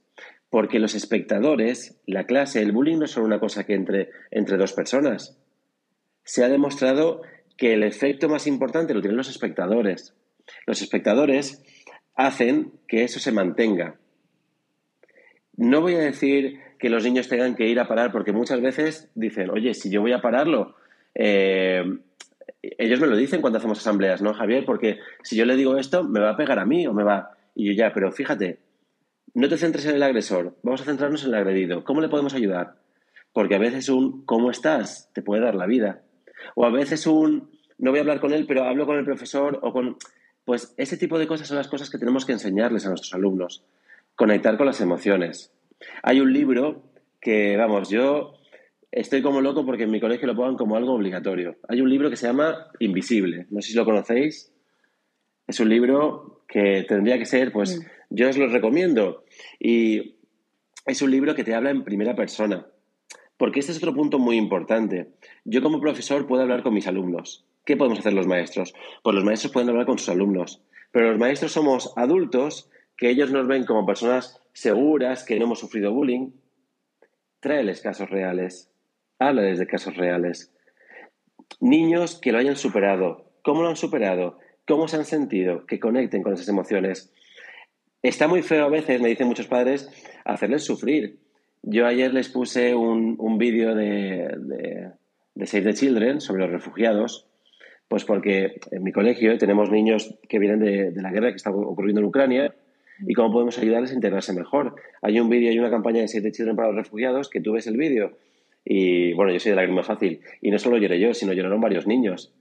Porque 0.49 0.79
los 0.79 0.95
espectadores, 0.95 1.99
la 2.05 2.25
clase, 2.25 2.61
el 2.61 2.71
bullying 2.71 2.99
no 2.99 3.05
es 3.05 3.11
solo 3.11 3.25
una 3.25 3.39
cosa 3.39 3.65
que 3.65 3.75
entre, 3.75 4.09
entre 4.31 4.57
dos 4.57 4.73
personas. 4.73 5.37
Se 6.27 6.43
ha 6.43 6.49
demostrado 6.49 7.21
que 7.55 7.73
el 7.73 7.83
efecto 7.83 8.27
más 8.27 8.47
importante 8.47 8.93
lo 8.93 8.99
tienen 8.99 9.15
los 9.15 9.29
espectadores. 9.29 10.13
Los 10.65 10.81
espectadores 10.81 11.63
hacen 12.15 12.73
que 12.85 13.05
eso 13.05 13.21
se 13.21 13.31
mantenga. 13.31 13.95
No 15.55 15.79
voy 15.79 15.95
a 15.95 15.99
decir 15.99 16.59
que 16.79 16.89
los 16.89 17.05
niños 17.05 17.29
tengan 17.29 17.55
que 17.55 17.69
ir 17.69 17.79
a 17.79 17.87
parar, 17.87 18.11
porque 18.11 18.33
muchas 18.33 18.59
veces 18.59 19.09
dicen, 19.15 19.49
oye, 19.49 19.73
si 19.73 19.89
yo 19.89 20.01
voy 20.01 20.11
a 20.11 20.19
pararlo, 20.19 20.75
eh, 21.15 21.81
ellos 22.61 22.99
me 22.99 23.07
lo 23.07 23.15
dicen 23.15 23.39
cuando 23.39 23.59
hacemos 23.59 23.79
asambleas, 23.79 24.21
¿no, 24.21 24.33
Javier? 24.33 24.65
Porque 24.65 24.99
si 25.23 25.37
yo 25.37 25.45
le 25.45 25.55
digo 25.55 25.77
esto, 25.77 26.03
me 26.03 26.19
va 26.19 26.31
a 26.31 26.37
pegar 26.37 26.59
a 26.59 26.65
mí 26.65 26.85
o 26.87 26.93
me 26.93 27.05
va. 27.05 27.37
Y 27.55 27.67
yo 27.67 27.71
ya, 27.71 27.93
pero 27.93 28.11
fíjate, 28.11 28.59
no 29.33 29.47
te 29.47 29.57
centres 29.57 29.85
en 29.85 29.95
el 29.95 30.03
agresor, 30.03 30.57
vamos 30.61 30.81
a 30.81 30.85
centrarnos 30.85 31.23
en 31.23 31.29
el 31.29 31.35
agredido. 31.35 31.85
¿Cómo 31.85 32.01
le 32.01 32.09
podemos 32.09 32.33
ayudar? 32.33 32.75
Porque 33.31 33.55
a 33.55 33.59
veces 33.59 33.87
un 33.87 34.25
¿cómo 34.25 34.51
estás? 34.51 35.09
te 35.13 35.21
puede 35.21 35.41
dar 35.41 35.55
la 35.55 35.67
vida. 35.67 36.01
O 36.55 36.65
a 36.65 36.69
veces 36.71 37.07
un 37.07 37.49
no 37.77 37.91
voy 37.91 37.99
a 37.99 38.01
hablar 38.01 38.19
con 38.19 38.33
él, 38.33 38.45
pero 38.47 38.63
hablo 38.63 38.85
con 38.85 38.97
el 38.97 39.05
profesor 39.05 39.59
o 39.61 39.71
con... 39.71 39.97
Pues 40.45 40.73
ese 40.77 40.97
tipo 40.97 41.19
de 41.19 41.27
cosas 41.27 41.47
son 41.47 41.57
las 41.57 41.67
cosas 41.67 41.89
que 41.89 41.97
tenemos 41.97 42.25
que 42.25 42.31
enseñarles 42.31 42.85
a 42.85 42.89
nuestros 42.89 43.13
alumnos. 43.13 43.63
Conectar 44.15 44.57
con 44.57 44.65
las 44.65 44.79
emociones. 44.79 45.51
Hay 46.03 46.21
un 46.21 46.31
libro 46.31 46.83
que, 47.19 47.57
vamos, 47.57 47.89
yo 47.89 48.35
estoy 48.89 49.21
como 49.21 49.41
loco 49.41 49.65
porque 49.65 49.83
en 49.83 49.91
mi 49.91 49.99
colegio 49.99 50.25
lo 50.25 50.35
pongan 50.35 50.55
como 50.55 50.77
algo 50.77 50.93
obligatorio. 50.93 51.57
Hay 51.67 51.81
un 51.81 51.89
libro 51.89 52.09
que 52.09 52.15
se 52.15 52.27
llama 52.27 52.67
Invisible. 52.79 53.45
No 53.49 53.61
sé 53.61 53.71
si 53.71 53.77
lo 53.77 53.83
conocéis. 53.83 54.51
Es 55.45 55.59
un 55.59 55.69
libro 55.69 56.43
que 56.47 56.85
tendría 56.87 57.19
que 57.19 57.25
ser, 57.25 57.51
pues, 57.51 57.77
mm. 57.77 57.83
yo 58.11 58.29
os 58.29 58.37
lo 58.37 58.47
recomiendo. 58.47 59.25
Y 59.59 60.15
es 60.85 61.01
un 61.01 61.11
libro 61.11 61.35
que 61.35 61.43
te 61.43 61.53
habla 61.53 61.71
en 61.71 61.83
primera 61.83 62.15
persona. 62.15 62.65
Porque 63.37 63.59
este 63.59 63.71
es 63.71 63.77
otro 63.77 63.93
punto 63.93 64.19
muy 64.19 64.35
importante. 64.35 65.13
Yo 65.45 65.61
como 65.61 65.79
profesor 65.79 66.27
puedo 66.27 66.41
hablar 66.41 66.63
con 66.63 66.73
mis 66.73 66.87
alumnos. 66.87 67.45
¿Qué 67.65 67.77
podemos 67.77 67.99
hacer 67.99 68.13
los 68.13 68.27
maestros? 68.27 68.73
Pues 69.03 69.15
los 69.15 69.23
maestros 69.23 69.53
pueden 69.53 69.69
hablar 69.69 69.85
con 69.85 69.99
sus 69.99 70.09
alumnos. 70.09 70.61
Pero 70.91 71.11
los 71.11 71.19
maestros 71.19 71.51
somos 71.51 71.93
adultos 71.95 72.69
que 72.95 73.09
ellos 73.09 73.31
nos 73.31 73.47
ven 73.47 73.65
como 73.65 73.85
personas 73.85 74.41
seguras, 74.53 75.23
que 75.23 75.37
no 75.37 75.45
hemos 75.45 75.59
sufrido 75.59 75.93
bullying. 75.93 76.31
Tráeles 77.39 77.81
casos 77.81 78.09
reales. 78.09 78.71
Háblales 79.19 79.59
de 79.59 79.67
casos 79.67 79.95
reales. 79.95 80.53
Niños 81.59 82.19
que 82.19 82.31
lo 82.31 82.39
hayan 82.39 82.55
superado. 82.55 83.31
¿Cómo 83.43 83.61
lo 83.61 83.69
han 83.69 83.75
superado? 83.75 84.39
cómo 84.67 84.87
se 84.87 84.97
han 84.97 85.05
sentido, 85.05 85.65
que 85.65 85.79
conecten 85.79 86.21
con 86.21 86.33
esas 86.33 86.49
emociones. 86.49 87.11
Está 88.03 88.27
muy 88.27 88.43
feo 88.43 88.65
a 88.65 88.69
veces, 88.69 89.01
me 89.01 89.09
dicen 89.09 89.27
muchos 89.27 89.47
padres, 89.47 89.89
hacerles 90.25 90.65
sufrir. 90.65 91.19
Yo 91.69 91.85
ayer 91.85 92.13
les 92.13 92.29
puse 92.29 92.73
un, 92.75 93.37
vídeo 93.37 93.75
de, 93.75 94.89
Save 95.43 95.63
the 95.63 95.73
Children 95.73 96.21
sobre 96.21 96.43
los 96.43 96.51
refugiados, 96.51 97.27
pues 97.89 98.05
porque 98.05 98.61
en 98.71 98.83
mi 98.83 98.93
colegio 98.93 99.37
tenemos 99.37 99.69
niños 99.69 100.15
que 100.29 100.39
vienen 100.39 100.59
de, 100.59 100.93
la 101.01 101.11
guerra 101.11 101.31
que 101.31 101.35
está 101.35 101.51
ocurriendo 101.51 101.99
en 101.99 102.07
Ucrania 102.07 102.55
y 103.05 103.13
cómo 103.13 103.33
podemos 103.33 103.59
ayudarles 103.59 103.91
a 103.91 103.95
integrarse 103.95 104.31
mejor. 104.31 104.75
Hay 105.01 105.19
un 105.19 105.29
vídeo 105.29 105.51
y 105.51 105.59
una 105.59 105.69
campaña 105.69 105.99
de 105.99 106.07
Save 106.07 106.23
the 106.23 106.31
Children 106.31 106.55
para 106.55 106.69
los 106.69 106.77
refugiados 106.77 107.29
que 107.29 107.41
tú 107.41 107.51
ves 107.51 107.67
el 107.67 107.75
vídeo 107.75 108.17
y 108.63 109.11
bueno, 109.11 109.33
yo 109.33 109.39
soy 109.41 109.49
de 109.49 109.57
lágrima 109.57 109.83
fácil 109.83 110.21
y 110.41 110.51
no 110.51 110.59
solo 110.59 110.77
lloré 110.77 111.01
yo, 111.01 111.13
sino 111.13 111.33
lloraron 111.33 111.59
varios 111.59 111.85
niños. 111.85 112.33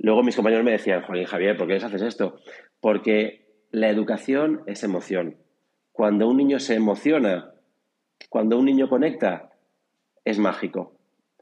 Luego 0.00 0.24
mis 0.24 0.34
compañeros 0.34 0.64
me 0.64 0.72
decían, 0.72 1.02
Juan 1.02 1.22
Javier, 1.22 1.56
¿por 1.56 1.68
qué 1.68 1.74
les 1.74 1.84
haces 1.84 2.02
esto? 2.02 2.40
Porque 2.80 3.46
la 3.70 3.88
educación 3.88 4.62
es 4.66 4.82
emoción. 4.82 5.36
Cuando 5.92 6.26
un 6.26 6.38
niño 6.38 6.58
se 6.58 6.74
emociona, 6.74 7.53
cuando 8.28 8.58
un 8.58 8.64
niño 8.64 8.88
conecta, 8.88 9.50
es 10.24 10.38
mágico. 10.38 10.92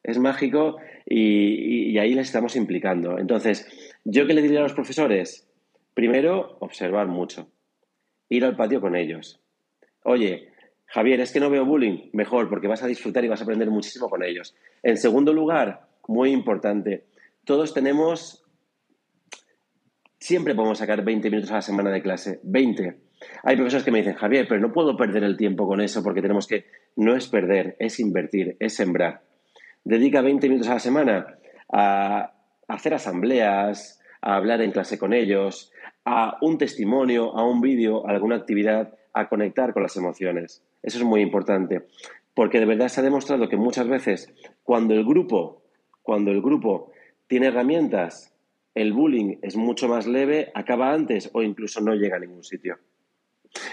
Es 0.03 0.19
mágico 0.19 0.79
y, 1.07 1.97
ahí 1.99 2.15
les 2.15 2.27
estamos 2.27 2.57
implicando. 2.57 3.19
Entonces, 3.19 3.67
¿yo 4.05 4.27
qué 4.27 4.35
le 4.35 4.43
diría 4.43 4.61
a 4.61 4.65
los 4.65 4.75
profesores? 4.75 5.49
Primero, 5.95 6.57
observar 6.61 7.07
mucho. 7.07 7.49
Ir 8.29 8.45
al 8.45 8.57
patio 8.57 8.81
con 8.81 8.97
ellos. 8.97 9.41
Oye, 10.05 10.49
Javier, 10.87 11.21
es 11.21 11.33
que 11.33 11.41
no 11.41 11.51
veo 11.51 11.65
bullying. 11.65 12.11
Mejor, 12.13 12.49
porque 12.49 12.67
vas 12.67 12.83
a 12.83 12.89
disfrutar 12.89 13.25
y 13.25 13.29
vas 13.29 13.41
a 13.41 13.45
aprender 13.45 13.71
muchísimo 13.71 14.09
con 14.09 14.25
ellos. 14.25 14.55
En 14.83 14.97
segundo 14.97 15.33
lugar, 15.33 15.87
muy 16.09 16.31
importante, 16.31 17.05
todos 17.45 17.73
tenemos, 17.73 18.45
siempre 20.19 20.55
podemos 20.55 20.79
sacar 20.79 21.05
20 21.05 21.31
minutos 21.31 21.51
a 21.53 21.57
la 21.57 21.63
semana 21.63 21.91
de 21.91 22.03
clase. 22.03 22.41
20. 22.43 22.97
Hay 23.43 23.57
profesores 23.57 23.85
que 23.85 23.91
me 23.91 23.99
dicen, 23.99 24.15
Javier, 24.15 24.47
pero 24.49 24.61
no 24.61 24.73
puedo 24.73 24.97
perder 24.97 25.25
el 25.25 25.37
tiempo 25.37 25.67
con 25.67 25.81
eso 25.81 26.03
porque 26.03 26.23
tenemos 26.23 26.47
que, 26.47 26.67
no 26.97 27.15
es 27.15 27.29
perder, 27.29 27.77
es 27.79 28.01
invertir, 28.01 28.57
es 28.61 28.75
sembrar. 28.75 29.23
Dedica 29.85 30.23
20 30.23 30.49
minutos 30.49 30.69
a 30.69 30.75
la 30.75 30.81
semana 30.81 31.39
a 31.73 32.33
hacer 32.69 32.95
asambleas, 32.95 34.01
a 34.21 34.37
hablar 34.37 34.63
en 34.63 34.73
clase 34.73 34.99
con 34.99 35.13
ellos, 35.13 35.73
a 36.05 36.39
un 36.41 36.59
testimonio, 36.59 37.37
a 37.37 37.45
un 37.45 37.61
vídeo, 37.61 38.07
a 38.07 38.11
alguna 38.11 38.37
actividad, 38.37 38.95
a 39.13 39.29
conectar 39.29 39.73
con 39.73 39.83
las 39.83 39.97
emociones. 39.97 40.63
Eso 40.83 40.99
es 40.99 41.05
muy 41.05 41.21
importante, 41.21 41.87
porque 42.35 42.61
de 42.61 42.67
verdad 42.67 42.89
se 42.89 43.01
ha 43.01 43.05
demostrado 43.05 43.49
que 43.49 43.57
muchas 43.57 43.89
veces 43.89 44.33
cuando 44.63 44.95
el 44.95 45.05
grupo, 45.05 45.63
cuando 46.03 46.31
el 46.31 46.41
grupo 46.41 46.93
tiene 47.27 47.49
herramientas, 47.49 48.35
el 48.75 48.93
bullying 48.93 49.39
es 49.43 49.57
mucho 49.57 49.89
más 49.89 50.07
leve, 50.07 50.51
acaba 50.55 50.93
antes 50.93 51.31
o 51.35 51.43
incluso 51.43 51.81
no 51.81 51.95
llega 51.95 52.17
a 52.17 52.21
ningún 52.21 52.43
sitio. 52.43 52.79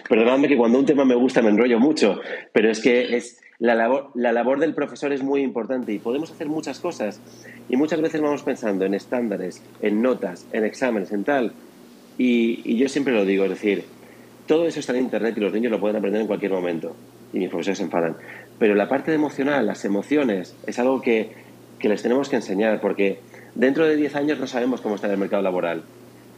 Perdonadme 0.07 0.47
que 0.47 0.57
cuando 0.57 0.79
un 0.79 0.85
tema 0.85 1.05
me 1.05 1.15
gusta 1.15 1.41
me 1.41 1.49
enrollo 1.49 1.79
mucho, 1.79 2.19
pero 2.51 2.69
es 2.69 2.81
que 2.81 3.15
es 3.15 3.39
la 3.59 3.75
labor, 3.75 4.11
la 4.15 4.31
labor 4.31 4.59
del 4.59 4.73
profesor 4.73 5.11
es 5.13 5.21
muy 5.21 5.41
importante 5.41 5.93
y 5.93 5.99
podemos 5.99 6.31
hacer 6.31 6.47
muchas 6.47 6.79
cosas. 6.79 7.21
Y 7.69 7.77
muchas 7.77 8.01
veces 8.01 8.21
vamos 8.21 8.43
pensando 8.43 8.85
en 8.85 8.93
estándares, 8.93 9.61
en 9.81 10.01
notas, 10.01 10.47
en 10.51 10.65
exámenes, 10.65 11.11
en 11.11 11.23
tal. 11.23 11.53
Y, 12.17 12.61
y 12.65 12.77
yo 12.77 12.89
siempre 12.89 13.13
lo 13.13 13.25
digo, 13.25 13.43
es 13.43 13.51
decir, 13.51 13.83
todo 14.47 14.65
eso 14.65 14.79
está 14.79 14.93
en 14.93 15.03
Internet 15.03 15.35
y 15.37 15.41
los 15.41 15.53
niños 15.53 15.71
lo 15.71 15.79
pueden 15.79 15.97
aprender 15.97 16.21
en 16.21 16.27
cualquier 16.27 16.51
momento. 16.51 16.95
Y 17.33 17.39
mis 17.39 17.49
profesores 17.49 17.77
se 17.77 17.83
enfadan. 17.83 18.15
Pero 18.57 18.75
la 18.75 18.89
parte 18.89 19.13
emocional, 19.13 19.65
las 19.65 19.85
emociones, 19.85 20.55
es 20.65 20.79
algo 20.79 21.01
que, 21.01 21.31
que 21.77 21.89
les 21.89 22.01
tenemos 22.01 22.29
que 22.29 22.37
enseñar 22.37 22.81
porque 22.81 23.19
dentro 23.55 23.85
de 23.85 23.95
10 23.95 24.15
años 24.15 24.39
no 24.39 24.47
sabemos 24.47 24.81
cómo 24.81 24.95
está 24.95 25.11
el 25.11 25.17
mercado 25.17 25.43
laboral 25.43 25.83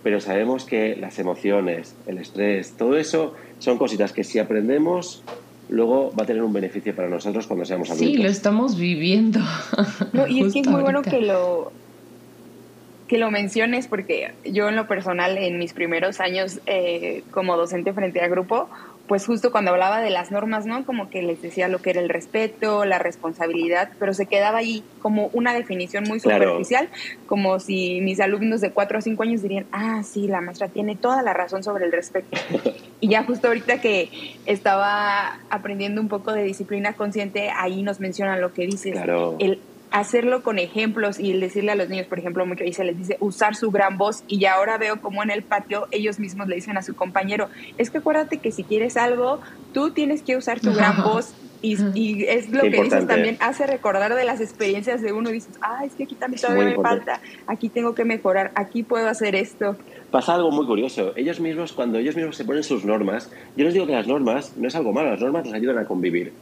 pero 0.03 0.19
sabemos 0.19 0.65
que 0.65 0.95
las 0.95 1.19
emociones, 1.19 1.95
el 2.07 2.17
estrés, 2.17 2.73
todo 2.77 2.97
eso 2.97 3.35
son 3.59 3.77
cositas 3.77 4.13
que 4.13 4.23
si 4.23 4.39
aprendemos, 4.39 5.23
luego 5.69 6.11
va 6.17 6.23
a 6.23 6.25
tener 6.25 6.43
un 6.43 6.53
beneficio 6.53 6.95
para 6.95 7.09
nosotros 7.09 7.47
cuando 7.47 7.65
seamos 7.65 7.89
adultos. 7.89 8.09
Sí, 8.09 8.17
lo 8.17 8.29
estamos 8.29 8.77
viviendo. 8.77 9.39
y 10.27 10.43
es 10.43 10.53
que 10.53 10.59
es 10.59 10.67
muy 10.67 10.81
bueno 10.81 11.01
que 11.01 11.21
lo, 11.21 11.71
que 13.07 13.17
lo 13.17 13.29
menciones 13.29 13.87
porque 13.87 14.31
yo 14.45 14.69
en 14.69 14.75
lo 14.75 14.87
personal, 14.87 15.37
en 15.37 15.57
mis 15.57 15.73
primeros 15.73 16.19
años 16.19 16.59
eh, 16.65 17.23
como 17.31 17.57
docente 17.57 17.93
frente 17.93 18.21
al 18.21 18.29
grupo, 18.29 18.69
pues 19.07 19.25
justo 19.25 19.51
cuando 19.51 19.71
hablaba 19.71 20.01
de 20.01 20.09
las 20.09 20.31
normas, 20.31 20.65
¿no? 20.65 20.85
Como 20.85 21.09
que 21.09 21.21
les 21.21 21.41
decía 21.41 21.67
lo 21.67 21.81
que 21.81 21.89
era 21.89 21.99
el 21.99 22.09
respeto, 22.09 22.85
la 22.85 22.99
responsabilidad, 22.99 23.89
pero 23.99 24.13
se 24.13 24.25
quedaba 24.25 24.59
ahí 24.59 24.83
como 25.01 25.29
una 25.33 25.53
definición 25.53 26.05
muy 26.07 26.19
superficial, 26.19 26.89
como 27.27 27.59
si 27.59 27.99
mis 28.01 28.19
alumnos 28.19 28.61
de 28.61 28.71
cuatro 28.71 28.99
o 28.99 29.01
cinco 29.01 29.23
años 29.23 29.41
dirían, 29.41 29.65
ah, 29.71 30.01
sí, 30.03 30.27
la 30.27 30.41
maestra 30.41 30.69
tiene 30.69 30.95
toda 30.95 31.21
la 31.23 31.33
razón 31.33 31.63
sobre 31.63 31.85
el 31.85 31.91
respeto. 31.91 32.37
y 33.01 33.09
ya 33.09 33.23
justo 33.23 33.47
ahorita 33.47 33.81
que 33.81 34.09
estaba 34.45 35.39
aprendiendo 35.49 35.99
un 35.99 36.07
poco 36.07 36.31
de 36.31 36.43
disciplina 36.43 36.93
consciente, 36.93 37.49
ahí 37.49 37.83
nos 37.83 37.99
mencionan 37.99 38.39
lo 38.39 38.53
que 38.53 38.65
dices, 38.65 38.97
el 39.39 39.59
hacerlo 39.91 40.41
con 40.41 40.57
ejemplos 40.57 41.19
y 41.19 41.33
decirle 41.33 41.71
a 41.71 41.75
los 41.75 41.89
niños, 41.89 42.07
por 42.07 42.17
ejemplo, 42.17 42.45
mucho 42.45 42.63
ahí 42.63 42.73
se 42.73 42.85
les 42.85 42.97
dice 42.97 43.17
usar 43.19 43.55
su 43.55 43.71
gran 43.71 43.97
voz 43.97 44.23
y 44.27 44.39
ya 44.39 44.53
ahora 44.53 44.77
veo 44.77 45.01
como 45.01 45.21
en 45.21 45.29
el 45.29 45.43
patio 45.43 45.87
ellos 45.91 46.17
mismos 46.19 46.47
le 46.47 46.55
dicen 46.55 46.77
a 46.77 46.81
su 46.81 46.95
compañero, 46.95 47.49
es 47.77 47.91
que 47.91 47.99
acuérdate 47.99 48.37
que 48.37 48.51
si 48.51 48.63
quieres 48.63 48.95
algo, 48.97 49.39
tú 49.73 49.91
tienes 49.91 50.21
que 50.21 50.37
usar 50.37 50.59
tu 50.59 50.73
gran 50.73 51.03
voz 51.03 51.33
y, 51.61 52.23
es 52.23 52.49
lo 52.49 52.63
que 52.63 52.69
dices 52.69 53.05
también, 53.05 53.37
hace 53.39 53.67
recordar 53.67 54.15
de 54.15 54.23
las 54.23 54.41
experiencias 54.41 55.01
de 55.01 55.13
uno 55.13 55.29
y 55.29 55.33
dices, 55.33 55.53
ah, 55.61 55.83
es 55.85 55.93
que 55.93 56.05
aquí 56.05 56.15
también 56.15 56.41
todavía 56.41 56.65
me 56.65 56.75
falta, 56.75 57.21
aquí 57.45 57.69
tengo 57.69 57.93
que 57.93 58.03
mejorar, 58.03 58.51
aquí 58.55 58.81
puedo 58.81 59.07
hacer 59.07 59.35
esto. 59.35 59.75
Pasa 60.09 60.33
algo 60.33 60.51
muy 60.51 60.65
curioso, 60.65 61.13
ellos 61.15 61.39
mismos, 61.39 61.73
cuando 61.73 61.99
ellos 61.99 62.15
mismos 62.15 62.35
se 62.35 62.45
ponen 62.45 62.63
sus 62.63 62.83
normas, 62.83 63.29
yo 63.55 63.65
les 63.65 63.73
digo 63.73 63.85
que 63.85 63.93
las 63.93 64.07
normas 64.07 64.57
no 64.57 64.67
es 64.67 64.75
algo 64.75 64.91
malo, 64.91 65.11
las 65.11 65.21
normas 65.21 65.45
nos 65.45 65.53
ayudan 65.53 65.77
a 65.77 65.85
convivir 65.85 66.33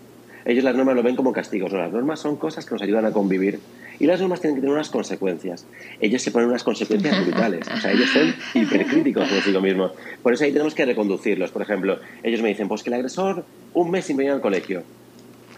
ellos 0.45 0.63
las 0.63 0.75
normas 0.75 0.95
lo 0.95 1.03
ven 1.03 1.15
como 1.15 1.31
castigos. 1.31 1.71
No, 1.73 1.79
las 1.79 1.91
normas 1.91 2.19
son 2.19 2.37
cosas 2.37 2.65
que 2.65 2.73
nos 2.73 2.81
ayudan 2.81 3.05
a 3.05 3.11
convivir. 3.11 3.59
Y 3.99 4.05
las 4.05 4.21
normas 4.21 4.39
tienen 4.39 4.55
que 4.55 4.61
tener 4.61 4.73
unas 4.73 4.89
consecuencias. 4.89 5.65
Ellos 5.99 6.21
se 6.21 6.31
ponen 6.31 6.49
unas 6.49 6.63
consecuencias 6.63 7.25
brutales. 7.25 7.67
O 7.67 7.77
sea, 7.77 7.91
ellos 7.91 8.09
son 8.09 8.33
hipercríticos 8.53 9.27
consigo 9.27 9.61
mismos. 9.61 9.91
Por 10.23 10.33
eso 10.33 10.45
ahí 10.45 10.51
tenemos 10.51 10.73
que 10.73 10.85
reconducirlos. 10.85 11.51
Por 11.51 11.61
ejemplo, 11.61 11.99
ellos 12.23 12.41
me 12.41 12.49
dicen, 12.49 12.67
pues 12.67 12.83
que 12.83 12.89
el 12.89 12.95
agresor 12.95 13.45
un 13.73 13.91
mes 13.91 14.05
sin 14.05 14.17
venir 14.17 14.31
al 14.31 14.41
colegio. 14.41 14.83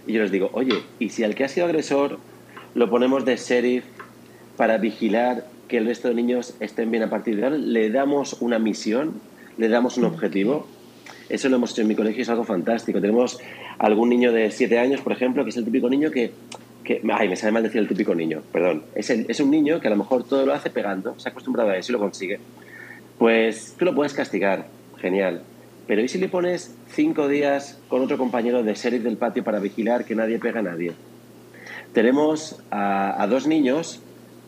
Y 0.08 0.14
yo 0.14 0.22
les 0.24 0.32
digo, 0.32 0.50
oye, 0.54 0.82
¿y 1.00 1.10
si 1.10 1.24
al 1.24 1.36
que 1.36 1.44
ha 1.44 1.48
sido 1.48 1.68
agresor 1.68 2.18
lo 2.74 2.90
ponemos 2.90 3.26
de 3.26 3.38
sheriff 3.38 3.84
para 4.58 4.78
vigilar 4.78 5.46
que 5.68 5.78
el 5.78 5.86
resto 5.86 6.08
de 6.08 6.16
niños 6.16 6.56
estén 6.60 6.90
bien 6.90 7.04
a 7.04 7.10
partir 7.10 7.36
de 7.36 7.44
ahora? 7.44 7.58
¿Le 7.58 7.92
damos 7.92 8.38
una 8.42 8.58
misión? 8.58 9.22
¿Le 9.58 9.70
damos 9.70 9.98
un 9.98 10.06
objetivo? 10.06 10.68
Eso 11.32 11.48
lo 11.48 11.56
hemos 11.56 11.72
hecho 11.72 11.82
en 11.82 11.88
mi 11.88 11.96
colegio 11.96 12.24
es 12.24 12.30
algo 12.30 12.44
fantástico. 12.44 13.00
Tenemos 13.00 13.40
algún 13.80 14.10
niño 14.10 14.34
de 14.34 14.52
7 14.52 14.78
años, 14.78 15.02
por 15.02 15.14
ejemplo, 15.14 15.44
que 15.46 15.52
es 15.52 15.58
el 15.58 15.64
típico 15.64 15.90
niño 15.90 16.12
que, 16.12 16.32
que 16.84 17.02
ay, 17.14 17.30
me 17.30 17.38
sabe 17.38 17.54
mal 17.54 17.64
decir 17.64 17.80
el 17.80 17.88
típico 17.88 18.14
niño, 18.14 18.42
perdón. 18.52 18.84
Es, 18.96 19.10
es 19.10 19.40
un 19.40 19.50
niño 19.50 19.80
que 19.80 19.88
a 19.88 19.92
lo 19.92 19.96
mejor 19.96 20.26
todo 20.26 20.46
lo 20.46 20.54
hace 20.54 20.70
pegando, 20.70 21.18
se 21.18 21.30
ha 21.30 21.32
acostumbrado 21.32 21.70
a 21.70 21.78
eso 21.78 21.92
y 21.92 21.94
lo 21.94 22.00
consigue. 22.00 22.40
Pues 23.18 23.76
tú 23.78 23.86
lo 23.86 23.96
puedes 23.96 24.14
castigar, 24.14 24.68
genial. 24.98 25.44
Pero 25.88 26.02
¿y 26.02 26.10
si 26.10 26.18
le 26.18 26.28
pones 26.28 26.76
cinco 26.90 27.28
días 27.28 27.80
con 27.88 28.02
otro 28.02 28.18
compañero 28.18 28.62
de 28.62 28.74
sheriff 28.74 29.04
del 29.04 29.18
patio 29.18 29.44
para 29.44 29.60
vigilar 29.60 30.04
que 30.04 30.16
nadie 30.16 30.38
pega 30.38 30.60
a 30.60 30.64
nadie? 30.64 30.94
Tenemos 31.94 32.62
a, 32.72 33.26
dos 33.30 33.48
niños 33.48 34.02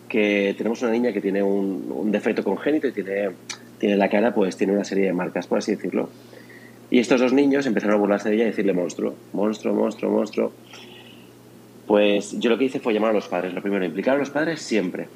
que 0.09 0.53
tenemos 0.57 0.81
una 0.81 0.91
niña 0.91 1.13
que 1.13 1.21
tiene 1.21 1.43
un, 1.43 1.91
un 1.95 2.11
defecto 2.11 2.43
congénito 2.43 2.87
y 2.87 2.91
tiene, 2.91 3.29
tiene 3.79 3.95
la 3.95 4.09
cara, 4.09 4.33
pues 4.33 4.57
tiene 4.57 4.73
una 4.73 4.83
serie 4.83 5.05
de 5.05 5.13
marcas, 5.13 5.47
por 5.47 5.59
así 5.59 5.75
decirlo. 5.75 6.09
Y 6.93 6.99
estos 6.99 7.19
dos 7.19 7.33
niños 7.33 7.65
empezaron 7.65 7.95
a 7.95 7.97
burlarse 7.97 8.29
de 8.29 8.35
ella 8.35 8.43
y 8.43 8.47
decirle 8.49 8.71
monstruo, 8.71 9.15
monstruo, 9.33 9.73
monstruo, 9.73 10.11
monstruo. 10.11 10.53
Pues 11.87 12.39
yo 12.39 12.51
lo 12.51 12.59
que 12.59 12.65
hice 12.65 12.79
fue 12.79 12.93
llamar 12.93 13.09
a 13.09 13.13
los 13.13 13.27
padres. 13.27 13.51
Lo 13.51 13.63
primero, 13.63 13.83
implicar 13.83 14.13
a 14.13 14.19
los 14.19 14.29
padres 14.29 14.61
siempre 14.61 15.07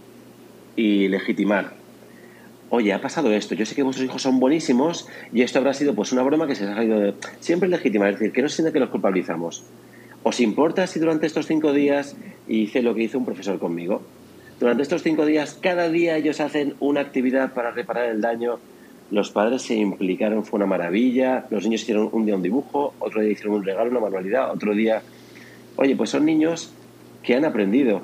y 0.75 1.07
legitimar. 1.07 1.73
Oye, 2.71 2.93
ha 2.93 2.99
pasado 2.99 3.31
esto, 3.31 3.53
yo 3.53 3.63
sé 3.67 3.75
que 3.75 3.83
vuestros 3.83 4.07
hijos 4.07 4.23
son 4.23 4.39
buenísimos 4.39 5.07
y 5.31 5.43
esto 5.43 5.59
habrá 5.59 5.75
sido 5.75 5.93
pues 5.93 6.11
una 6.11 6.23
broma 6.23 6.47
que 6.47 6.55
se 6.55 6.63
ha 6.63 6.73
salido 6.73 6.99
de... 6.99 7.13
Siempre 7.41 7.69
legitimar, 7.69 8.09
es 8.09 8.17
decir, 8.17 8.33
que 8.33 8.41
no 8.41 8.49
se 8.49 8.55
sienta 8.55 8.73
que 8.73 8.79
los 8.79 8.89
culpabilizamos. 8.89 9.63
¿Os 10.23 10.39
importa 10.39 10.87
si 10.87 10.99
durante 10.99 11.27
estos 11.27 11.45
cinco 11.45 11.73
días 11.73 12.17
hice 12.47 12.81
lo 12.81 12.95
que 12.95 13.03
hizo 13.03 13.19
un 13.19 13.25
profesor 13.25 13.59
conmigo? 13.59 14.01
Durante 14.59 14.81
estos 14.81 15.03
cinco 15.03 15.27
días, 15.27 15.55
cada 15.61 15.89
día 15.89 16.17
ellos 16.17 16.39
hacen 16.39 16.73
una 16.79 17.01
actividad 17.01 17.53
para 17.53 17.69
reparar 17.69 18.09
el 18.09 18.19
daño 18.19 18.57
los 19.09 19.31
padres 19.31 19.61
se 19.61 19.75
implicaron, 19.75 20.43
fue 20.45 20.57
una 20.57 20.65
maravilla. 20.65 21.45
Los 21.49 21.63
niños 21.63 21.81
hicieron 21.81 22.09
un 22.11 22.25
día 22.25 22.35
un 22.35 22.41
dibujo, 22.41 22.93
otro 22.99 23.21
día 23.21 23.31
hicieron 23.31 23.55
un 23.55 23.63
regalo, 23.63 23.89
una 23.91 23.99
manualidad, 23.99 24.51
otro 24.51 24.73
día. 24.73 25.01
Oye, 25.77 25.95
pues 25.95 26.09
son 26.09 26.25
niños 26.25 26.71
que 27.23 27.35
han 27.35 27.45
aprendido. 27.45 28.01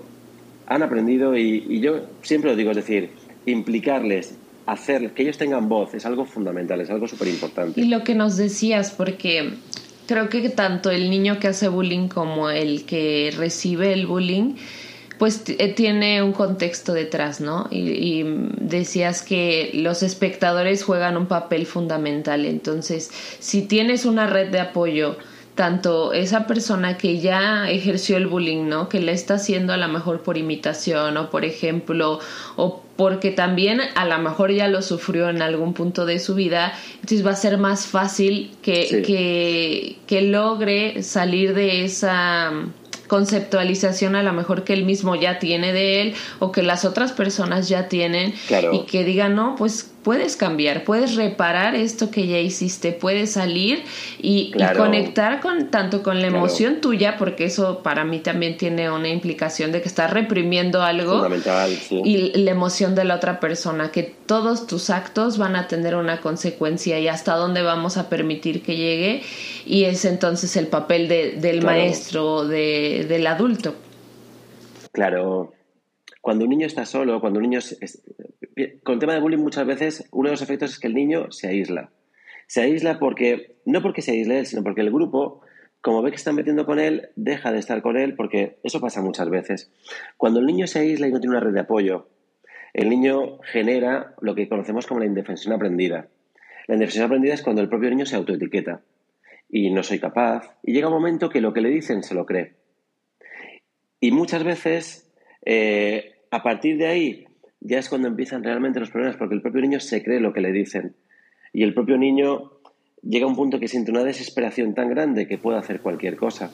Han 0.68 0.82
aprendido 0.82 1.38
y, 1.38 1.82
yo 1.82 2.02
siempre 2.22 2.52
lo 2.52 2.56
digo, 2.56 2.72
es 2.72 2.78
decir, 2.78 3.10
implicarles, 3.46 4.36
hacer 4.66 5.12
que 5.12 5.24
ellos 5.24 5.38
tengan 5.38 5.68
voz 5.68 5.94
es 5.94 6.06
algo 6.06 6.26
fundamental, 6.26 6.80
es 6.80 6.90
algo 6.90 7.08
súper 7.08 7.28
importante. 7.28 7.82
Y 7.82 7.86
lo 7.86 8.04
que 8.06 8.16
nos 8.16 8.38
decías, 8.38 8.92
porque 8.92 9.56
creo 10.08 10.30
que 10.30 10.50
tanto 10.50 10.90
el 10.90 11.10
niño 11.10 11.38
que 11.40 11.50
hace 11.50 11.68
bullying 11.68 12.08
como 12.08 12.50
el 12.50 12.86
que 12.86 13.34
recibe 13.36 13.92
el 13.92 14.08
bullying 14.08 14.56
pues 15.18 15.44
eh, 15.48 15.74
tiene 15.74 16.22
un 16.22 16.34
contexto 16.34 16.94
detrás, 16.94 17.40
¿no? 17.40 17.68
Y, 17.72 18.24
decías 18.60 19.22
que 19.22 19.72
los 19.74 20.04
espectadores 20.04 20.84
juegan 20.84 21.18
un 21.18 21.28
papel 21.28 21.66
fundamental. 21.66 22.46
Entonces, 22.46 23.12
si 23.40 23.62
tienes 23.62 24.06
una 24.06 24.26
red 24.26 24.50
de 24.50 24.60
apoyo, 24.60 25.18
tanto 25.56 26.14
esa 26.14 26.48
persona 26.48 26.98
que 26.98 27.20
ya 27.20 27.70
ejerció 27.70 28.18
el 28.18 28.28
bullying, 28.28 28.68
¿no? 28.68 28.90
Que 28.90 29.00
la 29.00 29.12
está 29.12 29.36
haciendo 29.36 29.74
a 29.74 29.78
lo 29.78 29.88
mejor 29.88 30.22
por 30.22 30.38
imitación 30.38 31.16
o 31.18 31.30
por 31.30 31.46
ejemplo, 31.46 32.20
o 32.56 32.82
porque 32.96 33.32
también 33.32 33.80
a 33.96 34.06
lo 34.06 34.18
mejor 34.20 34.52
ya 34.52 34.68
lo 34.68 34.82
sufrió 34.82 35.30
en 35.30 35.42
algún 35.42 35.74
punto 35.74 36.06
de 36.06 36.20
su 36.20 36.36
vida, 36.36 36.74
entonces 36.96 37.26
va 37.26 37.32
a 37.32 37.36
ser 37.36 37.58
más 37.58 37.86
fácil 37.86 38.52
que, 38.62 39.04
que, 39.06 39.98
que 40.08 40.22
logre 40.24 41.04
salir 41.04 41.54
de 41.54 41.86
esa 41.86 42.52
conceptualización 43.08 44.16
a 44.16 44.24
lo 44.24 44.34
mejor 44.34 44.64
que 44.64 44.74
él 44.74 44.86
mismo 44.86 45.16
ya 45.16 45.40
tiene 45.40 45.74
de 45.74 46.02
él 46.02 46.16
o 46.40 46.52
que 46.52 46.64
las 46.64 46.86
otras 46.86 47.12
personas 47.12 47.70
ya 47.70 47.88
tienen 47.88 48.34
y 48.72 48.80
que 48.86 49.04
digan, 49.04 49.36
no, 49.36 49.56
pues 49.58 49.93
puedes 50.04 50.36
cambiar, 50.36 50.84
puedes 50.84 51.16
reparar 51.16 51.76
esto 51.76 52.12
que 52.12 52.28
ya 52.28 52.40
hiciste, 52.40 52.92
puedes 52.92 53.32
salir 53.32 53.84
y, 54.22 54.52
conectar 54.76 55.40
con 55.40 55.70
tanto 55.72 56.04
con 56.04 56.22
la 56.22 56.28
emoción 56.28 56.82
tuya, 56.82 57.18
porque 57.18 57.46
eso 57.46 57.82
para 57.84 58.04
mí 58.04 58.20
también 58.20 58.58
tiene 58.58 58.92
una 58.92 59.10
implicación 59.10 59.72
de 59.72 59.82
que 59.82 59.88
estás 59.88 60.12
reprimiendo 60.12 60.84
algo 60.84 61.28
y 61.90 62.38
la 62.38 62.52
emoción 62.52 62.96
de 62.96 63.06
la 63.06 63.16
otra 63.16 63.40
persona, 63.40 63.92
que 63.92 64.04
todos 64.04 64.68
tus 64.68 64.90
actos 64.90 65.38
van 65.38 65.56
a 65.56 65.68
tener 65.68 65.96
una 65.96 66.22
consecuencia 66.22 67.00
y 67.00 67.08
hasta 67.08 67.36
dónde 67.36 67.62
vamos 67.62 67.98
a 67.98 68.10
permitir 68.10 68.62
que 68.62 68.76
llegue 68.76 69.24
y 69.66 69.86
es 69.86 70.06
entonces 70.06 70.56
el 70.58 70.68
papel 70.68 71.08
del 71.08 71.62
maestro, 71.64 72.46
de, 72.46 73.06
del 73.08 73.26
adulto. 73.28 73.76
Claro, 74.92 75.54
cuando 76.24 76.46
un 76.46 76.52
niño 76.52 76.68
está 76.68 76.86
solo, 76.86 77.20
cuando 77.20 77.40
un 77.40 77.50
niño... 77.50 77.60
con 78.84 78.94
el 78.94 79.00
tema 79.00 79.14
de 79.14 79.20
bullying 79.20 79.40
muchas 79.40 79.68
veces 79.68 80.08
uno 80.14 80.30
de 80.30 80.36
los 80.36 80.42
efectos 80.42 80.72
es 80.72 80.80
que 80.80 80.88
el 80.88 80.94
niño 80.94 81.30
se 81.34 81.50
aísla. 81.50 81.90
Se 82.48 82.62
aísla 82.62 82.98
porque, 82.98 83.58
no 83.66 83.82
porque 83.82 84.02
se 84.02 84.12
aísle 84.12 84.40
él, 84.40 84.46
sino 84.46 84.64
porque 84.64 84.80
el 84.80 84.90
grupo, 84.90 85.42
como 85.82 86.02
ve 86.02 86.12
que 86.12 86.16
están 86.16 86.36
metiendo 86.36 86.66
con 86.66 86.80
él, 86.80 87.10
deja 87.18 87.52
de 87.52 87.60
estar 87.60 87.82
con 87.82 87.98
él 87.98 88.16
porque 88.16 88.58
eso 88.64 88.80
pasa 88.80 89.02
muchas 89.02 89.30
veces. 89.30 89.70
Cuando 90.16 90.40
el 90.40 90.46
niño 90.46 90.66
se 90.66 90.80
aísla 90.80 91.10
y 91.10 91.12
no 91.12 91.20
tiene 91.20 91.36
una 91.36 91.46
red 91.46 91.54
de 91.54 91.60
apoyo, 91.60 92.08
el 92.72 92.88
niño 92.88 93.40
genera 93.40 94.16
lo 94.22 94.34
que 94.34 94.48
conocemos 94.48 94.88
como 94.88 95.02
la 95.02 95.08
indefensión 95.08 95.54
aprendida. 95.54 96.08
La 96.68 96.76
indefensión 96.76 97.04
aprendida 97.04 97.34
es 97.34 97.42
cuando 97.42 97.62
el 97.62 97.68
propio 97.68 97.90
niño 97.90 98.06
se 98.06 98.16
autoetiqueta 98.16 98.80
y 99.50 99.72
no 99.72 99.84
soy 99.84 100.00
capaz 100.00 100.56
y 100.64 100.72
llega 100.72 100.88
un 100.88 100.94
momento 100.94 101.28
que 101.28 101.42
lo 101.42 101.52
que 101.52 101.60
le 101.60 101.70
dicen 101.70 102.02
se 102.02 102.16
lo 102.16 102.26
cree. 102.26 102.54
Y 104.00 104.12
muchas 104.12 104.46
veces 104.46 105.10
eh, 105.46 106.13
a 106.34 106.42
partir 106.42 106.78
de 106.78 106.88
ahí 106.88 107.28
ya 107.60 107.78
es 107.78 107.90
cuando 107.90 108.08
empiezan 108.08 108.44
realmente 108.44 108.80
los 108.80 108.90
problemas, 108.90 109.18
porque 109.18 109.36
el 109.36 109.42
propio 109.44 109.62
niño 109.62 109.80
se 109.80 110.04
cree 110.04 110.20
lo 110.20 110.34
que 110.34 110.42
le 110.42 110.52
dicen. 110.52 110.96
Y 111.54 111.62
el 111.62 111.76
propio 111.76 111.96
niño 111.96 112.54
llega 113.04 113.26
a 113.26 113.30
un 113.30 113.36
punto 113.36 113.60
que 113.60 113.68
siente 113.68 113.92
una 113.92 114.04
desesperación 114.04 114.74
tan 114.74 114.90
grande 114.90 115.28
que 115.28 115.38
puede 115.38 115.60
hacer 115.60 115.80
cualquier 115.80 116.16
cosa. 116.16 116.52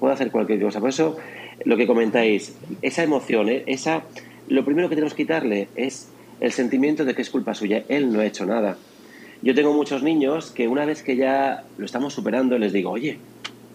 Puede 0.00 0.14
hacer 0.14 0.32
cualquier 0.32 0.60
cosa. 0.60 0.80
Por 0.80 0.88
eso, 0.88 1.16
lo 1.64 1.76
que 1.76 1.86
comentáis, 1.86 2.58
esa 2.82 3.04
emoción, 3.04 3.48
¿eh? 3.50 3.62
esa, 3.66 4.02
lo 4.48 4.64
primero 4.64 4.88
que 4.88 4.96
tenemos 4.96 5.14
que 5.14 5.22
quitarle 5.22 5.68
es 5.76 6.10
el 6.40 6.50
sentimiento 6.50 7.04
de 7.04 7.14
que 7.14 7.22
es 7.22 7.30
culpa 7.30 7.54
suya. 7.54 7.84
Él 7.88 8.12
no 8.12 8.18
ha 8.18 8.26
hecho 8.26 8.46
nada. 8.46 8.78
Yo 9.42 9.54
tengo 9.54 9.72
muchos 9.72 10.02
niños 10.02 10.50
que 10.50 10.66
una 10.66 10.84
vez 10.86 11.04
que 11.04 11.14
ya 11.14 11.62
lo 11.78 11.84
estamos 11.84 12.14
superando, 12.14 12.58
les 12.58 12.72
digo, 12.72 12.90
oye, 12.90 13.18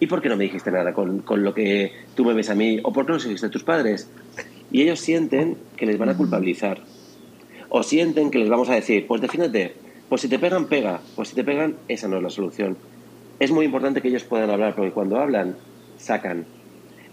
¿y 0.00 0.06
por 0.06 0.20
qué 0.20 0.28
no 0.28 0.36
me 0.36 0.44
dijiste 0.44 0.70
nada 0.70 0.92
con, 0.92 1.20
con 1.20 1.42
lo 1.42 1.54
que 1.54 1.92
tú 2.14 2.26
me 2.26 2.34
ves 2.34 2.50
a 2.50 2.54
mí? 2.54 2.78
¿O 2.82 2.92
por 2.92 3.06
qué 3.06 3.12
no 3.12 3.18
dijiste 3.18 3.46
a 3.46 3.50
tus 3.50 3.64
padres? 3.64 4.10
Y 4.70 4.82
ellos 4.82 5.00
sienten 5.00 5.56
que 5.76 5.86
les 5.86 5.98
van 5.98 6.08
a 6.08 6.16
culpabilizar. 6.16 6.80
O 7.68 7.82
sienten 7.82 8.30
que 8.30 8.38
les 8.38 8.48
vamos 8.48 8.68
a 8.68 8.74
decir, 8.74 9.06
pues 9.06 9.20
defiéndete, 9.20 9.74
pues 10.08 10.20
si 10.20 10.28
te 10.28 10.38
pegan, 10.38 10.66
pega, 10.66 11.00
pues 11.14 11.28
si 11.28 11.34
te 11.34 11.44
pegan, 11.44 11.76
esa 11.88 12.08
no 12.08 12.16
es 12.16 12.22
la 12.22 12.30
solución. 12.30 12.76
Es 13.38 13.50
muy 13.50 13.66
importante 13.66 14.00
que 14.00 14.08
ellos 14.08 14.24
puedan 14.24 14.50
hablar, 14.50 14.74
porque 14.74 14.92
cuando 14.92 15.18
hablan, 15.18 15.56
sacan. 15.98 16.46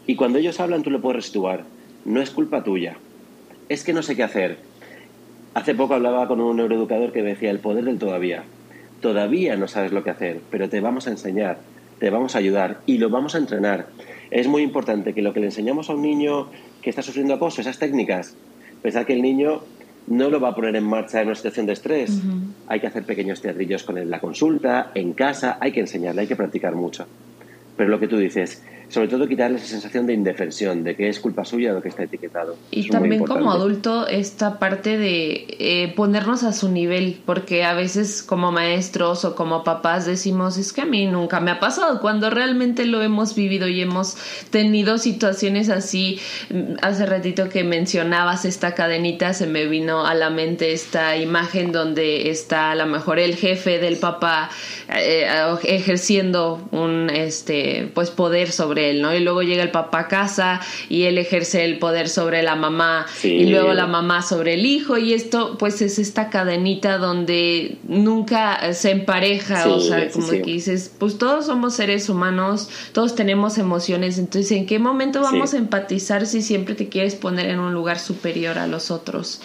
Y 0.05 0.15
cuando 0.15 0.39
ellos 0.39 0.59
hablan, 0.59 0.83
tú 0.83 0.89
lo 0.89 1.01
puedes 1.01 1.17
restituir. 1.17 1.61
No 2.05 2.21
es 2.21 2.29
culpa 2.29 2.63
tuya. 2.63 2.97
Es 3.69 3.83
que 3.83 3.93
no 3.93 4.03
sé 4.03 4.15
qué 4.15 4.23
hacer. 4.23 4.57
Hace 5.53 5.75
poco 5.75 5.93
hablaba 5.93 6.27
con 6.27 6.41
un 6.41 6.57
neuroeducador 6.57 7.11
que 7.11 7.21
me 7.21 7.29
decía 7.29 7.51
el 7.51 7.59
poder 7.59 7.85
del 7.85 7.99
todavía. 7.99 8.43
Todavía 9.01 9.55
no 9.55 9.67
sabes 9.67 9.91
lo 9.91 10.03
que 10.03 10.09
hacer, 10.09 10.41
pero 10.49 10.69
te 10.69 10.81
vamos 10.81 11.07
a 11.07 11.11
enseñar, 11.11 11.59
te 11.99 12.09
vamos 12.09 12.35
a 12.35 12.39
ayudar 12.39 12.81
y 12.85 12.97
lo 12.97 13.09
vamos 13.09 13.35
a 13.35 13.37
entrenar. 13.37 13.87
Es 14.31 14.47
muy 14.47 14.63
importante 14.63 15.13
que 15.13 15.21
lo 15.21 15.33
que 15.33 15.39
le 15.39 15.47
enseñamos 15.47 15.89
a 15.89 15.93
un 15.93 16.01
niño 16.01 16.49
que 16.81 16.89
está 16.89 17.01
sufriendo 17.01 17.33
acoso, 17.33 17.61
esas 17.61 17.79
técnicas, 17.79 18.35
pensar 18.81 19.05
que 19.05 19.13
el 19.13 19.21
niño 19.21 19.61
no 20.07 20.29
lo 20.29 20.39
va 20.39 20.49
a 20.49 20.55
poner 20.55 20.75
en 20.75 20.83
marcha 20.83 21.21
en 21.21 21.27
una 21.27 21.35
situación 21.35 21.65
de 21.65 21.73
estrés. 21.73 22.21
Hay 22.67 22.79
que 22.79 22.87
hacer 22.87 23.03
pequeños 23.03 23.41
teatrillos 23.41 23.83
con 23.83 23.97
él, 23.97 24.09
la 24.09 24.19
consulta, 24.19 24.91
en 24.95 25.13
casa, 25.13 25.57
hay 25.61 25.71
que 25.71 25.79
enseñarle, 25.79 26.21
hay 26.21 26.27
que 26.27 26.35
practicar 26.35 26.75
mucho. 26.75 27.05
Pero 27.77 27.89
lo 27.89 27.99
que 27.99 28.07
tú 28.07 28.17
dices, 28.17 28.63
sobre 28.93 29.07
todo 29.07 29.27
quitarle 29.27 29.57
esa 29.57 29.65
sensación 29.65 30.05
de 30.05 30.13
indefensión, 30.13 30.83
de 30.83 30.95
que 30.95 31.09
es 31.09 31.19
culpa 31.19 31.43
suya 31.43 31.73
lo 31.73 31.81
que 31.81 31.89
está 31.89 32.03
etiquetado. 32.03 32.55
Y 32.69 32.89
también 32.89 33.23
como 33.23 33.51
adulto 33.51 34.07
esta 34.07 34.59
parte 34.59 34.99
de 34.99 35.47
eh, 35.57 35.93
ponernos 35.95 36.43
a 36.43 36.53
su 36.53 36.69
nivel, 36.69 37.19
porque 37.25 37.63
a 37.63 37.73
veces 37.73 38.21
como 38.21 38.51
maestros 38.51 39.25
o 39.25 39.35
como 39.35 39.63
papás 39.63 40.05
decimos, 40.05 40.59
es 40.59 40.73
que 40.73 40.81
a 40.81 40.85
mí 40.85 41.07
nunca 41.07 41.39
me 41.39 41.49
ha 41.49 41.59
pasado, 41.59 42.01
cuando 42.01 42.29
realmente 42.29 42.85
lo 42.85 43.01
hemos 43.01 43.33
vivido 43.33 43.67
y 43.67 43.81
hemos 43.81 44.15
tenido 44.51 44.99
situaciones 44.99 45.69
así. 45.69 46.19
Hace 46.83 47.07
ratito 47.07 47.49
que 47.49 47.63
mencionabas 47.63 48.45
esta 48.45 48.75
cadenita, 48.75 49.33
se 49.33 49.47
me 49.47 49.65
vino 49.65 50.05
a 50.05 50.13
la 50.13 50.29
mente 50.29 50.71
esta 50.71 51.17
imagen 51.17 51.71
donde 51.71 52.29
está 52.29 52.69
a 52.69 52.75
lo 52.75 52.85
mejor 52.85 53.17
el 53.17 53.37
jefe 53.37 53.79
del 53.79 53.97
papá 53.97 54.51
eh, 54.95 55.27
ejerciendo 55.63 56.61
un 56.69 57.09
este 57.09 57.89
pues 57.95 58.11
poder 58.11 58.51
sobre 58.51 58.82
él, 58.89 59.01
¿no? 59.01 59.13
Y 59.13 59.19
luego 59.19 59.43
llega 59.43 59.63
el 59.63 59.71
papá 59.71 60.01
a 60.01 60.07
casa 60.07 60.61
y 60.89 61.03
él 61.03 61.17
ejerce 61.17 61.65
el 61.65 61.79
poder 61.79 62.09
sobre 62.09 62.43
la 62.43 62.55
mamá 62.55 63.05
y 63.23 63.45
luego 63.47 63.73
la 63.73 63.87
mamá 63.87 64.21
sobre 64.21 64.55
el 64.55 64.65
hijo 64.65 64.97
y 64.97 65.13
esto 65.13 65.57
pues 65.57 65.81
es 65.81 65.99
esta 65.99 66.29
cadenita 66.29 66.97
donde 66.97 67.77
nunca 67.87 68.73
se 68.73 68.91
empareja, 68.91 69.67
o 69.67 69.79
sea, 69.79 70.09
como 70.09 70.29
que 70.29 70.43
dices, 70.43 70.93
pues 70.97 71.17
todos 71.17 71.45
somos 71.45 71.75
seres 71.75 72.09
humanos, 72.09 72.69
todos 72.91 73.15
tenemos 73.15 73.57
emociones, 73.57 74.17
entonces 74.17 74.51
¿en 74.51 74.65
qué 74.65 74.79
momento 74.79 75.21
vamos 75.21 75.53
a 75.53 75.57
empatizar 75.57 76.25
si 76.25 76.41
siempre 76.41 76.75
te 76.75 76.89
quieres 76.89 77.15
poner 77.15 77.47
en 77.47 77.59
un 77.59 77.73
lugar 77.73 77.99
superior 77.99 78.57
a 78.57 78.67
los 78.67 78.91
otros? 78.91 79.41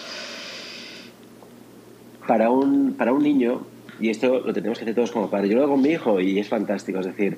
Para 2.27 2.49
un, 2.49 2.93
para 2.93 3.11
un 3.11 3.23
niño, 3.23 3.65
y 3.99 4.09
esto 4.09 4.41
lo 4.41 4.53
tenemos 4.53 4.77
que 4.77 4.85
hacer 4.85 4.95
todos 4.95 5.11
como 5.11 5.29
padres, 5.29 5.49
yo 5.49 5.57
lo 5.57 5.63
hago 5.63 5.73
con 5.73 5.81
mi 5.81 5.89
hijo 5.89 6.19
y 6.19 6.39
es 6.39 6.47
fantástico, 6.47 6.99
es 6.99 7.07
decir, 7.07 7.37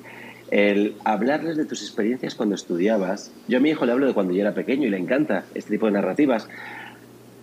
el 0.52 0.96
hablarles 1.02 1.56
de 1.56 1.64
tus 1.64 1.80
experiencias 1.80 2.34
cuando 2.34 2.54
estudiabas. 2.54 3.32
Yo 3.48 3.56
a 3.56 3.60
mi 3.60 3.70
hijo 3.70 3.86
le 3.86 3.92
hablo 3.92 4.06
de 4.06 4.12
cuando 4.12 4.34
yo 4.34 4.42
era 4.42 4.52
pequeño 4.52 4.86
y 4.86 4.90
le 4.90 4.98
encanta 4.98 5.46
este 5.54 5.70
tipo 5.70 5.86
de 5.86 5.92
narrativas. 5.92 6.46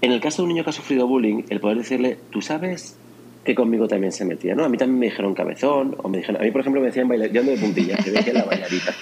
En 0.01 0.12
el 0.12 0.22
caso 0.22 0.38
de 0.38 0.43
un 0.43 0.49
niño 0.49 0.64
que 0.64 0.70
ha 0.70 0.74
sufrido 0.74 1.07
bullying, 1.07 1.43
el 1.49 1.60
poder 1.60 1.80
decirle, 1.80 2.20
tú 2.30 2.43
sabes 2.43 2.97
que 3.43 3.55
conmigo 3.55 3.88
también 3.88 4.12
se 4.12 4.26
metía, 4.26 4.53
¿no? 4.53 4.64
A 4.64 4.70
mí 4.70 4.78
también 4.78 4.99
me 4.99 5.05
dijeron 5.07 5.34
cabezón, 5.34 5.95
o 5.97 6.07
me 6.07 6.20
dijeron, 6.20 6.39
a 6.39 6.45
mí 6.45 6.51
por 6.51 6.62
ejemplo 6.62 6.82
me 6.82 6.88
decían 6.88 7.07
bailar, 7.07 7.32
yo 7.32 7.39
ando 7.39 7.51
de 7.51 7.57
puntilla, 7.57 7.97
que 7.97 8.32
la 8.32 8.45
bailarita. 8.45 8.93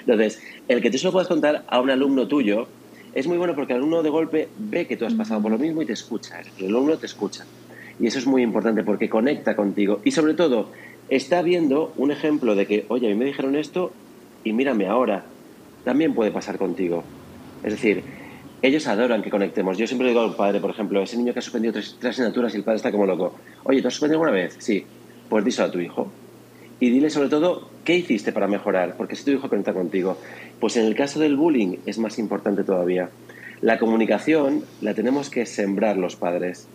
Entonces, 0.00 0.42
el 0.66 0.80
que 0.80 0.90
tú 0.90 0.96
se 0.96 1.04
lo 1.04 1.12
puedas 1.12 1.28
contar 1.28 1.64
a 1.68 1.78
un 1.78 1.90
alumno 1.90 2.26
tuyo 2.26 2.68
es 3.14 3.26
muy 3.26 3.36
bueno 3.36 3.54
porque 3.54 3.74
el 3.74 3.80
alumno 3.80 4.02
de 4.02 4.08
golpe 4.08 4.48
ve 4.58 4.86
que 4.86 4.96
tú 4.96 5.04
has 5.04 5.12
pasado 5.12 5.42
por 5.42 5.52
lo 5.52 5.58
mismo 5.58 5.82
y 5.82 5.86
te 5.86 5.92
escucha, 5.92 6.40
el 6.58 6.68
alumno 6.68 6.96
te 6.96 7.04
escucha. 7.04 7.44
Y 8.00 8.06
eso 8.06 8.18
es 8.18 8.26
muy 8.26 8.42
importante 8.42 8.82
porque 8.82 9.10
conecta 9.10 9.54
contigo. 9.54 10.00
Y 10.04 10.12
sobre 10.12 10.32
todo, 10.32 10.70
está 11.16 11.42
viendo 11.42 11.92
un 11.98 12.10
ejemplo 12.10 12.54
de 12.54 12.66
que, 12.66 12.86
oye, 12.88 13.06
a 13.06 13.10
mí 13.10 13.16
me 13.16 13.26
dijeron 13.26 13.54
esto 13.54 13.92
y 14.44 14.54
mírame 14.54 14.86
ahora, 14.86 15.24
también 15.84 16.14
puede 16.14 16.30
pasar 16.30 16.56
contigo. 16.56 17.04
Es 17.62 17.72
decir, 17.72 18.02
ellos 18.62 18.86
adoran 18.86 19.22
que 19.22 19.28
conectemos. 19.28 19.76
Yo 19.76 19.86
siempre 19.86 20.08
digo 20.08 20.22
al 20.22 20.34
padre, 20.34 20.58
por 20.58 20.70
ejemplo, 20.70 21.02
ese 21.02 21.18
niño 21.18 21.34
que 21.34 21.40
ha 21.40 21.42
suspendido 21.42 21.74
tres, 21.74 21.98
asignaturas 22.02 22.54
y 22.54 22.56
el 22.56 22.64
padre 22.64 22.76
está 22.76 22.90
como 22.90 23.04
loco. 23.04 23.34
Oye, 23.64 23.82
¿tú 23.82 23.88
has 23.88 23.94
suspendido 23.94 24.22
alguna 24.22 24.32
vez? 24.32 24.56
Sí. 24.58 24.86
Pues 25.28 25.44
díselo 25.44 25.68
a 25.68 25.70
tu 25.70 25.80
hijo. 25.80 26.10
Y 26.80 26.88
dile 26.88 27.10
sobre 27.10 27.28
todo 27.28 27.68
qué 27.84 27.94
hiciste 27.94 28.32
para 28.32 28.48
mejorar, 28.48 28.96
porque 28.96 29.14
si 29.14 29.24
tu 29.24 29.32
hijo 29.32 29.50
conecta 29.50 29.74
contigo. 29.74 30.16
Pues 30.60 30.78
en 30.78 30.86
el 30.86 30.94
caso 30.94 31.20
del 31.20 31.36
bullying 31.36 31.76
es 31.84 31.98
más 31.98 32.18
importante 32.18 32.64
todavía. 32.64 33.10
La 33.60 33.78
comunicación 33.78 34.64
la 34.80 34.94
tenemos 34.94 35.28
que 35.28 35.44
sembrar 35.44 35.98
los 35.98 36.16
padres. 36.16 36.68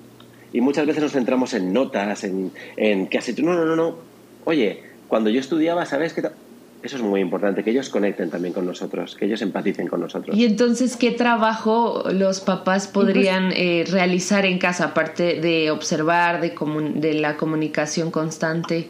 Y 0.54 0.62
muchas 0.62 0.86
veces 0.86 1.02
nos 1.02 1.12
centramos 1.12 1.56
en 1.56 1.74
notas, 1.74 2.24
en, 2.24 2.52
en 2.78 3.08
qué 3.08 3.18
has. 3.18 3.38
No, 3.40 3.54
no, 3.54 3.66
no, 3.66 3.76
no 3.76 4.17
oye, 4.48 4.82
cuando 5.10 5.30
yo 5.30 5.42
estudiaba, 5.42 5.86
¿sabes 5.86 6.14
qué? 6.14 6.22
Eso 6.82 6.96
es 6.96 7.02
muy 7.02 7.20
importante, 7.20 7.64
que 7.66 7.72
ellos 7.72 7.90
conecten 7.90 8.30
también 8.30 8.54
con 8.54 8.66
nosotros, 8.66 9.16
que 9.16 9.26
ellos 9.26 9.42
empaticen 9.42 9.88
con 9.88 10.00
nosotros. 10.00 10.38
Y 10.38 10.46
entonces, 10.46 10.96
¿qué 10.96 11.12
trabajo 11.12 12.04
los 12.12 12.40
papás 12.40 12.88
podrían 12.88 13.48
pues 13.48 13.60
eh, 13.60 13.84
realizar 13.92 14.46
en 14.46 14.58
casa, 14.58 14.86
aparte 14.86 15.42
de 15.42 15.70
observar, 15.70 16.40
de, 16.40 16.54
de 16.96 17.14
la 17.16 17.36
comunicación 17.36 18.10
constante, 18.10 18.88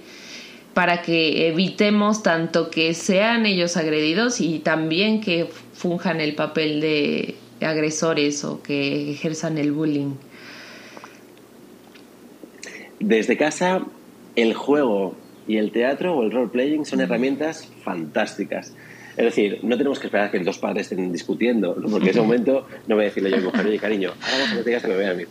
para 0.75 1.01
que 1.01 1.47
evitemos 1.47 2.21
tanto 2.21 2.69
que 2.69 2.93
sean 2.93 3.47
ellos 3.47 3.77
agredidos 3.77 4.41
y 4.41 4.59
también 4.59 5.21
que 5.21 5.49
funjan 5.73 6.21
el 6.21 6.35
papel 6.35 6.81
de 6.81 7.35
agresores 7.61 8.43
o 8.43 8.61
que 8.61 9.09
ejerzan 9.11 9.57
el 9.57 9.71
bullying? 9.71 10.13
Desde 12.99 13.37
casa, 13.37 13.81
el 14.35 14.53
juego 14.53 15.15
y 15.47 15.57
el 15.57 15.71
teatro 15.71 16.15
o 16.15 16.23
el 16.23 16.31
role-playing 16.31 16.85
son 16.85 17.01
herramientas 17.01 17.71
fantásticas. 17.83 18.73
Es 19.15 19.25
decir, 19.25 19.59
no 19.63 19.77
tenemos 19.77 19.99
que 19.99 20.07
esperar 20.07 20.27
a 20.27 20.31
que 20.31 20.37
los 20.37 20.45
dos 20.45 20.59
padres 20.59 20.91
estén 20.91 21.11
discutiendo, 21.11 21.73
porque 21.73 22.05
en 22.05 22.07
ese 22.09 22.21
momento 22.21 22.67
no 22.87 22.95
voy 22.95 23.05
a 23.05 23.07
decirle 23.07 23.31
yo 23.31 23.37
a 23.37 23.39
mi 23.39 23.45
mujer, 23.45 23.65
oye, 23.65 23.79
cariño, 23.79 24.13
ahora 24.21 24.45
vamos 24.45 24.67
a 24.67 24.81
que 24.81 24.87
me 24.87 24.95
vea 24.95 25.11
a 25.11 25.13
mí. 25.15 25.23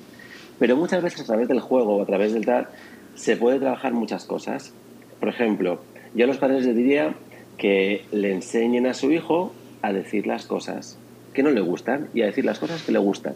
Pero 0.58 0.76
muchas 0.76 1.02
veces 1.02 1.20
a 1.20 1.24
través 1.24 1.46
del 1.46 1.60
juego 1.60 1.96
o 1.96 2.02
a 2.02 2.06
través 2.06 2.32
del 2.32 2.44
tal, 2.44 2.68
se 3.14 3.36
puede 3.36 3.58
trabajar 3.58 3.92
muchas 3.92 4.24
cosas. 4.24 4.72
Por 5.20 5.28
ejemplo, 5.28 5.80
yo 6.14 6.24
a 6.24 6.26
los 6.26 6.38
padres 6.38 6.66
les 6.66 6.74
diría 6.74 7.14
que 7.58 8.04
le 8.10 8.32
enseñen 8.32 8.86
a 8.86 8.94
su 8.94 9.12
hijo 9.12 9.54
a 9.82 9.92
decir 9.92 10.26
las 10.26 10.46
cosas 10.46 10.98
que 11.32 11.42
no 11.42 11.50
le 11.50 11.60
gustan 11.60 12.08
y 12.14 12.22
a 12.22 12.26
decir 12.26 12.44
las 12.44 12.58
cosas 12.58 12.82
que 12.82 12.92
le 12.92 12.98
gustan 12.98 13.34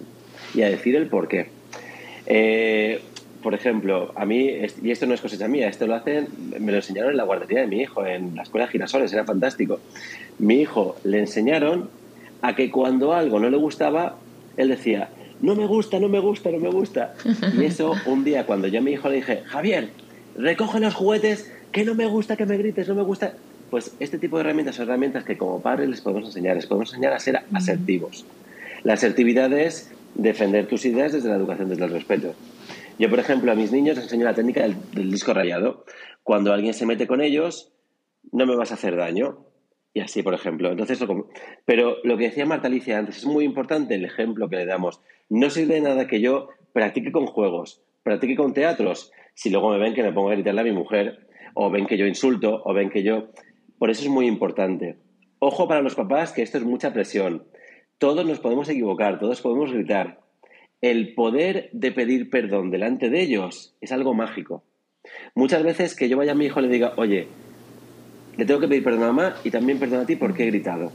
y 0.55 0.63
a 0.63 0.71
decir 0.71 0.97
el 0.97 1.07
por 1.07 1.29
qué. 1.29 1.49
Eh, 2.27 3.01
por 3.43 3.55
ejemplo, 3.55 4.13
a 4.17 4.25
mí, 4.25 4.51
y 4.83 4.91
esto 4.91 5.07
no 5.07 5.15
es 5.15 5.21
cosecha 5.21 5.49
mía, 5.49 5.69
esto 5.69 5.87
lo 5.87 5.95
hacen, 5.95 6.29
me 6.59 6.73
lo 6.73 6.79
enseñaron 6.79 7.13
en 7.13 7.17
la 7.17 7.25
guardería 7.25 7.61
de 7.61 7.67
mi 7.67 7.81
hijo, 7.81 8.05
en 8.05 8.37
la 8.37 8.43
escuela 8.43 8.67
de 8.67 8.73
Girasoles, 8.73 9.13
era 9.13 9.25
fantástico. 9.25 9.81
Mi 10.39 10.61
hijo 10.61 10.97
le 11.05 11.19
enseñaron 11.21 11.89
a 12.43 12.55
que 12.55 12.71
cuando 12.71 13.15
algo 13.15 13.41
no 13.41 13.49
le 13.49 13.57
gustaba, 13.57 14.17
él 14.57 14.69
decía, 14.69 15.09
no 15.41 15.55
me 15.55 15.67
gusta, 15.67 15.99
no 15.99 16.09
me 16.09 16.19
gusta, 16.19 16.51
no 16.51 16.59
me 16.59 16.71
gusta. 16.71 17.15
Y 17.59 17.65
eso 17.65 17.95
un 18.07 18.25
día 18.25 18.45
cuando 18.47 18.69
yo 18.69 18.81
a 18.81 18.83
mi 18.83 18.93
hijo 18.93 19.09
le 19.09 19.17
dije, 19.17 19.43
Javier, 19.47 19.89
recoge 20.37 20.81
los 20.81 20.95
juguetes, 20.95 21.51
que 21.73 21.85
no 21.85 21.95
me 21.95 22.07
gusta 22.07 22.37
que 22.37 22.47
me 22.47 22.57
grites, 22.59 22.89
no 22.89 22.95
me 22.95 23.03
gusta. 23.03 23.35
Pues 23.71 23.95
este 24.01 24.19
tipo 24.19 24.37
de 24.37 24.43
herramientas 24.43 24.77
son 24.77 24.89
herramientas 24.89 25.25
que 25.25 25.39
como 25.39 25.61
padres 25.61 25.89
les 25.89 26.01
podemos 26.01 26.27
enseñar, 26.27 26.57
les 26.57 26.67
podemos 26.67 26.91
enseñar 26.91 27.13
a 27.13 27.21
ser 27.21 27.41
asertivos. 27.55 28.25
La 28.83 28.95
asertividad 28.95 29.53
es 29.53 29.91
defender 30.15 30.67
tus 30.67 30.85
ideas 30.85 31.13
desde 31.13 31.29
la 31.29 31.37
educación, 31.37 31.69
desde 31.69 31.85
el 31.85 31.91
respeto. 31.91 32.35
Yo, 33.01 33.09
por 33.09 33.19
ejemplo, 33.19 33.51
a 33.51 33.55
mis 33.55 33.73
niños 33.73 33.97
les 33.97 34.05
enseño 34.05 34.27
la 34.27 34.35
técnica 34.35 34.61
del, 34.61 35.11
disco 35.11 35.33
rayado. 35.33 35.87
Cuando 36.23 36.53
alguien 36.53 36.75
se 36.75 36.85
mete 36.85 37.07
con 37.07 37.23
ellos, 37.23 37.73
no 38.31 38.45
me 38.45 38.55
vas 38.57 38.73
a 38.73 38.75
hacer 38.75 38.95
daño. 38.95 39.39
Y 39.95 40.01
así, 40.01 40.23
por 40.23 40.35
ejemplo. 40.35 40.71
Entonces, 40.71 41.03
pero 41.65 41.97
lo 42.05 42.19
que 42.19 42.25
decía 42.25 42.45
Marta 42.45 42.69
Alicia 42.69 42.99
antes, 42.99 43.17
es 43.17 43.25
muy 43.25 43.47
importante 43.47 43.95
el 43.95 44.05
ejemplo 44.05 44.51
que 44.51 44.57
le 44.57 44.67
damos. 44.67 45.01
No 45.31 45.49
sirve 45.49 45.77
de 45.77 45.81
nada 45.81 46.07
que 46.09 46.21
yo 46.21 46.51
practique 46.75 47.11
con 47.11 47.25
juegos, 47.25 47.81
practique 48.03 48.37
con 48.37 48.53
teatros, 48.53 49.13
si 49.33 49.49
luego 49.49 49.71
me 49.71 49.79
ven 49.79 49.95
que 49.95 50.03
me 50.03 50.13
pongo 50.13 50.29
a 50.29 50.35
gritarle 50.35 50.61
a 50.61 50.65
mi 50.65 50.73
mujer, 50.73 51.27
o 51.55 51.71
ven 51.71 51.87
que 51.87 51.97
yo 51.97 52.07
insulto, 52.07 52.61
o 52.67 52.75
ven 52.75 52.91
que 52.91 53.03
yo... 53.03 53.29
Por 53.79 53.89
eso 53.89 54.03
es 54.03 54.11
muy 54.11 54.27
importante. 54.27 54.99
Ojo 55.39 55.67
para 55.67 55.81
los 55.81 55.95
papás 55.95 56.35
que 56.35 56.43
esto 56.43 56.59
es 56.59 56.65
mucha 56.65 56.93
presión. 56.93 57.47
Todos 57.97 58.27
nos 58.27 58.41
podemos 58.41 58.69
equivocar, 58.69 59.19
todos 59.19 59.41
podemos 59.41 59.73
gritar. 59.73 60.21
El 60.81 61.15
poder 61.15 61.69
de 61.73 61.93
pedir 61.93 62.31
perdón 62.31 62.71
delante 62.71 63.11
de 63.11 63.21
ellos 63.21 63.75
es 63.81 63.93
algo 63.93 64.15
mágico. 64.15 64.63
Muchas 65.35 65.63
veces 65.63 65.95
que 65.95 66.09
yo 66.09 66.17
vaya 66.17 66.33
a 66.33 66.35
mi 66.35 66.47
hijo 66.47 66.61
y 66.61 66.63
le 66.63 66.69
diga, 66.69 66.95
oye, 66.97 67.29
le 68.37 68.45
tengo 68.45 68.61
que 68.61 68.69
pedir 68.69 68.85
perdón 68.85 69.03
a 69.03 69.13
mamá 69.13 69.37
y 69.45 69.51
también 69.51 69.79
perdón 69.79 70.01
a 70.01 70.07
ti 70.07 70.17
porque 70.17 70.45
he 70.45 70.47
gritado. 70.47 70.91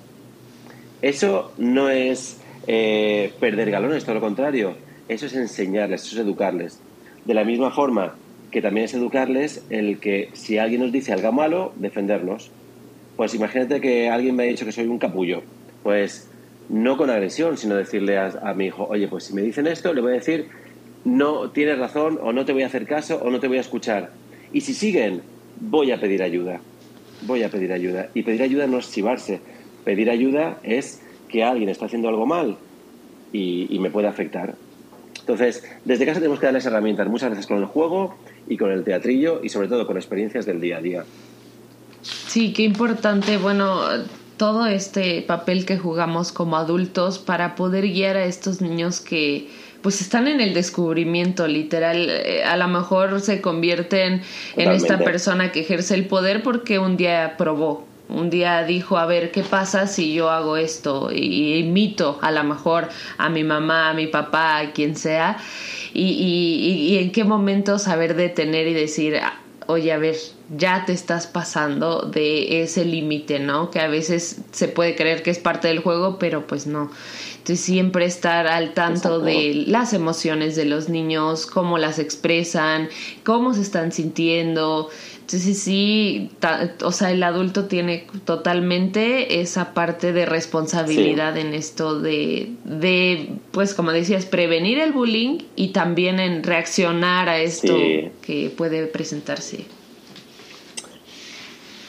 Eso 1.01 1.53
no 1.57 1.89
es 1.89 2.41
eh, 2.65 3.31
perder 3.39 3.69
galones, 3.69 4.03
todo 4.03 4.15
lo 4.15 4.21
contrario. 4.21 4.75
Eso 5.07 5.27
es 5.27 5.36
enseñarles, 5.36 6.03
eso 6.03 6.15
es 6.15 6.21
educarles. 6.21 6.81
De 7.25 7.36
la 7.36 7.43
misma 7.43 7.69
forma 7.69 8.15
que 8.51 8.61
también 8.61 8.86
es 8.86 8.93
educarles 8.93 9.65
el 9.69 9.99
que 9.99 10.29
si 10.33 10.57
alguien 10.57 10.81
nos 10.81 10.91
dice 10.91 11.13
algo 11.13 11.31
malo, 11.31 11.73
defendernos. 11.75 12.51
Pues 13.17 13.36
imagínate 13.36 13.81
que 13.81 14.09
alguien 14.09 14.36
me 14.36 14.43
ha 14.43 14.47
dicho 14.47 14.65
que 14.65 14.71
soy 14.71 14.88
un 14.88 14.97
capullo. 14.97 15.43
Pues 15.83 16.29
no 16.70 16.97
con 16.97 17.09
agresión, 17.09 17.57
sino 17.57 17.76
decirle 17.76 18.18
a, 18.18 18.53
mi 18.55 18.66
hijo, 18.66 18.88
oye, 18.89 19.07
pues 19.07 19.26
si 19.26 19.34
me 19.34 19.41
dicen 19.41 19.68
esto, 19.68 19.93
le 19.93 20.01
voy 20.01 20.11
a 20.11 20.16
decir, 20.16 20.47
no 21.03 21.51
tienes 21.51 21.78
razón, 21.78 22.20
o 22.22 22.34
no 22.34 22.45
te 22.45 22.53
voy 22.53 22.63
a 22.63 22.68
hacer 22.68 22.86
caso, 22.86 23.22
o 23.24 23.30
no 23.30 23.39
te 23.39 23.47
voy 23.47 23.57
a 23.57 23.61
escuchar. 23.61 24.11
Y 24.51 24.61
si 24.61 24.74
siguen, 24.74 25.22
voy 25.59 25.91
a 25.91 25.99
pedir 25.99 26.24
ayuda. 26.24 26.59
Voy 27.22 27.43
a 27.43 27.49
pedir 27.49 27.72
ayuda. 27.72 28.09
Y 28.13 28.24
pedir 28.24 28.41
ayuda 28.41 28.68
no 28.68 28.80
es 28.80 28.91
chivarse. 28.91 29.39
Pedir 29.84 30.09
ayuda 30.09 30.59
es 30.63 31.01
que 31.30 31.43
alguien 31.43 31.70
está 31.70 31.86
haciendo 31.86 32.09
algo 32.09 32.26
mal 32.26 32.57
y, 33.32 33.68
y 33.70 33.80
me 33.80 33.89
puede 33.89 34.07
afectar. 34.07 34.55
Entonces, 35.20 35.63
desde 35.86 36.05
casa 36.05 36.20
tenemos 36.20 36.39
que 36.39 36.45
darles 36.45 36.66
herramientas, 36.66 37.07
muchas 37.07 37.32
veces 37.32 37.47
con 37.47 37.57
el 37.57 37.66
juego 37.66 38.16
y 38.47 38.57
con 38.57 38.72
el 38.72 38.84
teatrillo 38.84 39.41
y 39.43 39.49
sobre 39.49 39.68
todo 39.68 39.88
con 39.88 39.97
experiencias 39.97 40.45
del 40.45 40.61
día 40.61 40.78
a 40.78 40.82
día. 40.82 41.05
Sí, 42.01 42.53
qué 42.53 42.63
importante. 42.63 43.38
Bueno, 43.38 43.82
todo 44.38 44.67
este 44.67 45.21
papel 45.21 45.65
que 45.65 45.77
jugamos 45.77 46.31
como 46.31 46.57
adultos 46.57 47.19
para 47.19 47.55
poder 47.55 47.88
guiar 47.88 48.17
a 48.17 48.25
estos 48.25 48.61
niños 48.61 48.99
que 49.01 49.49
pues 49.81 50.01
están 50.01 50.27
en 50.27 50.41
el 50.41 50.53
descubrimiento 50.53 51.47
literal 51.47 52.09
eh, 52.09 52.43
a 52.43 52.57
lo 52.57 52.67
mejor 52.67 53.21
se 53.21 53.39
convierten 53.41 54.21
en 54.55 54.71
esta 54.71 54.97
persona 54.97 55.51
que 55.51 55.61
ejerce 55.61 55.93
el 55.93 56.07
poder 56.07 56.43
porque 56.43 56.79
un 56.79 56.97
día 56.97 57.36
probó 57.38 57.86
un 58.07 58.29
día 58.29 58.63
dijo, 58.63 58.97
a 58.97 59.05
ver, 59.05 59.31
¿qué 59.31 59.41
pasa 59.41 59.88
si 59.88 60.13
yo 60.13 60.29
hago 60.29 60.57
esto? 60.57 61.09
Y, 61.11 61.55
imito 61.55 62.19
a 62.21 62.31
lo 62.31 62.43
mejor 62.43 62.89
a 63.17 63.29
mi 63.29 63.43
mamá, 63.43 63.89
a 63.89 63.93
mi 63.93 64.05
papá, 64.07 64.59
a 64.59 64.73
quien 64.73 64.95
sea. 64.95 65.38
Y, 65.91 66.03
y, 66.03 66.93
y 66.93 66.97
en 66.99 67.11
qué 67.11 67.23
momento 67.23 67.79
saber 67.79 68.15
detener 68.15 68.67
y 68.67 68.73
decir, 68.73 69.19
oye, 69.68 69.91
a 69.91 69.97
ver, 69.97 70.16
ya 70.55 70.86
te 70.86 70.93
estás 70.93 71.28
pasando 71.28 72.01
de 72.01 72.61
ese 72.61 72.86
límite, 72.86 73.39
¿no? 73.39 73.72
Que 73.72 73.80
a 73.80 73.88
veces 73.88 74.41
se 74.51 74.68
puede 74.68 74.95
creer 74.95 75.24
que 75.24 75.32
es 75.32 75.39
parte 75.39 75.68
del 75.68 75.80
juego, 75.80 76.20
pero 76.20 76.45
pues 76.47 76.68
no. 76.68 76.91
Entonces 77.38 77.63
siempre 77.63 78.05
estar 78.05 78.47
al 78.47 78.74
tanto 78.74 79.20
de 79.20 79.66
las 79.68 79.93
emociones 79.93 80.55
de 80.55 80.66
los 80.66 80.89
niños, 80.89 81.45
cómo 81.45 81.78
las 81.78 81.99
expresan, 81.99 82.89
cómo 83.24 83.53
se 83.53 83.61
están 83.61 83.91
sintiendo. 83.91 84.89
Entonces 85.26 85.57
sí, 85.57 86.30
o 86.84 86.91
sea, 86.91 87.11
el 87.11 87.23
adulto 87.23 87.65
tiene 87.65 88.05
totalmente 88.26 89.41
esa 89.41 89.73
parte 89.73 90.13
de 90.13 90.23
responsabilidad 90.28 91.36
en 91.39 91.55
esto 91.55 91.99
de, 91.99 92.51
de, 92.63 93.30
pues 93.49 93.73
como 93.73 93.91
decías, 93.91 94.28
prevenir 94.28 94.78
el 94.78 94.91
bullying 94.91 95.39
y 95.55 95.69
también 95.69 96.19
en 96.19 96.43
reaccionar 96.43 97.28
a 97.28 97.39
esto 97.39 97.76
que 98.21 98.53
puede 98.55 98.86
presentarse. 98.86 99.65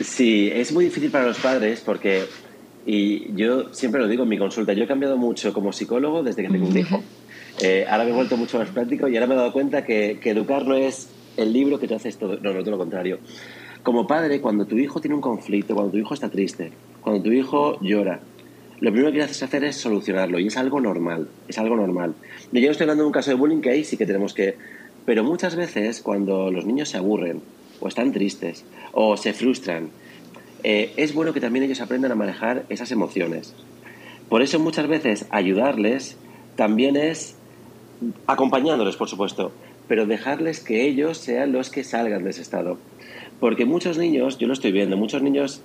Sí, 0.01 0.51
es 0.51 0.73
muy 0.73 0.87
difícil 0.87 1.11
para 1.11 1.27
los 1.27 1.37
padres 1.37 1.83
porque, 1.85 2.25
y 2.87 3.35
yo 3.35 3.75
siempre 3.75 4.01
lo 4.01 4.09
digo 4.09 4.23
en 4.23 4.31
mi 4.31 4.39
consulta, 4.39 4.73
yo 4.73 4.85
he 4.85 4.87
cambiado 4.87 5.19
mucho 5.19 5.53
como 5.53 5.75
psicólogo 5.75 6.23
desde 6.23 6.43
que 6.43 6.49
tengo 6.49 6.69
un 6.69 6.79
hijo. 6.79 7.05
Eh, 7.61 7.85
ahora 7.87 8.05
me 8.05 8.11
he 8.11 8.15
vuelto 8.15 8.39
mucho 8.39 8.59
más 8.59 8.71
práctico 8.71 9.09
y 9.09 9.17
ahora 9.17 9.27
me 9.27 9.35
he 9.35 9.37
dado 9.37 9.53
cuenta 9.53 9.85
que, 9.85 10.19
que 10.23 10.31
educar 10.31 10.65
no 10.65 10.75
es 10.75 11.11
el 11.37 11.53
libro 11.53 11.79
que 11.79 11.89
te 11.89 11.95
haces 11.95 12.17
todo, 12.17 12.39
no, 12.39 12.53
no, 12.53 12.61
todo 12.61 12.73
lo 12.73 12.79
contrario. 12.79 13.19
Como 13.83 14.07
padre, 14.07 14.41
cuando 14.41 14.67
tu 14.67 14.77
hijo 14.79 15.01
tiene 15.01 15.15
un 15.15 15.21
conflicto, 15.21 15.75
cuando 15.75 15.93
tu 15.93 15.99
hijo 15.99 16.15
está 16.15 16.29
triste, 16.29 16.73
cuando 17.01 17.23
tu 17.23 17.31
hijo 17.31 17.79
llora, 17.81 18.21
lo 18.81 18.91
primero 18.91 19.13
que 19.13 19.23
haces 19.23 19.43
hacer 19.43 19.65
es 19.65 19.77
solucionarlo 19.77 20.39
y 20.39 20.49
es 20.49 20.57
algo 20.57 20.81
normal, 20.81 21.29
es 21.49 21.59
algo 21.59 21.77
normal. 21.77 22.15
Yo 22.53 22.61
no 22.61 22.71
estoy 22.71 22.85
hablando 22.85 23.05
de 23.05 23.07
un 23.07 23.13
caso 23.13 23.31
de 23.31 23.37
bullying 23.37 23.61
que 23.61 23.71
ahí 23.71 23.85
sí 23.85 23.97
que 23.97 24.07
tenemos 24.07 24.35
que... 24.35 24.57
Pero 25.05 25.23
muchas 25.23 25.55
veces 25.55 26.01
cuando 26.01 26.51
los 26.51 26.67
niños 26.67 26.89
se 26.89 26.97
aburren, 26.97 27.41
o 27.81 27.89
están 27.89 28.13
tristes 28.13 28.65
o 28.93 29.17
se 29.17 29.33
frustran, 29.33 29.91
eh, 30.63 30.93
es 30.97 31.15
bueno 31.15 31.33
que 31.33 31.41
también 31.41 31.65
ellos 31.65 31.81
aprendan 31.81 32.13
a 32.13 32.15
manejar 32.15 32.65
esas 32.69 32.91
emociones. 32.91 33.55
Por 34.29 34.43
eso 34.43 34.59
muchas 34.59 34.89
veces 34.89 35.27
ayudarles 35.31 36.17
también 36.57 36.97
es 36.97 37.37
acompañándoles, 38.27 38.97
por 38.97 39.09
supuesto, 39.09 39.53
pero 39.89 40.07
dejarles 40.07 40.61
que 40.61 40.87
ellos 40.87 41.19
sean 41.19 41.53
los 41.53 41.71
que 41.71 41.85
salgan 41.85 42.25
de 42.25 42.31
ese 42.31 42.43
estado. 42.43 42.79
Porque 43.41 43.65
muchos 43.65 43.99
niños, 43.99 44.39
yo 44.39 44.47
lo 44.47 44.53
estoy 44.53 44.73
viendo, 44.73 44.97
muchos 44.97 45.23
niños 45.23 45.63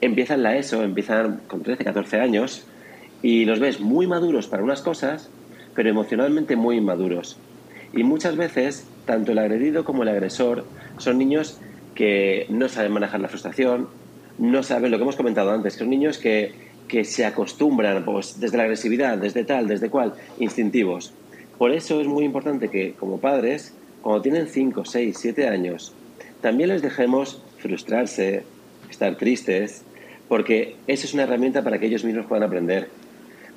empiezan 0.00 0.42
la 0.42 0.56
ESO, 0.56 0.82
empiezan 0.82 1.40
con 1.46 1.62
13, 1.62 1.84
14 1.84 2.20
años 2.20 2.66
y 3.22 3.44
los 3.44 3.60
ves 3.60 3.80
muy 3.80 4.06
maduros 4.06 4.48
para 4.48 4.62
unas 4.62 4.82
cosas, 4.82 5.30
pero 5.74 5.88
emocionalmente 5.88 6.56
muy 6.56 6.76
inmaduros. 6.76 7.38
Y 7.92 8.02
muchas 8.02 8.36
veces, 8.36 8.86
tanto 9.06 9.32
el 9.32 9.38
agredido 9.38 9.84
como 9.84 10.02
el 10.02 10.08
agresor 10.08 10.64
son 10.98 11.18
niños 11.18 11.60
que 11.94 12.46
no 12.48 12.68
saben 12.68 12.92
manejar 12.92 13.20
la 13.20 13.28
frustración, 13.28 13.88
no 14.36 14.62
saben 14.62 14.90
lo 14.90 14.98
que 14.98 15.04
hemos 15.04 15.16
comentado 15.16 15.52
antes, 15.52 15.74
que 15.74 15.78
son 15.80 15.90
niños 15.90 16.18
que, 16.18 16.52
que 16.88 17.04
se 17.04 17.24
acostumbran 17.24 18.04
pues, 18.04 18.40
desde 18.40 18.56
la 18.56 18.64
agresividad, 18.64 19.16
desde 19.16 19.44
tal, 19.44 19.68
desde 19.68 19.90
cual, 19.90 20.14
instintivos. 20.38 21.14
Por 21.58 21.72
eso 21.72 22.00
es 22.00 22.06
muy 22.06 22.24
importante 22.24 22.68
que 22.68 22.92
como 22.92 23.18
padres, 23.18 23.74
cuando 24.02 24.22
tienen 24.22 24.48
5, 24.48 24.84
6, 24.84 25.16
7 25.18 25.48
años, 25.48 25.92
también 26.40 26.68
les 26.68 26.82
dejemos 26.82 27.40
frustrarse, 27.58 28.44
estar 28.90 29.16
tristes, 29.16 29.82
porque 30.28 30.76
eso 30.86 31.06
es 31.06 31.14
una 31.14 31.24
herramienta 31.24 31.62
para 31.62 31.78
que 31.78 31.86
ellos 31.86 32.04
mismos 32.04 32.26
puedan 32.26 32.44
aprender. 32.44 32.88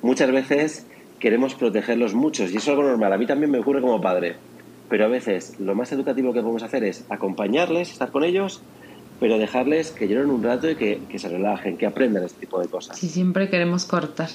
Muchas 0.02 0.30
veces 0.30 0.86
queremos 1.18 1.54
protegerlos 1.54 2.14
muchos 2.14 2.52
y 2.52 2.56
eso 2.56 2.58
es 2.58 2.68
algo 2.68 2.82
normal. 2.82 3.12
A 3.12 3.18
mí 3.18 3.26
también 3.26 3.50
me 3.50 3.58
ocurre 3.58 3.80
como 3.80 4.00
padre. 4.00 4.36
Pero 4.88 5.04
a 5.04 5.08
veces 5.08 5.58
lo 5.60 5.74
más 5.74 5.92
educativo 5.92 6.32
que 6.32 6.40
podemos 6.40 6.62
hacer 6.62 6.84
es 6.84 7.04
acompañarles, 7.10 7.90
estar 7.92 8.10
con 8.10 8.24
ellos, 8.24 8.62
pero 9.20 9.38
dejarles 9.38 9.90
que 9.90 10.08
lloren 10.08 10.30
un 10.30 10.42
rato 10.42 10.70
y 10.70 10.76
que, 10.76 11.18
se 11.18 11.28
relajen, 11.28 11.76
que 11.76 11.86
aprendan 11.86 12.24
este 12.24 12.40
tipo 12.40 12.60
de 12.60 12.68
cosas. 12.68 12.96
Sí, 12.96 13.08
siempre 13.08 13.50
queremos 13.50 13.84
cortar. 13.84 14.30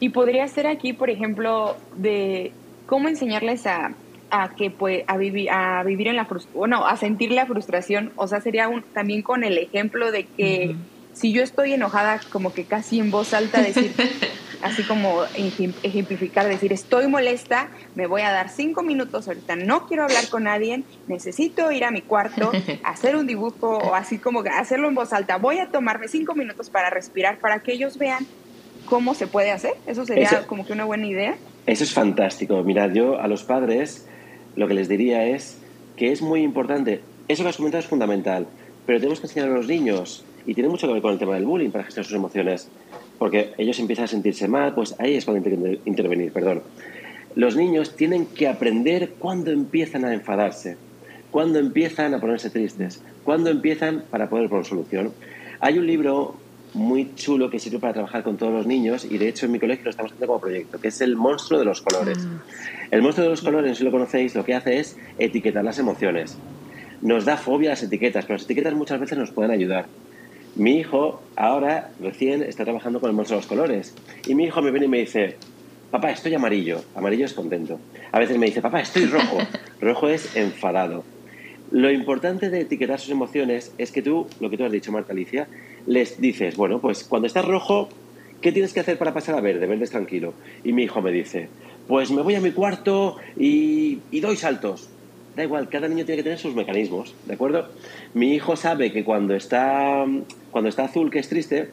Y 0.00 0.10
podría 0.10 0.46
ser 0.48 0.66
aquí, 0.66 0.92
por 0.92 1.10
ejemplo, 1.10 1.76
de 1.96 2.52
cómo 2.86 3.08
enseñarles 3.08 3.66
a, 3.66 3.92
a 4.30 4.54
que 4.54 4.70
pues, 4.70 5.04
a 5.06 5.16
vivir 5.16 5.50
a 5.50 5.82
vivir 5.82 6.08
en 6.08 6.16
la 6.16 6.26
bueno, 6.54 6.86
a 6.86 6.96
sentir 6.96 7.30
la 7.32 7.46
frustración, 7.46 8.12
o 8.16 8.26
sea, 8.26 8.40
sería 8.40 8.68
un, 8.68 8.82
también 8.82 9.22
con 9.22 9.44
el 9.44 9.58
ejemplo 9.58 10.10
de 10.10 10.24
que 10.24 10.76
si 11.12 11.32
yo 11.32 11.42
estoy 11.42 11.72
enojada 11.72 12.20
como 12.30 12.52
que 12.52 12.64
casi 12.64 13.00
en 13.00 13.10
voz 13.10 13.32
alta 13.32 13.62
decir 13.62 13.94
así 14.62 14.82
como 14.82 15.22
ejemplificar, 15.34 16.46
decir, 16.46 16.72
estoy 16.72 17.08
molesta, 17.08 17.68
me 17.94 18.06
voy 18.06 18.22
a 18.22 18.32
dar 18.32 18.48
cinco 18.48 18.82
minutos 18.82 19.28
ahorita, 19.28 19.56
no 19.56 19.86
quiero 19.86 20.04
hablar 20.04 20.28
con 20.28 20.44
nadie, 20.44 20.82
necesito 21.08 21.70
ir 21.72 21.84
a 21.84 21.90
mi 21.90 22.02
cuarto, 22.02 22.52
hacer 22.82 23.16
un 23.16 23.26
dibujo 23.26 23.78
o 23.78 23.94
así 23.94 24.18
como 24.18 24.40
hacerlo 24.40 24.88
en 24.88 24.94
voz 24.94 25.12
alta, 25.12 25.36
voy 25.36 25.58
a 25.58 25.68
tomarme 25.68 26.08
cinco 26.08 26.34
minutos 26.34 26.70
para 26.70 26.90
respirar, 26.90 27.38
para 27.38 27.60
que 27.60 27.72
ellos 27.72 27.98
vean 27.98 28.26
cómo 28.86 29.14
se 29.14 29.26
puede 29.26 29.50
hacer. 29.50 29.74
Eso 29.86 30.04
sería 30.06 30.46
como 30.46 30.64
que 30.66 30.72
una 30.72 30.84
buena 30.84 31.06
idea. 31.06 31.36
Eso 31.66 31.84
es 31.84 31.92
fantástico. 31.92 32.62
Mirad, 32.62 32.92
yo 32.92 33.20
a 33.20 33.26
los 33.26 33.42
padres 33.42 34.06
lo 34.54 34.68
que 34.68 34.74
les 34.74 34.88
diría 34.88 35.26
es 35.26 35.58
que 35.96 36.12
es 36.12 36.22
muy 36.22 36.42
importante. 36.42 37.00
Eso 37.28 37.42
que 37.42 37.48
has 37.48 37.56
comentado 37.56 37.80
es 37.80 37.88
fundamental, 37.88 38.46
pero 38.86 39.00
tenemos 39.00 39.20
que 39.20 39.26
enseñar 39.26 39.50
a 39.50 39.54
los 39.54 39.66
niños, 39.66 40.24
y 40.46 40.54
tiene 40.54 40.68
mucho 40.68 40.86
que 40.86 40.92
ver 40.92 41.02
con 41.02 41.12
el 41.12 41.18
tema 41.18 41.34
del 41.34 41.44
bullying 41.44 41.70
para 41.70 41.84
gestionar 41.84 42.06
sus 42.06 42.14
emociones, 42.14 42.68
porque 43.18 43.52
ellos 43.58 43.78
empiezan 43.80 44.04
a 44.04 44.08
sentirse 44.08 44.46
mal, 44.46 44.74
pues 44.74 44.94
ahí 44.98 45.16
es 45.16 45.24
cuando 45.24 45.44
hay 45.44 45.56
que 45.56 45.80
intervenir, 45.86 46.32
perdón. 46.32 46.62
Los 47.34 47.56
niños 47.56 47.96
tienen 47.96 48.26
que 48.26 48.46
aprender 48.46 49.14
cuándo 49.18 49.50
empiezan 49.50 50.04
a 50.04 50.14
enfadarse, 50.14 50.76
cuándo 51.32 51.58
empiezan 51.58 52.14
a 52.14 52.20
ponerse 52.20 52.48
tristes, 52.48 53.02
cuándo 53.24 53.50
empiezan 53.50 54.04
para 54.08 54.30
poder 54.30 54.48
poner 54.48 54.64
solución. 54.64 55.12
Hay 55.60 55.78
un 55.78 55.86
libro 55.86 56.36
muy 56.76 57.14
chulo 57.14 57.50
que 57.50 57.58
sirve 57.58 57.78
para 57.78 57.94
trabajar 57.94 58.22
con 58.22 58.36
todos 58.36 58.52
los 58.52 58.66
niños 58.66 59.04
y 59.04 59.18
de 59.18 59.28
hecho 59.28 59.46
en 59.46 59.52
mi 59.52 59.58
colegio 59.58 59.84
lo 59.84 59.90
estamos 59.90 60.12
haciendo 60.12 60.26
como 60.26 60.40
proyecto, 60.40 60.78
que 60.78 60.88
es 60.88 61.00
el 61.00 61.16
monstruo 61.16 61.58
de 61.58 61.64
los 61.64 61.80
colores. 61.80 62.18
Ah. 62.20 62.42
El 62.90 63.02
monstruo 63.02 63.24
de 63.24 63.30
los 63.30 63.40
colores, 63.40 63.78
si 63.78 63.84
lo 63.84 63.90
conocéis, 63.90 64.34
lo 64.34 64.44
que 64.44 64.54
hace 64.54 64.78
es 64.78 64.96
etiquetar 65.18 65.64
las 65.64 65.78
emociones. 65.78 66.36
Nos 67.00 67.24
da 67.24 67.36
fobia 67.36 67.70
las 67.70 67.82
etiquetas, 67.82 68.26
pero 68.26 68.36
las 68.36 68.44
etiquetas 68.44 68.74
muchas 68.74 69.00
veces 69.00 69.16
nos 69.18 69.30
pueden 69.30 69.50
ayudar. 69.50 69.86
Mi 70.54 70.78
hijo 70.78 71.22
ahora 71.34 71.90
recién 72.00 72.42
está 72.42 72.64
trabajando 72.64 73.00
con 73.00 73.10
el 73.10 73.16
monstruo 73.16 73.38
de 73.38 73.42
los 73.42 73.48
colores 73.48 73.94
y 74.26 74.34
mi 74.34 74.44
hijo 74.44 74.62
me 74.62 74.70
viene 74.70 74.86
y 74.86 74.90
me 74.90 74.98
dice, 74.98 75.36
papá, 75.90 76.10
estoy 76.10 76.34
amarillo. 76.34 76.82
Amarillo 76.94 77.24
es 77.24 77.32
contento. 77.32 77.80
A 78.12 78.18
veces 78.18 78.38
me 78.38 78.46
dice, 78.46 78.60
papá, 78.60 78.80
estoy 78.80 79.06
rojo. 79.06 79.38
rojo 79.80 80.08
es 80.08 80.36
enfadado. 80.36 81.04
Lo 81.70 81.90
importante 81.90 82.50
de 82.50 82.60
etiquetar 82.60 83.00
sus 83.00 83.10
emociones 83.10 83.72
es 83.78 83.90
que 83.90 84.02
tú, 84.02 84.26
lo 84.40 84.50
que 84.50 84.56
tú 84.56 84.64
has 84.64 84.72
dicho, 84.72 84.92
Marta 84.92 85.12
Alicia, 85.12 85.48
les 85.86 86.20
dices, 86.20 86.56
bueno, 86.56 86.80
pues 86.80 87.04
cuando 87.04 87.26
estás 87.26 87.44
rojo, 87.44 87.88
¿qué 88.40 88.52
tienes 88.52 88.72
que 88.72 88.80
hacer 88.80 88.98
para 88.98 89.12
pasar 89.12 89.34
a 89.36 89.40
verde? 89.40 89.66
Verde 89.66 89.86
tranquilo. 89.86 90.34
Y 90.62 90.72
mi 90.72 90.84
hijo 90.84 91.02
me 91.02 91.10
dice, 91.10 91.48
pues 91.88 92.10
me 92.10 92.22
voy 92.22 92.34
a 92.34 92.40
mi 92.40 92.52
cuarto 92.52 93.16
y, 93.36 93.98
y 94.10 94.20
doy 94.20 94.36
saltos. 94.36 94.88
Da 95.34 95.44
igual, 95.44 95.68
cada 95.68 95.88
niño 95.88 96.04
tiene 96.04 96.18
que 96.18 96.22
tener 96.22 96.38
sus 96.38 96.54
mecanismos, 96.54 97.14
¿de 97.26 97.34
acuerdo? 97.34 97.68
Mi 98.14 98.32
hijo 98.32 98.56
sabe 98.56 98.90
que 98.90 99.04
cuando 99.04 99.34
está, 99.34 100.06
cuando 100.50 100.70
está 100.70 100.84
azul, 100.84 101.10
que 101.10 101.18
es 101.18 101.28
triste, 101.28 101.68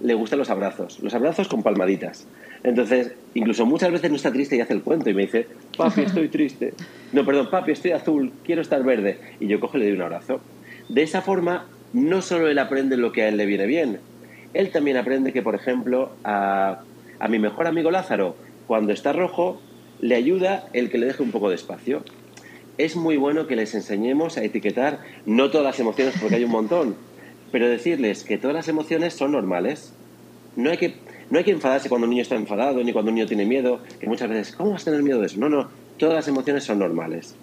le 0.00 0.14
gustan 0.14 0.38
los 0.38 0.50
abrazos. 0.50 0.98
Los 1.00 1.14
abrazos 1.14 1.46
con 1.48 1.62
palmaditas. 1.62 2.26
Entonces, 2.66 3.12
incluso 3.34 3.64
muchas 3.64 3.92
veces 3.92 4.10
no 4.10 4.16
está 4.16 4.32
triste 4.32 4.56
y 4.56 4.60
hace 4.60 4.72
el 4.72 4.82
cuento 4.82 5.08
y 5.08 5.14
me 5.14 5.22
dice, 5.22 5.46
papi, 5.76 6.00
estoy 6.06 6.28
triste. 6.28 6.74
No, 7.12 7.24
perdón, 7.24 7.48
papi, 7.48 7.70
estoy 7.70 7.92
azul, 7.92 8.32
quiero 8.44 8.60
estar 8.60 8.82
verde. 8.82 9.18
Y 9.38 9.46
yo 9.46 9.60
cojo 9.60 9.76
y 9.76 9.80
le 9.80 9.86
doy 9.86 9.94
un 9.94 10.02
abrazo. 10.02 10.40
De 10.88 11.02
esa 11.02 11.22
forma, 11.22 11.66
no 11.92 12.22
solo 12.22 12.48
él 12.48 12.58
aprende 12.58 12.96
lo 12.96 13.12
que 13.12 13.22
a 13.22 13.28
él 13.28 13.36
le 13.36 13.46
viene 13.46 13.66
bien, 13.66 14.00
él 14.52 14.70
también 14.72 14.96
aprende 14.96 15.32
que, 15.32 15.42
por 15.42 15.54
ejemplo, 15.54 16.10
a, 16.24 16.80
a 17.20 17.28
mi 17.28 17.38
mejor 17.38 17.68
amigo 17.68 17.92
Lázaro, 17.92 18.34
cuando 18.66 18.92
está 18.92 19.12
rojo, 19.12 19.60
le 20.00 20.16
ayuda 20.16 20.66
el 20.72 20.90
que 20.90 20.98
le 20.98 21.06
deje 21.06 21.22
un 21.22 21.30
poco 21.30 21.50
de 21.50 21.54
espacio. 21.54 22.02
Es 22.78 22.96
muy 22.96 23.16
bueno 23.16 23.46
que 23.46 23.54
les 23.54 23.76
enseñemos 23.76 24.38
a 24.38 24.42
etiquetar 24.42 24.98
no 25.24 25.52
todas 25.52 25.64
las 25.64 25.78
emociones, 25.78 26.16
porque 26.20 26.34
hay 26.34 26.44
un 26.44 26.50
montón, 26.50 26.96
pero 27.52 27.68
decirles 27.68 28.24
que 28.24 28.38
todas 28.38 28.56
las 28.56 28.66
emociones 28.66 29.14
son 29.14 29.32
normales. 29.32 29.94
No 30.56 30.70
hay 30.70 30.78
que 30.78 31.05
no 31.30 31.38
hay 31.38 31.44
que 31.44 31.50
enfadarse 31.50 31.88
cuando 31.88 32.06
un 32.06 32.10
niño 32.10 32.22
está 32.22 32.36
enfadado 32.36 32.82
ni 32.82 32.92
cuando 32.92 33.10
un 33.10 33.16
niño 33.16 33.26
tiene 33.26 33.44
miedo, 33.44 33.80
que 33.98 34.06
muchas 34.06 34.28
veces, 34.28 34.54
¿cómo 34.54 34.72
vas 34.72 34.82
a 34.82 34.86
tener 34.86 35.02
miedo 35.02 35.20
de 35.20 35.26
eso? 35.26 35.38
No, 35.38 35.48
no, 35.48 35.68
todas 35.98 36.14
las 36.14 36.28
emociones 36.28 36.64
son 36.64 36.78
normales. 36.78 37.34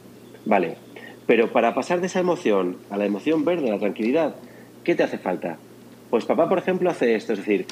Vale, 0.46 0.78
pero 1.26 1.52
para 1.52 1.74
pasar 1.74 2.00
de 2.02 2.08
esa 2.08 2.20
emoción 2.20 2.78
a 2.90 2.98
la 2.98 3.06
emoción 3.06 3.46
verde, 3.46 3.70
a 3.70 3.74
la 3.74 3.80
tranquilidad, 3.80 4.36
¿qué 4.84 4.96
te 4.96 5.04
hace 5.04 5.18
falta? 5.18 5.58
Pues 6.10 6.26
papá, 6.26 6.48
por 6.48 6.58
ejemplo, 6.58 6.90
hace 6.90 7.16
esto, 7.16 7.34
es 7.34 7.40
decir, 7.40 7.66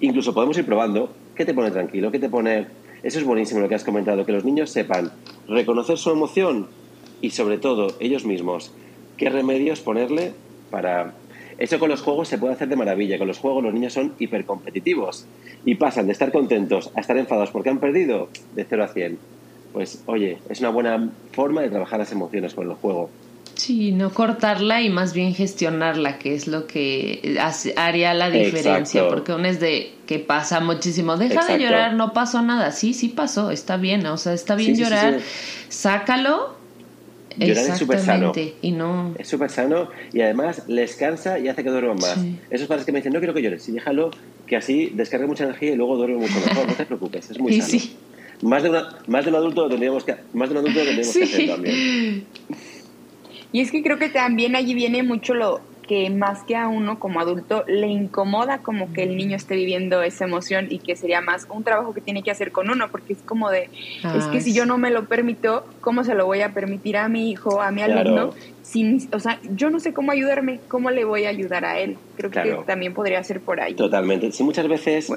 incluso 0.00 0.34
podemos 0.34 0.56
ir 0.58 0.64
probando, 0.64 1.12
¿qué 1.34 1.44
te 1.44 1.54
pone 1.54 1.70
tranquilo? 1.70 2.10
¿Qué 2.10 2.18
te 2.18 2.28
pone...? 2.28 2.66
Eso 3.02 3.18
es 3.18 3.24
buenísimo 3.24 3.60
lo 3.60 3.68
que 3.68 3.74
has 3.74 3.84
comentado, 3.84 4.24
que 4.24 4.32
los 4.32 4.44
niños 4.44 4.70
sepan 4.70 5.10
reconocer 5.48 5.98
su 5.98 6.10
emoción 6.10 6.68
y 7.20 7.30
sobre 7.30 7.58
todo 7.58 7.96
ellos 7.98 8.24
mismos 8.24 8.72
qué 9.16 9.28
remedios 9.28 9.80
ponerle 9.80 10.32
para 10.70 11.14
eso 11.62 11.78
con 11.78 11.88
los 11.88 12.02
juegos 12.02 12.26
se 12.26 12.38
puede 12.38 12.54
hacer 12.54 12.68
de 12.68 12.74
maravilla. 12.74 13.18
Con 13.18 13.28
los 13.28 13.38
juegos 13.38 13.62
los 13.62 13.72
niños 13.72 13.92
son 13.92 14.14
hipercompetitivos 14.18 15.26
y 15.64 15.76
pasan 15.76 16.06
de 16.06 16.12
estar 16.12 16.32
contentos 16.32 16.90
a 16.96 17.00
estar 17.00 17.16
enfadados 17.16 17.50
porque 17.52 17.70
han 17.70 17.78
perdido 17.78 18.28
de 18.56 18.66
0 18.68 18.82
a 18.82 18.88
100. 18.88 19.18
Pues 19.72 20.02
oye, 20.06 20.38
es 20.48 20.58
una 20.58 20.70
buena 20.70 21.10
forma 21.30 21.62
de 21.62 21.70
trabajar 21.70 22.00
las 22.00 22.10
emociones 22.10 22.54
con 22.54 22.68
el 22.68 22.74
juego. 22.74 23.10
Sí, 23.54 23.92
no 23.92 24.12
cortarla 24.12 24.82
y 24.82 24.90
más 24.90 25.12
bien 25.12 25.34
gestionarla, 25.34 26.18
que 26.18 26.34
es 26.34 26.48
lo 26.48 26.66
que 26.66 27.38
haría 27.76 28.12
la 28.12 28.28
diferencia, 28.28 29.06
porque 29.08 29.32
uno 29.32 29.46
es 29.46 29.60
de 29.60 29.94
que 30.06 30.18
pasa 30.18 30.58
muchísimo, 30.58 31.16
deja 31.16 31.44
de 31.46 31.58
llorar, 31.58 31.94
no 31.94 32.12
pasó 32.12 32.42
nada, 32.42 32.72
sí, 32.72 32.92
sí 32.92 33.08
pasó, 33.08 33.52
está 33.52 33.76
bien, 33.76 34.04
o 34.06 34.16
sea, 34.16 34.32
está 34.32 34.56
bien 34.56 34.74
llorar, 34.74 35.20
sácalo 35.68 36.61
Llorar 37.36 37.70
es 37.70 37.78
súper 37.78 38.00
sano. 38.00 38.32
Y 38.60 38.72
no... 38.72 39.14
Es 39.18 39.28
súper 39.28 39.50
sano 39.50 39.88
y 40.12 40.20
además 40.20 40.64
les 40.68 40.96
cansa 40.96 41.38
y 41.38 41.48
hace 41.48 41.62
que 41.62 41.70
duerman 41.70 41.96
más. 41.96 42.18
Esos 42.50 42.66
padres 42.66 42.84
que 42.84 42.92
me 42.92 42.98
dicen, 42.98 43.12
no 43.12 43.18
quiero 43.18 43.34
que 43.34 43.42
llores, 43.42 43.62
sí, 43.62 43.72
déjalo, 43.72 44.10
que 44.46 44.56
así 44.56 44.92
descargue 44.94 45.26
mucha 45.26 45.44
energía 45.44 45.72
y 45.72 45.76
luego 45.76 45.96
duerme 45.96 46.16
mucho 46.16 46.34
mejor. 46.46 46.66
No 46.66 46.74
te 46.74 46.86
preocupes, 46.86 47.30
es 47.30 47.38
muy 47.38 47.52
sano. 47.60 47.82
Más, 48.42 48.62
de 48.62 48.70
más 49.06 49.24
de 49.24 49.30
un 49.30 49.36
adulto 49.36 49.68
tendríamos 49.68 50.04
que, 50.04 50.16
más 50.32 50.48
de 50.48 50.58
un 50.58 50.58
adulto 50.58 50.80
tendríamos 50.80 51.16
que 51.16 51.24
hacer 51.24 51.46
también. 51.48 52.26
Y 53.54 53.60
es 53.60 53.70
que 53.70 53.82
creo 53.82 53.98
que 53.98 54.08
también 54.08 54.56
allí 54.56 54.72
viene 54.72 55.02
mucho 55.02 55.34
lo, 55.34 55.60
que 55.86 56.08
más 56.10 56.44
que 56.44 56.56
a 56.56 56.68
uno 56.68 56.98
como 56.98 57.20
adulto 57.20 57.64
le 57.66 57.88
incomoda 57.88 58.58
como 58.58 58.92
que 58.92 59.02
el 59.02 59.16
niño 59.16 59.36
esté 59.36 59.56
viviendo 59.56 60.02
esa 60.02 60.24
emoción 60.24 60.66
y 60.70 60.78
que 60.78 60.96
sería 60.96 61.20
más 61.20 61.46
un 61.50 61.64
trabajo 61.64 61.92
que 61.92 62.00
tiene 62.00 62.22
que 62.22 62.30
hacer 62.30 62.52
con 62.52 62.70
uno, 62.70 62.88
porque 62.90 63.14
es 63.14 63.18
como 63.22 63.50
de, 63.50 63.68
es 64.14 64.24
que 64.26 64.40
si 64.40 64.54
yo 64.54 64.64
no 64.64 64.78
me 64.78 64.90
lo 64.90 65.06
permito, 65.06 65.64
¿cómo 65.80 66.04
se 66.04 66.14
lo 66.14 66.26
voy 66.26 66.40
a 66.40 66.54
permitir 66.54 66.96
a 66.96 67.08
mi 67.08 67.30
hijo, 67.30 67.60
a 67.60 67.70
mi 67.72 67.82
alumno? 67.82 68.30
Sin, 68.62 69.08
o 69.12 69.18
sea, 69.18 69.40
yo 69.54 69.70
no 69.70 69.80
sé 69.80 69.92
cómo 69.92 70.12
ayudarme, 70.12 70.60
¿cómo 70.68 70.90
le 70.90 71.04
voy 71.04 71.24
a 71.24 71.30
ayudar 71.30 71.64
a 71.64 71.78
él? 71.80 71.98
Creo 72.16 72.30
que 72.30 72.58
también 72.66 72.94
podría 72.94 73.22
ser 73.24 73.40
por 73.40 73.60
ahí. 73.60 73.74
Totalmente. 73.74 74.30
Sí, 74.32 74.44
muchas 74.44 74.68
veces, 74.68 75.12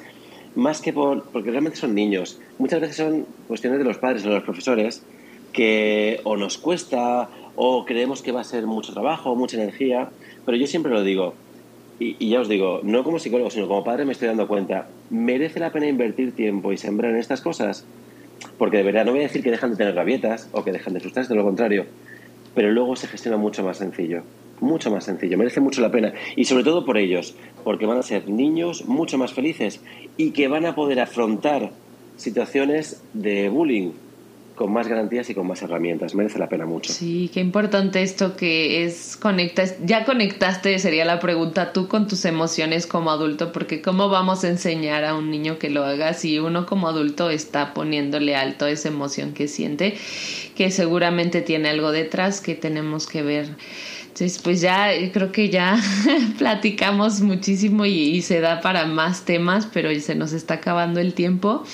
más 0.56 0.82
que 0.82 0.92
por, 0.92 1.24
porque 1.26 1.52
realmente 1.52 1.78
son 1.78 1.94
niños, 1.94 2.42
muchas 2.58 2.82
veces 2.82 2.98
son 2.98 3.26
cuestiones 3.48 3.80
de 3.80 3.86
los 3.86 3.98
padres 3.98 4.26
o 4.26 4.30
de 4.30 4.36
los 4.36 4.44
profesores 4.44 5.04
que 5.54 6.20
o 6.26 6.36
nos 6.36 6.58
cuesta 6.58 7.30
o 7.56 7.86
creemos 7.86 8.22
que 8.22 8.32
va 8.34 8.42
a 8.42 8.44
ser 8.44 8.66
mucho 8.68 8.94
trabajo, 8.94 9.36
mucha 9.36 9.56
energía, 9.56 10.10
pero 10.46 10.58
yo 10.58 10.68
siempre 10.68 10.92
lo 10.92 11.04
digo, 11.04 11.34
y, 12.00 12.30
ya 12.30 12.42
os 12.42 12.50
digo, 12.50 12.82
no 12.84 13.04
como 13.04 13.20
psicólogo, 13.20 13.50
sino 13.50 13.68
como 13.68 13.84
padre 13.84 14.06
me 14.06 14.12
estoy 14.12 14.28
dando 14.28 14.48
cuenta, 14.48 14.88
¿merece 15.10 15.60
la 15.60 15.72
pena 15.72 15.88
invertir 15.88 16.34
tiempo 16.34 16.74
y 16.74 16.78
sembrar 16.78 17.12
en 17.12 17.18
estas 17.18 17.42
cosas? 17.42 17.86
Porque 18.58 18.78
de 18.78 18.84
verdad 18.84 19.06
no 19.06 19.12
voy 19.12 19.22
a 19.22 19.24
decir 19.24 19.42
que 19.42 19.52
dejan 19.52 19.72
de 19.72 19.78
tener 19.78 19.96
rabietas 19.96 20.50
o 20.52 20.64
que 20.64 20.72
dejan 20.72 20.94
de 20.94 21.00
frustrarse, 21.00 21.34
de 21.34 21.38
lo 21.38 21.46
contrario, 21.46 21.86
pero 22.54 22.72
luego 22.72 22.96
se 22.96 23.08
gestiona 23.08 23.38
mucho 23.38 23.64
más 23.64 23.78
sencillo, 23.78 24.24
mucho 24.60 24.92
más 24.92 25.06
sencillo, 25.06 25.38
merece 25.38 25.62
mucho 25.62 25.82
la 25.82 25.92
pena, 25.92 26.14
y 26.36 26.46
sobre 26.46 26.64
todo 26.64 26.86
por 26.86 26.98
ellos, 26.98 27.36
porque 27.64 27.86
van 27.86 27.98
a 27.98 28.04
ser 28.04 28.30
niños 28.30 28.86
mucho 28.86 29.18
más 29.18 29.34
felices 29.34 29.82
y 30.18 30.32
que 30.32 30.50
van 30.50 30.66
a 30.66 30.76
poder 30.76 31.00
afrontar 31.00 31.72
situaciones 32.18 33.02
de 33.14 33.50
bullying 33.50 33.92
con 34.56 34.72
más 34.72 34.88
garantías 34.88 35.30
y 35.30 35.36
con 35.36 35.48
más 35.48 35.62
herramientas. 35.62 36.16
Merece 36.16 36.40
la 36.40 36.50
pena 36.50 36.66
mucho. 36.66 36.92
Sí, 36.94 37.30
qué 37.34 37.42
importante 37.42 38.02
esto 38.02 38.36
que 38.36 38.86
es 38.86 39.18
conectas. 39.18 39.76
Ya 39.84 40.06
conectaste, 40.06 40.80
sería 40.80 41.06
la 41.06 41.20
pregunta, 41.20 41.74
tú 41.74 41.88
con 41.88 42.08
tus 42.08 42.26
emociones 42.26 42.88
como 42.88 43.12
adulto, 43.12 43.52
porque 43.52 43.82
¿cómo 43.82 44.10
vamos 44.10 44.44
a 44.44 44.48
enseñar 44.48 45.04
a 45.04 45.16
un 45.16 45.30
niño 45.30 45.60
que 45.60 45.70
lo 45.70 45.84
haga 45.84 46.14
si 46.14 46.40
uno 46.40 46.66
como 46.66 46.88
adulto 46.88 47.30
está 47.30 47.74
poniéndole 47.74 48.36
alto 48.36 48.66
esa 48.66 48.88
emoción 48.88 49.34
que 49.34 49.48
siente, 49.48 49.96
que 50.56 50.72
seguramente 50.72 51.42
tiene 51.42 51.70
algo 51.70 51.92
detrás 51.92 52.40
que 52.40 52.56
tenemos 52.56 53.08
que 53.08 53.24
ver? 53.24 53.50
Entonces, 54.16 54.42
pues 54.42 54.62
ya 54.62 54.92
creo 55.12 55.34
que 55.34 55.50
ya 55.50 55.78
platicamos 56.38 57.20
muchísimo 57.20 57.86
y, 57.86 58.22
se 58.22 58.40
da 58.40 58.62
para 58.62 58.86
más 58.86 59.26
temas, 59.26 59.68
pero 59.74 59.94
se 60.00 60.16
nos 60.16 60.32
está 60.32 60.54
acabando 60.54 61.02
el 61.02 61.14
tiempo. 61.14 61.66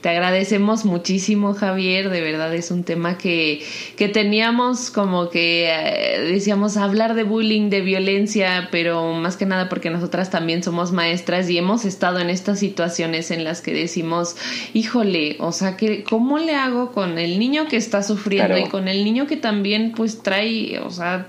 Te 0.00 0.08
agradecemos 0.08 0.86
muchísimo, 0.86 1.52
Javier. 1.52 2.08
De 2.08 2.22
verdad 2.22 2.54
es 2.54 2.70
un 2.70 2.84
tema 2.84 3.18
que, 3.18 3.62
que 3.98 4.08
teníamos 4.08 4.90
como 4.90 5.28
que 5.28 5.68
eh, 5.68 6.20
decíamos 6.20 6.78
hablar 6.78 7.12
de 7.12 7.24
bullying, 7.24 7.68
de 7.68 7.82
violencia, 7.82 8.68
pero 8.72 9.12
más 9.12 9.36
que 9.36 9.44
nada 9.44 9.68
porque 9.68 9.90
nosotras 9.90 10.30
también 10.30 10.62
somos 10.62 10.92
maestras 10.92 11.50
y 11.50 11.58
hemos 11.58 11.84
estado 11.84 12.18
en 12.20 12.30
estas 12.30 12.60
situaciones 12.60 13.30
en 13.30 13.44
las 13.44 13.60
que 13.60 13.74
decimos, 13.74 14.36
híjole, 14.72 15.36
o 15.38 15.52
sea, 15.52 15.76
que 15.76 16.02
¿cómo 16.02 16.38
le 16.38 16.54
hago 16.54 16.92
con 16.92 17.18
el 17.18 17.38
niño 17.38 17.68
que 17.68 17.76
está 17.76 18.02
sufriendo 18.02 18.56
y 18.56 18.70
con 18.70 18.88
el 18.88 19.04
niño 19.04 19.26
que 19.26 19.36
también 19.36 19.92
pues 19.94 20.22
trae, 20.22 20.78
o 20.78 20.88
sea, 20.88 21.28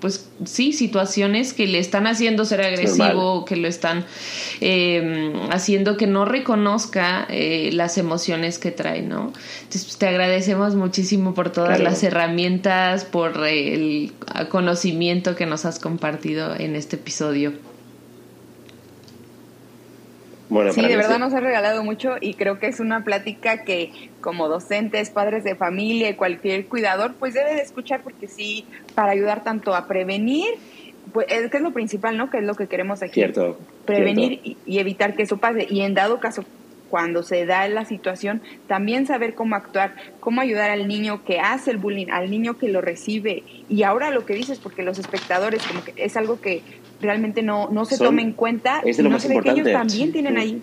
pues 0.00 0.28
sí, 0.44 0.72
situaciones 0.72 1.52
que 1.52 1.66
le 1.66 1.78
están 1.78 2.06
haciendo 2.06 2.44
ser 2.44 2.60
agresivo, 2.60 3.44
que 3.44 3.56
lo 3.56 3.66
están 3.66 4.04
eh, 4.60 5.32
haciendo 5.50 5.96
que 5.96 6.06
no 6.06 6.24
reconozca 6.24 7.26
eh, 7.30 7.70
las 7.72 7.96
emociones 7.98 8.58
que 8.58 8.70
trae, 8.70 9.02
¿no? 9.02 9.32
Entonces, 9.58 9.84
pues, 9.84 9.98
te 9.98 10.08
agradecemos 10.08 10.74
muchísimo 10.74 11.34
por 11.34 11.50
todas 11.50 11.80
las 11.80 12.02
herramientas, 12.02 13.04
por 13.04 13.46
el 13.46 14.12
conocimiento 14.50 15.34
que 15.34 15.46
nos 15.46 15.64
has 15.64 15.78
compartido 15.78 16.54
en 16.56 16.76
este 16.76 16.96
episodio. 16.96 17.52
Bueno, 20.48 20.72
sí, 20.72 20.80
de 20.80 20.96
verdad 20.96 21.18
nos 21.18 21.34
ha 21.34 21.40
regalado 21.40 21.82
mucho 21.82 22.16
y 22.20 22.34
creo 22.34 22.58
que 22.58 22.68
es 22.68 22.78
una 22.78 23.02
plática 23.02 23.64
que 23.64 24.10
como 24.20 24.48
docentes, 24.48 25.10
padres 25.10 25.42
de 25.42 25.56
familia 25.56 26.08
y 26.08 26.14
cualquier 26.14 26.66
cuidador, 26.66 27.14
pues 27.18 27.34
debe 27.34 27.54
de 27.54 27.62
escuchar 27.62 28.02
porque 28.02 28.28
sí, 28.28 28.64
para 28.94 29.12
ayudar 29.12 29.42
tanto 29.42 29.74
a 29.74 29.88
prevenir, 29.88 30.46
pues 31.12 31.26
es 31.30 31.50
que 31.50 31.56
es 31.56 31.62
lo 31.62 31.72
principal, 31.72 32.16
¿no? 32.16 32.30
Que 32.30 32.38
es 32.38 32.44
lo 32.44 32.54
que 32.54 32.68
queremos 32.68 33.02
aquí. 33.02 33.14
Cierto. 33.14 33.58
Prevenir 33.84 34.40
Y, 34.42 34.78
evitar 34.78 35.14
que 35.14 35.22
eso 35.22 35.38
pase. 35.38 35.66
Y 35.68 35.80
en 35.80 35.94
dado 35.94 36.20
caso, 36.20 36.44
cuando 36.90 37.22
se 37.22 37.46
da 37.46 37.68
la 37.68 37.84
situación, 37.84 38.42
también 38.66 39.06
saber 39.06 39.34
cómo 39.34 39.56
actuar, 39.56 39.94
cómo 40.20 40.40
ayudar 40.40 40.70
al 40.70 40.88
niño 40.88 41.24
que 41.24 41.40
hace 41.40 41.70
el 41.70 41.78
bullying, 41.78 42.08
al 42.10 42.30
niño 42.30 42.58
que 42.58 42.68
lo 42.68 42.80
recibe. 42.80 43.42
Y 43.68 43.82
ahora 43.82 44.10
lo 44.10 44.24
que 44.24 44.34
dices, 44.34 44.58
porque 44.58 44.82
los 44.82 44.98
espectadores, 44.98 45.62
como 45.66 45.84
que 45.84 45.92
es 45.96 46.16
algo 46.16 46.40
que 46.40 46.62
realmente 47.00 47.42
no, 47.42 47.68
no 47.70 47.84
se 47.84 47.98
toma 47.98 48.22
en 48.22 48.32
cuenta. 48.32 48.80
Es 48.84 48.96
de 48.96 49.02
lo 49.02 49.10
no 49.10 49.16
más 49.16 49.24
importante. 49.24 49.60
ellos 49.60 49.72
también 49.72 50.12
tienen 50.12 50.36
ahí. 50.38 50.62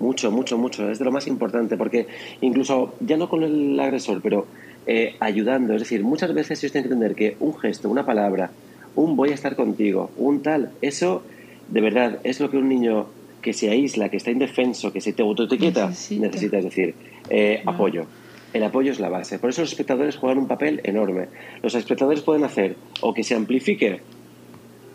Mucho, 0.00 0.30
mucho, 0.30 0.56
mucho. 0.58 0.90
Es 0.90 0.98
de 0.98 1.04
lo 1.04 1.12
más 1.12 1.26
importante 1.26 1.76
porque 1.76 2.06
incluso, 2.40 2.94
ya 3.00 3.16
no 3.16 3.28
con 3.28 3.42
el 3.42 3.78
agresor, 3.80 4.20
pero 4.22 4.46
eh, 4.86 5.16
ayudando. 5.20 5.74
Es 5.74 5.80
decir, 5.80 6.02
muchas 6.04 6.32
veces 6.32 6.62
ellos 6.62 6.72
tienen 6.72 6.88
que 6.88 6.94
entender 6.94 7.16
que 7.16 7.36
un 7.40 7.58
gesto, 7.58 7.90
una 7.90 8.06
palabra, 8.06 8.50
un 8.94 9.16
voy 9.16 9.30
a 9.30 9.34
estar 9.34 9.56
contigo, 9.56 10.10
un 10.16 10.42
tal, 10.42 10.70
eso 10.82 11.22
de 11.68 11.80
verdad 11.80 12.18
es 12.24 12.40
lo 12.40 12.50
que 12.50 12.56
un 12.56 12.68
niño 12.68 13.06
que 13.42 13.52
se 13.52 13.70
aísla, 13.70 14.08
que 14.08 14.16
está 14.16 14.30
indefenso, 14.30 14.92
que 14.92 15.00
se 15.00 15.12
te 15.12 15.22
autoetiqueta, 15.22 15.88
necesita. 15.88 16.58
Es 16.58 16.64
decir, 16.64 16.94
eh, 17.30 17.62
apoyo. 17.66 18.06
El 18.52 18.62
apoyo 18.62 18.92
es 18.92 19.00
la 19.00 19.08
base. 19.08 19.38
Por 19.38 19.50
eso 19.50 19.60
los 19.60 19.70
espectadores 19.70 20.16
juegan 20.16 20.38
un 20.38 20.48
papel 20.48 20.80
enorme. 20.84 21.28
Los 21.62 21.74
espectadores 21.74 22.22
pueden 22.22 22.44
hacer 22.44 22.76
o 23.00 23.12
que 23.12 23.22
se 23.22 23.34
amplifique 23.34 24.00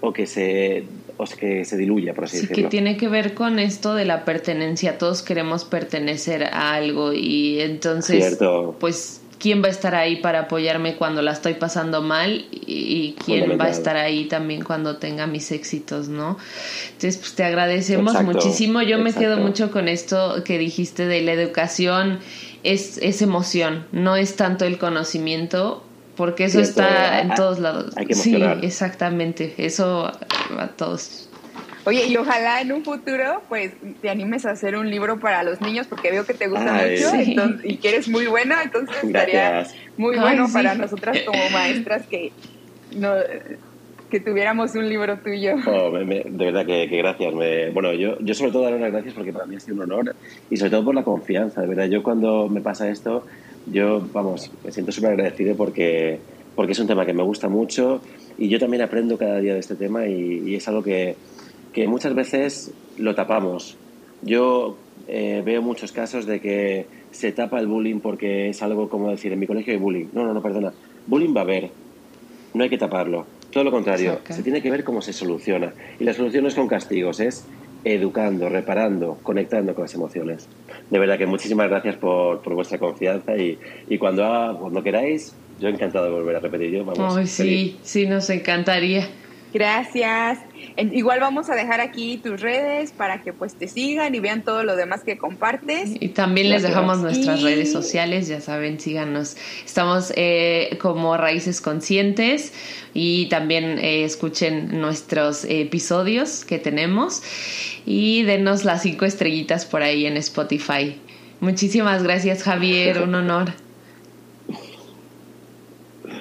o 0.02 0.12
que 0.12 0.26
se, 0.26 0.84
o 1.18 1.24
que 1.24 1.64
se 1.64 1.78
diluya, 1.78 2.14
por 2.14 2.26
así 2.26 2.40
sí, 2.40 2.48
que 2.48 2.64
tiene 2.64 2.98
que 2.98 3.08
ver 3.08 3.34
con 3.34 3.58
esto 3.58 3.96
de 3.96 4.04
la 4.04 4.26
pertenencia. 4.26 4.98
Todos 4.98 5.22
queremos 5.22 5.64
pertenecer 5.64 6.44
a 6.44 6.74
algo 6.74 7.14
y 7.14 7.62
entonces, 7.62 8.38
pues, 8.80 9.22
¿quién 9.44 9.62
va 9.62 9.68
a 9.68 9.72
estar 9.72 9.94
ahí 9.94 10.16
para 10.22 10.44
apoyarme 10.44 10.96
cuando 10.96 11.22
la 11.22 11.34
estoy 11.34 11.56
pasando 11.56 12.02
mal? 12.02 12.46
Y 12.50 13.14
quién 13.26 13.60
va 13.60 13.66
a 13.66 13.70
estar 13.70 13.98
ahí 13.98 14.24
también 14.30 14.64
cuando 14.64 14.96
tenga 14.96 15.28
mis 15.28 15.52
éxitos, 15.52 16.08
¿no? 16.08 16.38
Entonces, 16.86 17.18
pues 17.18 17.34
te 17.34 17.44
agradecemos 17.44 18.24
muchísimo. 18.24 18.82
Yo 18.82 19.00
me 19.00 19.12
quedo 19.12 19.36
mucho 19.36 19.70
con 19.70 19.90
esto 19.90 20.46
que 20.46 20.58
dijiste 20.58 21.08
de 21.08 21.22
la 21.24 21.34
educación. 21.34 22.20
Es, 22.64 22.98
es 23.00 23.22
emoción, 23.22 23.86
no 23.92 24.16
es 24.16 24.38
tanto 24.38 24.64
el 24.64 24.78
conocimiento, 24.78 25.84
porque 26.16 26.46
eso 26.46 26.62
está 26.62 27.20
en 27.20 27.34
todos 27.36 27.60
lados. 27.60 27.94
sí, 28.12 28.42
exactamente, 28.62 29.56
eso 29.58 30.10
a 30.58 30.68
todos. 30.78 31.28
Oye, 31.86 32.08
y 32.08 32.16
ojalá 32.16 32.62
en 32.62 32.72
un 32.72 32.84
futuro, 32.84 33.42
pues, 33.50 33.74
te 34.02 34.10
animes 34.10 34.46
a 34.46 34.52
hacer 34.52 34.76
un 34.76 34.90
libro 34.90 35.20
para 35.20 35.44
los 35.44 35.60
niños, 35.62 35.88
porque 35.88 36.12
veo 36.12 36.26
que 36.26 36.34
te 36.34 36.48
gusta 36.48 36.74
mucho 36.74 37.62
y 37.64 37.78
que 37.78 37.90
eres 37.90 38.08
muy 38.08 38.28
buena, 38.28 38.64
entonces 38.64 39.04
estaría 39.04 39.68
muy 39.98 40.18
bueno 40.18 40.48
para 40.52 40.76
nosotras 40.76 41.20
como 41.26 41.50
maestras 41.50 42.06
que 42.08 42.32
no 42.96 43.14
que 44.14 44.20
tuviéramos 44.20 44.76
un 44.76 44.88
libro 44.88 45.18
tuyo. 45.18 45.56
Oh, 45.66 45.90
de 45.92 46.24
verdad 46.38 46.68
que, 46.68 46.86
gracias. 46.86 47.34
bueno, 47.34 47.94
yo, 47.94 48.20
yo 48.20 48.36
sobre 48.36 48.52
todo 48.52 48.62
dar 48.62 48.74
las 48.74 48.92
gracias 48.92 49.16
porque 49.16 49.34
para 49.34 49.48
mí 49.48 49.56
ha 49.56 49.60
sido 49.60 49.78
un 49.78 49.82
honor 49.82 50.16
y 50.52 50.58
sobre 50.58 50.70
todo 50.70 50.86
por 50.86 50.94
la 50.94 51.04
confianza. 51.04 51.62
De 51.62 51.68
verdad, 51.68 51.86
yo 51.86 52.04
cuando 52.04 52.48
me 52.48 52.62
pasa 52.62 52.88
esto, 52.92 53.26
yo, 53.66 54.08
vamos, 54.14 54.52
me 54.64 54.72
siento 54.72 54.92
súper 54.92 55.14
agradecido 55.14 55.56
porque, 55.56 56.20
porque 56.56 56.74
es 56.74 56.80
un 56.80 56.86
tema 56.86 57.08
que 57.08 57.14
me 57.14 57.24
gusta 57.24 57.50
mucho 57.50 58.04
y 58.38 58.50
yo 58.50 58.60
también 58.60 58.84
aprendo 58.84 59.18
cada 59.18 59.40
día 59.40 59.56
de 59.56 59.62
este 59.62 59.74
tema 59.74 60.06
y, 60.06 60.54
es 60.54 60.68
algo 60.68 60.84
que, 60.84 61.16
que, 61.74 61.88
muchas 61.88 62.16
veces 62.16 62.72
lo 62.98 63.16
tapamos. 63.16 63.78
Yo 64.22 64.78
eh, 65.08 65.42
veo 65.46 65.62
muchos 65.62 65.92
casos 65.92 66.26
de 66.26 66.40
que 66.40 66.86
se 67.12 67.32
tapa 67.32 67.60
el 67.60 67.68
bullying 67.68 68.00
porque 68.00 68.50
es 68.50 68.62
algo 68.62 68.90
como 68.90 69.10
decir, 69.10 69.34
en 69.34 69.40
mi 69.40 69.48
colegio 69.48 69.74
hay 69.74 69.80
bullying. 69.80 70.08
No, 70.14 70.26
no, 70.26 70.34
no, 70.34 70.42
perdona. 70.42 70.74
Bullying 71.08 71.36
va 71.36 71.42
a 71.42 71.44
haber. 71.44 71.72
No 72.54 72.64
hay 72.64 72.70
que 72.70 72.78
taparlo. 72.78 73.26
Todo 73.52 73.64
lo 73.64 73.72
contrario. 73.72 74.20
Se 74.30 74.42
tiene 74.42 74.62
que 74.62 74.72
ver 74.72 74.84
cómo 74.84 75.02
se 75.02 75.14
soluciona. 75.14 75.74
Y 76.00 76.04
la 76.04 76.14
solución 76.14 76.44
no 76.44 76.50
es 76.50 76.56
con 76.56 76.68
castigos, 76.68 77.20
es 77.20 77.46
educando, 77.84 78.50
reparando, 78.50 79.20
conectando 79.24 79.76
con 79.76 79.84
las 79.84 79.94
emociones. 79.94 80.48
De 80.90 81.00
verdad 81.00 81.18
que 81.18 81.26
muchísimas 81.26 81.70
gracias 81.70 81.96
por, 81.98 82.42
por 82.42 82.54
vuestra 82.54 82.78
confianza 82.78 83.36
y, 83.36 83.60
y 83.90 83.98
cuando, 83.98 84.58
cuando 84.60 84.82
queráis, 84.82 85.36
yo 85.60 85.70
encantado 85.70 86.06
de 86.06 86.12
volver 86.12 86.36
a 86.36 86.40
repetir. 86.40 86.72
Yo, 86.72 86.86
vamos, 86.86 87.30
sí, 87.30 87.78
sí, 87.84 88.08
nos 88.08 88.30
encantaría. 88.30 89.08
Gracias. 89.54 90.40
Igual 90.78 91.20
vamos 91.20 91.50
a 91.50 91.56
dejar 91.56 91.80
aquí 91.80 92.18
tus 92.18 92.42
redes 92.42 92.92
para 92.92 93.22
que 93.22 93.34
pues 93.34 93.54
te 93.54 93.68
sigan 93.68 94.16
y 94.16 94.20
vean 94.20 94.44
todo 94.44 94.64
lo 94.64 94.76
demás 94.76 95.04
que 95.04 95.18
compartes. 95.18 95.92
Y 96.00 96.10
también 96.10 96.50
les 96.50 96.64
dejamos 96.64 97.00
nuestras 97.00 97.44
redes 97.44 97.72
sociales, 97.72 98.28
ya 98.28 98.42
saben, 98.42 98.80
síganos. 98.80 99.38
Estamos 99.64 100.12
eh, 100.16 100.78
como 100.82 101.16
Raíces 101.18 101.62
Conscientes 101.62 102.54
y 102.96 103.28
también 103.28 103.78
eh, 103.78 104.04
escuchen 104.04 104.82
nuestros 104.82 105.46
episodios 105.46 106.46
que 106.46 106.58
tenemos 106.58 107.22
y 107.86 108.24
denos 108.24 108.66
las 108.66 108.82
cinco 108.82 109.06
estrellitas 109.06 109.66
por 109.66 109.84
ahí 109.84 110.08
en 110.08 110.18
Spotify. 110.18 111.00
Muchísimas 111.42 112.02
gracias 112.02 112.42
Javier, 112.42 113.02
un 113.02 113.14
honor. 113.14 113.52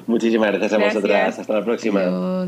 Muchísimas 0.06 0.50
gracias 0.50 0.72
a 0.72 0.78
vosotras. 0.78 1.38
Hasta 1.38 1.54
la 1.54 1.64
próxima. 1.64 2.46